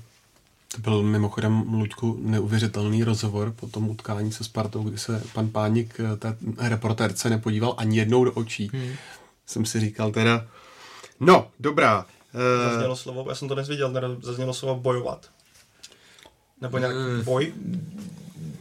[0.74, 6.00] To byl mimochodem, Luďku, neuvěřitelný rozhovor po tom utkání se Spartou, kdy se pan Pánik
[6.18, 8.70] té reportérce nepodíval ani jednou do očí.
[8.72, 8.92] Hmm.
[9.46, 10.46] Jsem si říkal teda,
[11.20, 12.06] no, dobrá.
[12.36, 15.30] Eh, Zaznělo slovo, já jsem to nezvěděl, nero- zaznělo slovo bojovat.
[16.60, 17.52] Nebo nějaký Eh, boj?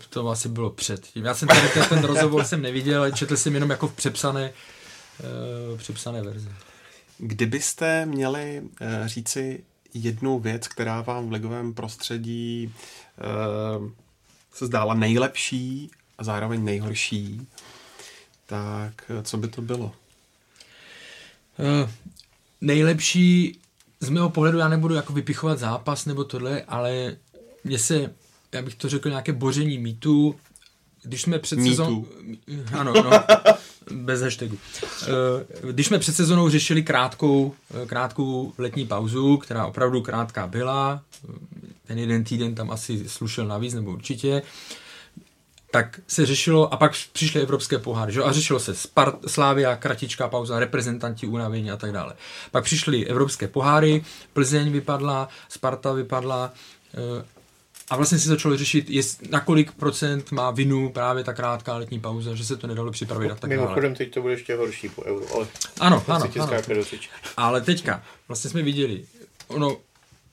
[0.10, 1.26] To asi bylo předtím.
[1.26, 4.54] Já jsem tady ten, ten rozhovor jsem neviděl, ale četl jsem jenom jako v přepsané,
[5.72, 6.50] uh, přepsané verzi.
[7.18, 12.74] Kdybyste měli eh, říci jednu věc, která vám v ligovém prostředí
[13.18, 13.92] eh,
[14.54, 17.48] se zdála nejlepší a zároveň nejhorší,
[18.46, 19.86] tak co by to bylo?
[19.86, 21.90] Uh,
[22.62, 23.60] nejlepší,
[24.06, 27.16] z mého pohledu, já nebudu jako vypichovat zápas nebo tohle, ale
[27.64, 28.12] mně se,
[28.52, 30.36] já bych to řekl, nějaké boření mýtů,
[31.04, 32.06] když jsme před sezónou...
[32.74, 33.12] Ano, no,
[33.92, 34.58] bez hashtagu.
[35.64, 37.54] Eh, Když jsme před sezónou řešili krátkou,
[37.84, 41.34] eh, krátkou letní pauzu, která opravdu krátká byla, eh,
[41.88, 44.42] ten jeden týden tam asi slušel navíc, nebo určitě,
[45.76, 48.24] tak se řešilo, a pak přišly evropské poháry, že?
[48.24, 52.14] a řešilo se Spart, Slávia, kratičká pauza, reprezentanti unavení a tak dále.
[52.52, 54.04] Pak přišly evropské poháry,
[54.34, 56.54] Plzeň vypadla, Sparta vypadla,
[56.94, 57.26] eh,
[57.90, 62.00] a vlastně se začalo řešit, jest, na kolik procent má vinu právě ta krátká letní
[62.00, 63.62] pauza, že se to nedalo připravit a tak dále.
[63.62, 65.48] Mimochodem, teď to bude ještě horší po euro, ale
[65.80, 66.84] Ano, ano, ano.
[66.84, 67.10] řeči.
[67.38, 69.06] Ale teďka, vlastně jsme viděli,
[69.48, 69.78] ono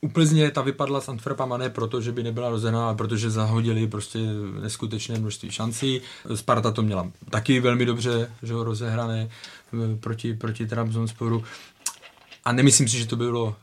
[0.02, 4.18] úplně ta vypadla s Antwerpama ne proto, že by nebyla rozehraná, ale protože zahodili prostě
[4.62, 6.00] neskutečné množství šancí.
[6.34, 11.44] Sparta to měla taky velmi dobře, že ho rozehrané eh, proti, proti Trabzonsporu.
[12.44, 13.54] A nemyslím si, že to bylo uh,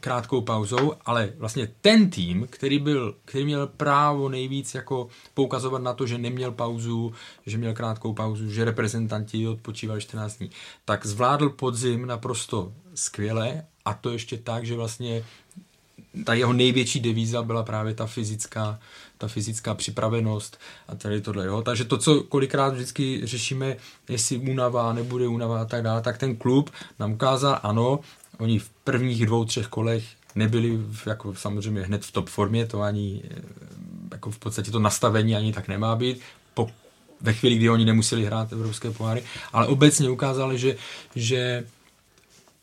[0.00, 5.92] krátkou pauzou, ale vlastně ten tým, který, byl, který měl právo nejvíc jako poukazovat na
[5.92, 7.12] to, že neměl pauzu,
[7.46, 10.50] že měl krátkou pauzu, že reprezentanti odpočívali 14 dní,
[10.84, 15.24] tak zvládl podzim naprosto skvěle a to ještě tak, že vlastně
[16.24, 18.78] ta jeho největší devíza byla právě ta fyzická,
[19.18, 20.58] ta fyzická připravenost
[20.88, 21.46] a tady tohle.
[21.46, 21.62] Jo?
[21.62, 23.76] Takže to, co kolikrát vždycky řešíme,
[24.08, 28.00] jestli únava, nebude únava a tak dále, tak ten klub nám ukázal, ano,
[28.38, 30.04] oni v prvních dvou, třech kolech
[30.34, 33.42] nebyli v, jako samozřejmě hned v top formě, to ani eh,
[34.12, 36.20] jako v podstatě to nastavení ani tak nemá být,
[36.54, 36.70] po,
[37.20, 39.22] ve chvíli, kdy oni nemuseli hrát evropské poháry,
[39.52, 40.76] ale obecně ukázali, že,
[41.14, 41.64] že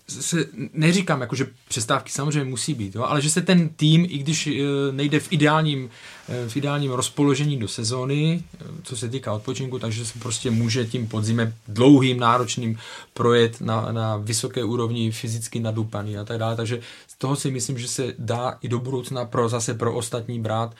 [0.08, 4.18] se neříkám, jako, že přestávky samozřejmě musí být, jo, ale že se ten tým, i
[4.18, 4.52] když e,
[4.92, 5.90] nejde v ideálním,
[6.30, 10.86] e, v ideálním rozpoložení do sezóny, e, co se týká odpočinku, takže se prostě může
[10.86, 12.78] tím podzimem dlouhým, náročným
[13.14, 16.56] projet na, na vysoké úrovni, fyzicky nadupaný a tak dále.
[16.56, 20.40] Takže z toho si myslím, že se dá i do budoucna pro, zase pro ostatní
[20.40, 20.76] brát,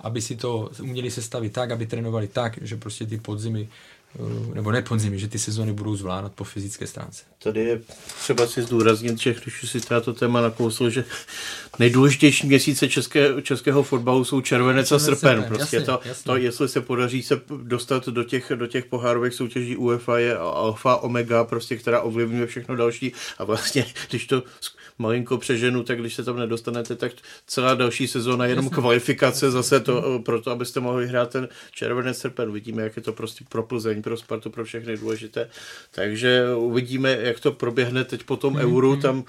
[0.00, 3.68] aby si to uměli sestavit tak, aby trénovali tak, že prostě ty podzimy
[4.54, 7.24] nebo ne podzimy, že ty sezóny budou zvládat po fyzické stránce.
[7.42, 7.80] Tady je
[8.20, 11.04] třeba si zdůraznit, že když si to téma nakousl, že
[11.78, 15.44] nejdůležitější měsíce české, českého fotbalu jsou červenec a srpen.
[15.48, 16.24] Prostě jasně, to, jasně.
[16.24, 20.96] to, jestli se podaří se dostat do těch, do těch pohárových soutěží UEFA je alfa,
[20.96, 24.42] omega, prostě, která ovlivňuje všechno další a vlastně, když to
[24.98, 27.12] malinko přeženu, tak když se tam nedostanete, tak
[27.46, 28.74] celá další sezóna je jenom Jasně.
[28.74, 32.52] kvalifikace zase to, pro to, abyste mohli hrát ten červenec srpen.
[32.52, 35.48] Vidíme, jak je to prostě pro Plzeň, pro Spartu, pro všechny důležité.
[35.90, 38.60] Takže uvidíme, jak to proběhne teď po tom mm-hmm.
[38.60, 39.24] euru, tam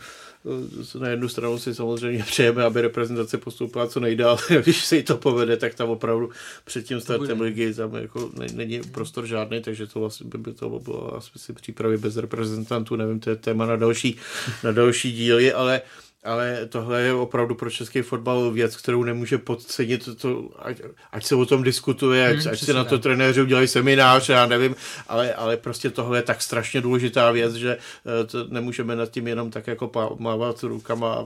[0.99, 4.37] na jednu stranu si samozřejmě přejeme, aby reprezentace postoupila co nejdál.
[4.63, 6.29] Když se jí to povede, tak tam opravdu
[6.65, 10.69] před tím startem ligy tam jako není prostor žádný, takže to vlastně by, by to
[10.69, 14.17] bylo asi přípravy bez reprezentantů, nevím, to je téma na další,
[14.63, 15.81] na další díly, ale
[16.23, 20.81] ale tohle je opravdu pro český fotbal věc, kterou nemůže podcenit, to, to, ať,
[21.11, 24.45] ať se o tom diskutuje, ať, hmm, ať se na to trenéři udělají seminář, já
[24.45, 24.75] nevím,
[25.07, 29.27] ale, ale prostě tohle je tak strašně důležitá věc, že eh, to nemůžeme nad tím
[29.27, 31.25] jenom tak jako mávat rukama a, a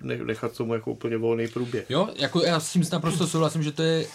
[0.00, 1.90] nechat tomu jako úplně volný průběh.
[1.90, 4.06] Jo, jako já s tím naprosto souhlasím, že to je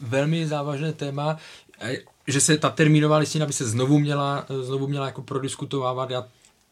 [0.00, 1.36] velmi závažné téma,
[2.26, 6.10] že se ta termínová listina by se znovu měla, znovu měla jako prodiskutovávat.
[6.10, 6.24] Já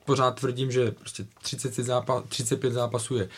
[0.07, 3.29] pořád tvrdím, že prostě 30 zápas, 35 zápasů je,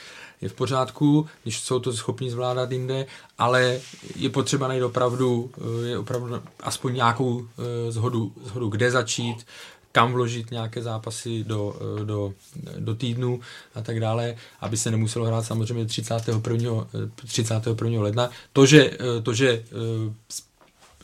[0.41, 3.07] je v pořádku, když jsou to schopni zvládat jinde,
[3.39, 3.81] ale
[4.17, 7.49] je potřeba najít opravdu, eh, je opravdu aspoň nějakou
[7.89, 9.47] zhodu, eh, zhodu kde začít,
[9.93, 12.33] kam vložit nějaké zápasy do, eh, do,
[12.79, 13.41] do týdnu
[13.75, 16.87] a tak dále, aby se nemuselo hrát samozřejmě 31.
[17.15, 18.03] 31.
[18.03, 18.31] ledna.
[18.53, 18.91] To, že,
[19.23, 19.65] to, že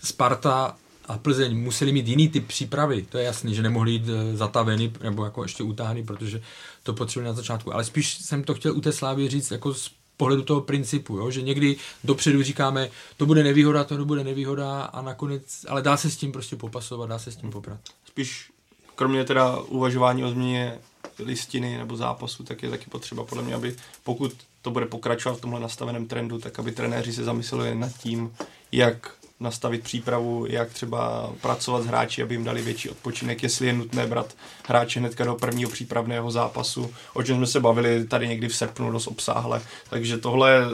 [0.02, 4.36] Sparta a Plzeň museli mít jiný typ přípravy, to je jasný, že nemohli jít eh,
[4.36, 6.42] zataveny nebo jako ještě utáhny, protože
[6.82, 7.74] to potřebovali na začátku.
[7.74, 11.30] Ale spíš jsem to chtěl u té Slávy říct jako z pohledu toho principu, jo?
[11.30, 16.10] že někdy dopředu říkáme, to bude nevýhoda, to bude nevýhoda a nakonec, ale dá se
[16.10, 17.80] s tím prostě popasovat, dá se s tím poprat.
[18.06, 18.50] Spíš
[18.94, 20.78] kromě teda uvažování o změně
[21.18, 24.32] listiny nebo zápasu, tak je taky potřeba podle mě, aby pokud
[24.62, 28.34] to bude pokračovat v tomhle nastaveném trendu, tak aby trenéři se zamysleli nad tím,
[28.72, 29.14] jak
[29.44, 34.06] nastavit přípravu, jak třeba pracovat s hráči, aby jim dali větší odpočinek, jestli je nutné
[34.06, 34.34] brát
[34.66, 38.92] hráče hnedka do prvního přípravného zápasu, o čem jsme se bavili tady někdy v srpnu
[38.92, 39.62] dost obsáhle.
[39.90, 40.66] Takže tohle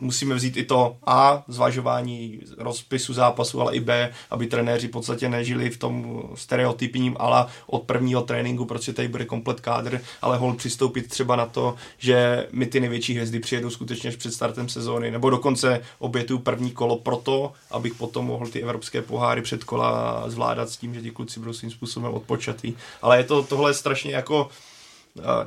[0.00, 5.28] musíme vzít i to A, zvažování rozpisu zápasu, ale i B, aby trenéři v podstatě
[5.28, 10.54] nežili v tom stereotypním, ale od prvního tréninku, prostě tady bude komplet kádr, ale hol
[10.54, 15.30] přistoupit třeba na to, že my ty největší hvězdy přijedou skutečně před startem sezóny, nebo
[15.30, 20.76] dokonce obětuju první kolo proto, abych potom mohl ty evropské poháry před kola zvládat s
[20.76, 22.74] tím, že ti kluci budou svým způsobem odpočatý.
[23.02, 24.48] Ale je to tohle strašně jako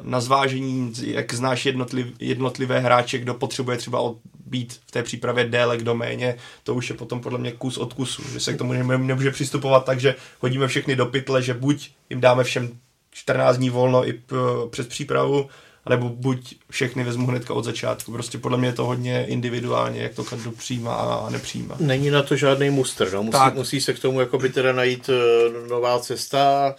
[0.02, 5.46] na zvážení, jak znáš jednotliv, jednotlivé hráče, kdo potřebuje třeba od, být v té přípravě
[5.46, 8.58] déle, kdo méně, to už je potom podle mě kus od kusu, že se k
[8.58, 12.70] tomu nemůže přistupovat tak, že hodíme všechny do pytle, že buď jim dáme všem
[13.12, 14.36] 14 dní volno i p,
[14.70, 15.50] přes přípravu,
[15.90, 18.12] nebo buď všechny vezmu hnedka od začátku.
[18.12, 21.76] Prostě podle mě je to hodně individuálně, jak to každý přijímá a nepřijímá.
[21.80, 23.24] Není na to žádný muster, no?
[23.24, 26.76] musí, musí se k tomu jako by teda najít uh, nová cesta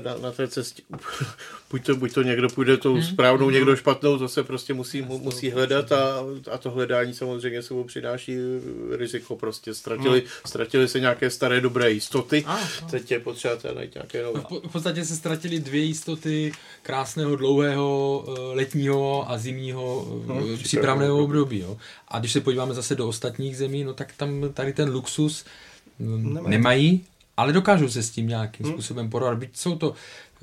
[0.00, 0.82] na, na té cestě
[1.70, 3.02] buď to, buď to někdo půjde tou hmm.
[3.02, 3.54] správnou, hmm.
[3.54, 8.36] někdo špatnou, to se prostě musí, musí hledat a, a to hledání samozřejmě sebou přináší
[8.90, 9.74] riziko prostě.
[9.74, 10.28] Ztratili, hmm.
[10.46, 12.88] ztratili se nějaké staré dobré jistoty, a, a.
[12.90, 14.40] teď je potřeba najít nějaké nové.
[14.40, 16.52] V, v podstatě se ztratili dvě jistoty
[16.82, 21.58] krásného, dlouhého eh, letního a zimního hmm, přípravného období.
[21.58, 21.76] Jo.
[22.08, 25.44] A když se podíváme zase do ostatních zemí, no tak tam tady ten luxus
[25.98, 27.04] mm, nemají, nemají
[27.36, 28.74] ale dokážou se s tím nějakým hmm.
[28.74, 29.38] způsobem porovat.
[29.38, 29.94] Byť jsou to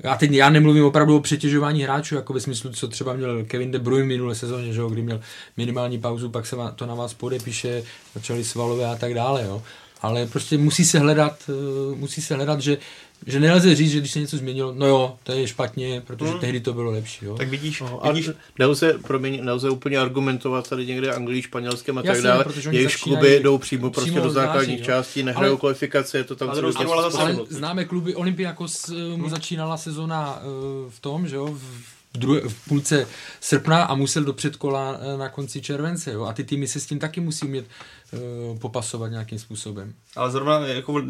[0.02, 3.70] já teď já nemluvím opravdu o přetěžování hráčů, jako ve smyslu, co třeba měl Kevin
[3.70, 5.20] De Bruyne minulé sezóně, že jo, kdy měl
[5.56, 7.82] minimální pauzu, pak se to na vás podepíše,
[8.14, 9.62] začali svalové a tak dále, jo.
[10.02, 12.78] Ale prostě musí se hledat, eh, musí se hledat, že
[13.26, 16.40] že nelze říct, že když se něco změnilo, no jo, to je špatně, protože hmm.
[16.40, 17.24] tehdy to bylo lepší.
[17.24, 17.34] Jo?
[17.34, 18.30] Tak vidíš, no, vidíš.
[18.58, 22.44] Nelze, promiň, nelze úplně argumentovat tady někde Anglii, Španělském a tak dále.
[22.70, 26.62] Jejich kluby jdou přímo, přímo prostě do základních částí, nehrajou kvalifikace, je to tam ale,
[26.76, 31.99] ale, ale známe kluby, Olympiakos eh, mu začínala sezona uh, v tom, že jo, v
[32.14, 33.08] v, druhé, v půlce
[33.40, 36.12] srpna a musel do předkola eh, na konci července.
[36.12, 36.24] Jo?
[36.24, 37.66] A ty týmy se s tím taky musí umět
[38.12, 39.94] uh, popasovat nějakým způsobem.
[40.16, 41.02] Ale zrovna jako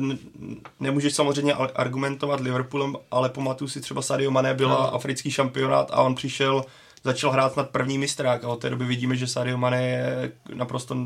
[0.81, 4.94] nemůžeš samozřejmě argumentovat Liverpoolem, ale pamatuju si třeba Sadio Mané byla no.
[4.94, 6.64] africký šampionát a on přišel
[7.05, 10.97] začal hrát nad první mistrák a od té doby vidíme, že Sadio Mané je naprosto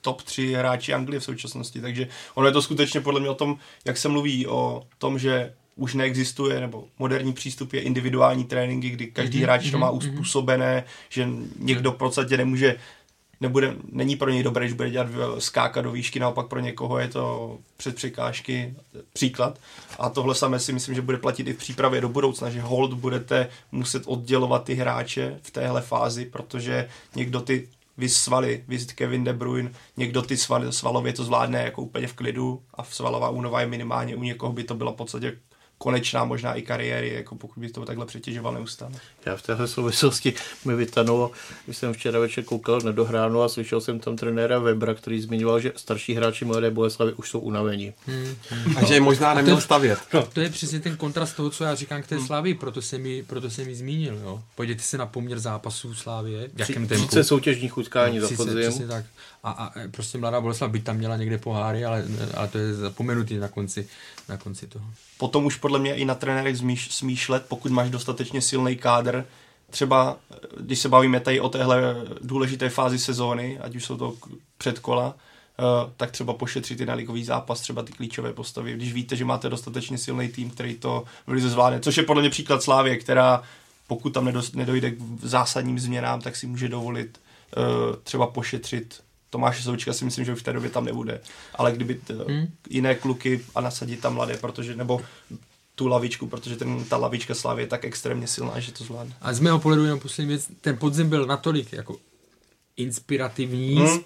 [0.00, 3.58] top 3 hráči Anglie v současnosti, takže ono je to skutečně podle mě o tom,
[3.84, 9.06] jak se mluví o tom, že už neexistuje, nebo moderní přístup je individuální tréninky, kdy
[9.06, 10.12] každý mm-hmm, hráč to má mhm, mhm.
[10.12, 11.28] uspůsobené, že
[11.58, 12.76] někdo v podstatě nemůže
[13.42, 15.08] nebude, není pro něj dobré, když bude dělat
[15.38, 18.74] skákat do výšky, naopak pro někoho je to před překážky
[19.12, 19.58] příklad.
[19.98, 22.94] A tohle samé si myslím, že bude platit i v přípravě do budoucna, že hold
[22.94, 29.24] budete muset oddělovat ty hráče v téhle fázi, protože někdo ty vys svaly, vys Kevin
[29.24, 33.28] De Bruyne, někdo ty sval, svalově to zvládne jako úplně v klidu a v svalová
[33.28, 35.38] únova je minimálně, u někoho by to bylo v podstatě
[35.82, 38.92] konečná možná i kariéry, jako pokud by to takhle přetěžoval neustále.
[39.26, 40.34] Já v téhle souvislosti
[40.64, 41.30] mi vytanulo,
[41.64, 45.60] když jsem včera večer koukal na dohránu a slyšel jsem tam trenéra Webra, který zmiňoval,
[45.60, 47.92] že starší hráči Mladé Boleslavy už jsou unavení.
[48.06, 48.34] Hmm.
[48.76, 49.98] A že je možná neměl stavět.
[50.14, 52.26] No, to je přesně ten kontrast toho, co já říkám k té hmm.
[52.26, 54.18] Slávii, proto jsem mi, proto jsem mi zmínil.
[54.22, 54.42] Jo.
[54.54, 57.06] Podívejte se na poměr zápasů Slávie, v jakém tempu.
[57.06, 58.88] 30 soutěžních utkání no, za podzim.
[58.88, 59.04] tak.
[59.42, 62.04] A, a, prostě Mladá Boleslav by tam měla někde poháry, ale,
[62.34, 63.88] ale to je zapomenutý na konci,
[64.28, 64.86] na konci toho
[65.22, 69.24] potom už podle mě i na trenérech smíš, smýšlet, pokud máš dostatečně silný kádr,
[69.70, 70.16] třeba
[70.60, 74.14] když se bavíme tady o téhle důležité fázi sezóny, ať už jsou to
[74.58, 75.14] předkola,
[75.58, 79.24] Uh, tak třeba pošetřit i na ligový zápas, třeba ty klíčové postavy, když víte, že
[79.24, 81.80] máte dostatečně silný tým, který to v lize zvládne.
[81.80, 83.42] Což je podle mě příklad Slávě, která
[83.86, 87.20] pokud tam nedojde k zásadním změnám, tak si může dovolit
[87.56, 89.00] uh, třeba pošetřit
[89.32, 91.20] Tomáše Součka si myslím, že už v té době tam nebude.
[91.54, 92.48] Ale kdyby t, hmm.
[92.70, 95.00] jiné kluky a nasadit tam mladé, protože, nebo
[95.74, 99.14] tu lavičku, protože ten, ta lavička Slavy je tak extrémně silná, že to zvládne.
[99.20, 101.96] A z mého pohledu jenom poslední věc, ten podzim byl natolik jako
[102.76, 104.00] inspirativní, hmm.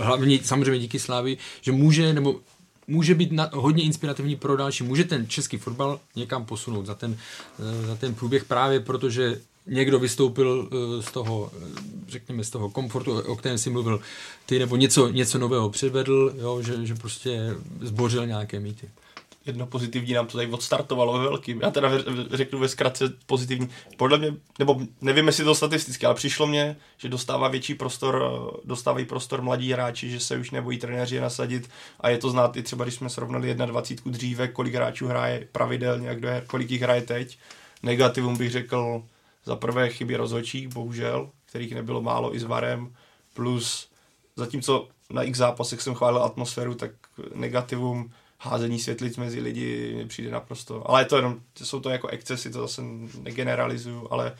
[0.00, 2.40] hlavně samozřejmě díky Slávy, že může, nebo
[2.86, 4.84] může být na, hodně inspirativní pro další.
[4.84, 7.18] Může ten český fotbal někam posunout za ten,
[7.58, 11.66] eh, za ten průběh právě protože někdo vystoupil eh, z toho, eh,
[12.08, 14.00] řekněme, z toho komfortu, o kterém si mluvil
[14.46, 18.88] ty, nebo něco, něco nového předvedl, jo, že, že prostě zbořil nějaké mýty
[19.46, 21.60] jedno pozitivní nám to tady odstartovalo ve velkým.
[21.60, 21.90] Já teda
[22.30, 23.68] řeknu ve zkratce pozitivní.
[23.96, 28.24] Podle mě, nebo nevím, jestli to statisticky, ale přišlo mě, že dostává větší prostor,
[28.64, 31.70] dostávají prostor mladí hráči, že se už nebojí trenéři nasadit
[32.00, 36.10] a je to znát i třeba, když jsme srovnali 21 dříve, kolik hráčů hraje pravidelně
[36.10, 37.38] a kdo je, kolik jich hraje teď.
[37.82, 39.02] Negativum bych řekl
[39.46, 42.94] za prvé chyby rozhodčích, bohužel, kterých nebylo málo i s VARem,
[43.34, 43.88] plus
[44.36, 46.90] zatímco na x zápasech jsem chválil atmosféru, tak
[47.34, 50.90] negativum házení světlic mezi lidi mi přijde naprosto.
[50.90, 52.82] Ale je to jenom, jsou to jako excesy, to zase
[53.22, 54.36] negeneralizuju, ale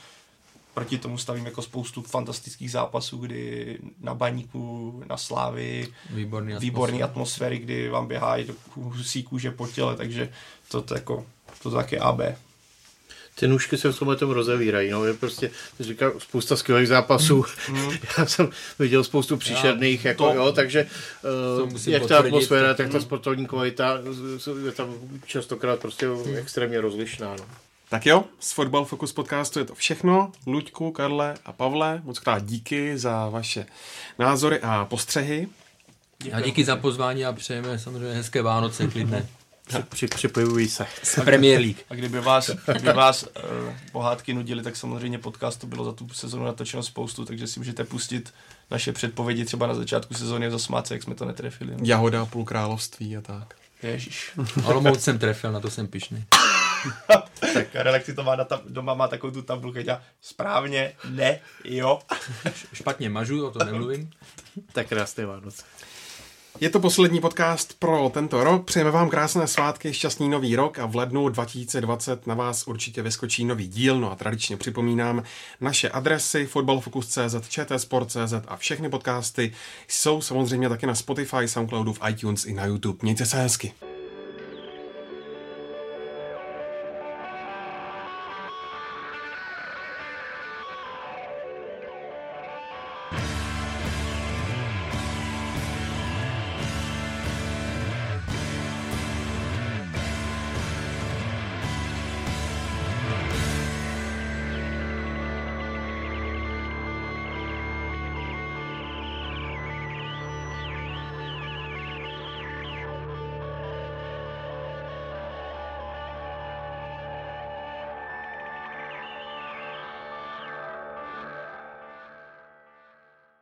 [0.74, 7.58] proti tomu stavím jako spoustu fantastických zápasů, kdy na baníku, na slávy, výborný, výborný atmosféry,
[7.58, 10.32] kdy vám běhají do husí kůže po těle, takže
[10.68, 11.26] to, to, jako,
[11.62, 12.20] to taky AB
[13.38, 14.90] ty nůžky se v tomhle tom rozevírají.
[14.90, 15.50] No, je prostě,
[15.80, 17.44] říká, spousta skvělých zápasů.
[17.70, 17.90] Mm.
[18.18, 20.86] Já jsem viděl spoustu příšerných, Já, jako, to, jo, takže
[21.62, 23.98] uh, jak ta atmosféra, tak ta sportovní kvalita
[24.64, 24.94] je tam
[25.26, 26.36] častokrát prostě mm.
[26.36, 27.36] extrémně rozlišná.
[27.38, 27.44] No.
[27.88, 30.32] Tak jo, z Football Focus podcastu je to všechno.
[30.46, 33.66] Luďku, Karle a Pavle, moc krát díky za vaše
[34.18, 35.48] názory a postřehy.
[36.32, 39.28] A díky za pozvání a přejeme samozřejmě hezké Vánoce, klidné.
[39.88, 40.86] Při, připojují se.
[41.02, 41.76] Z Premier League.
[41.90, 43.28] A kdyby vás, kdyby vás uh,
[43.93, 48.34] pohádky nudili, tak samozřejmě podcastu bylo za tu sezonu natočeno spoustu, takže si můžete pustit
[48.70, 51.72] naše předpovědi třeba na začátku sezóny zasmát se, jak jsme to netrefili.
[51.72, 51.78] No.
[51.82, 53.55] Jahoda a půl království a tak.
[53.82, 54.32] Ježíš.
[54.64, 56.24] Olomouc jsem trefil, na to jsem pišný.
[57.55, 62.01] tak Karel, to má na tab- doma má takovou tu tabulku, já správně, ne, jo.
[62.72, 64.10] Špatně mažu, o to nemluvím.
[64.72, 65.62] tak krásné Vánoce.
[66.60, 68.64] Je to poslední podcast pro tento rok.
[68.64, 73.44] Přejeme vám krásné svátky, šťastný nový rok a v lednu 2020 na vás určitě vyskočí
[73.44, 74.00] nový díl.
[74.00, 75.22] No a tradičně připomínám
[75.60, 79.52] naše adresy fotbalfokus.cz, čtsport.cz a všechny podcasty
[79.88, 82.98] jsou samozřejmě taky na Spotify, Soundcloudu, v iTunes i na YouTube.
[83.02, 83.72] Mějte se hezky.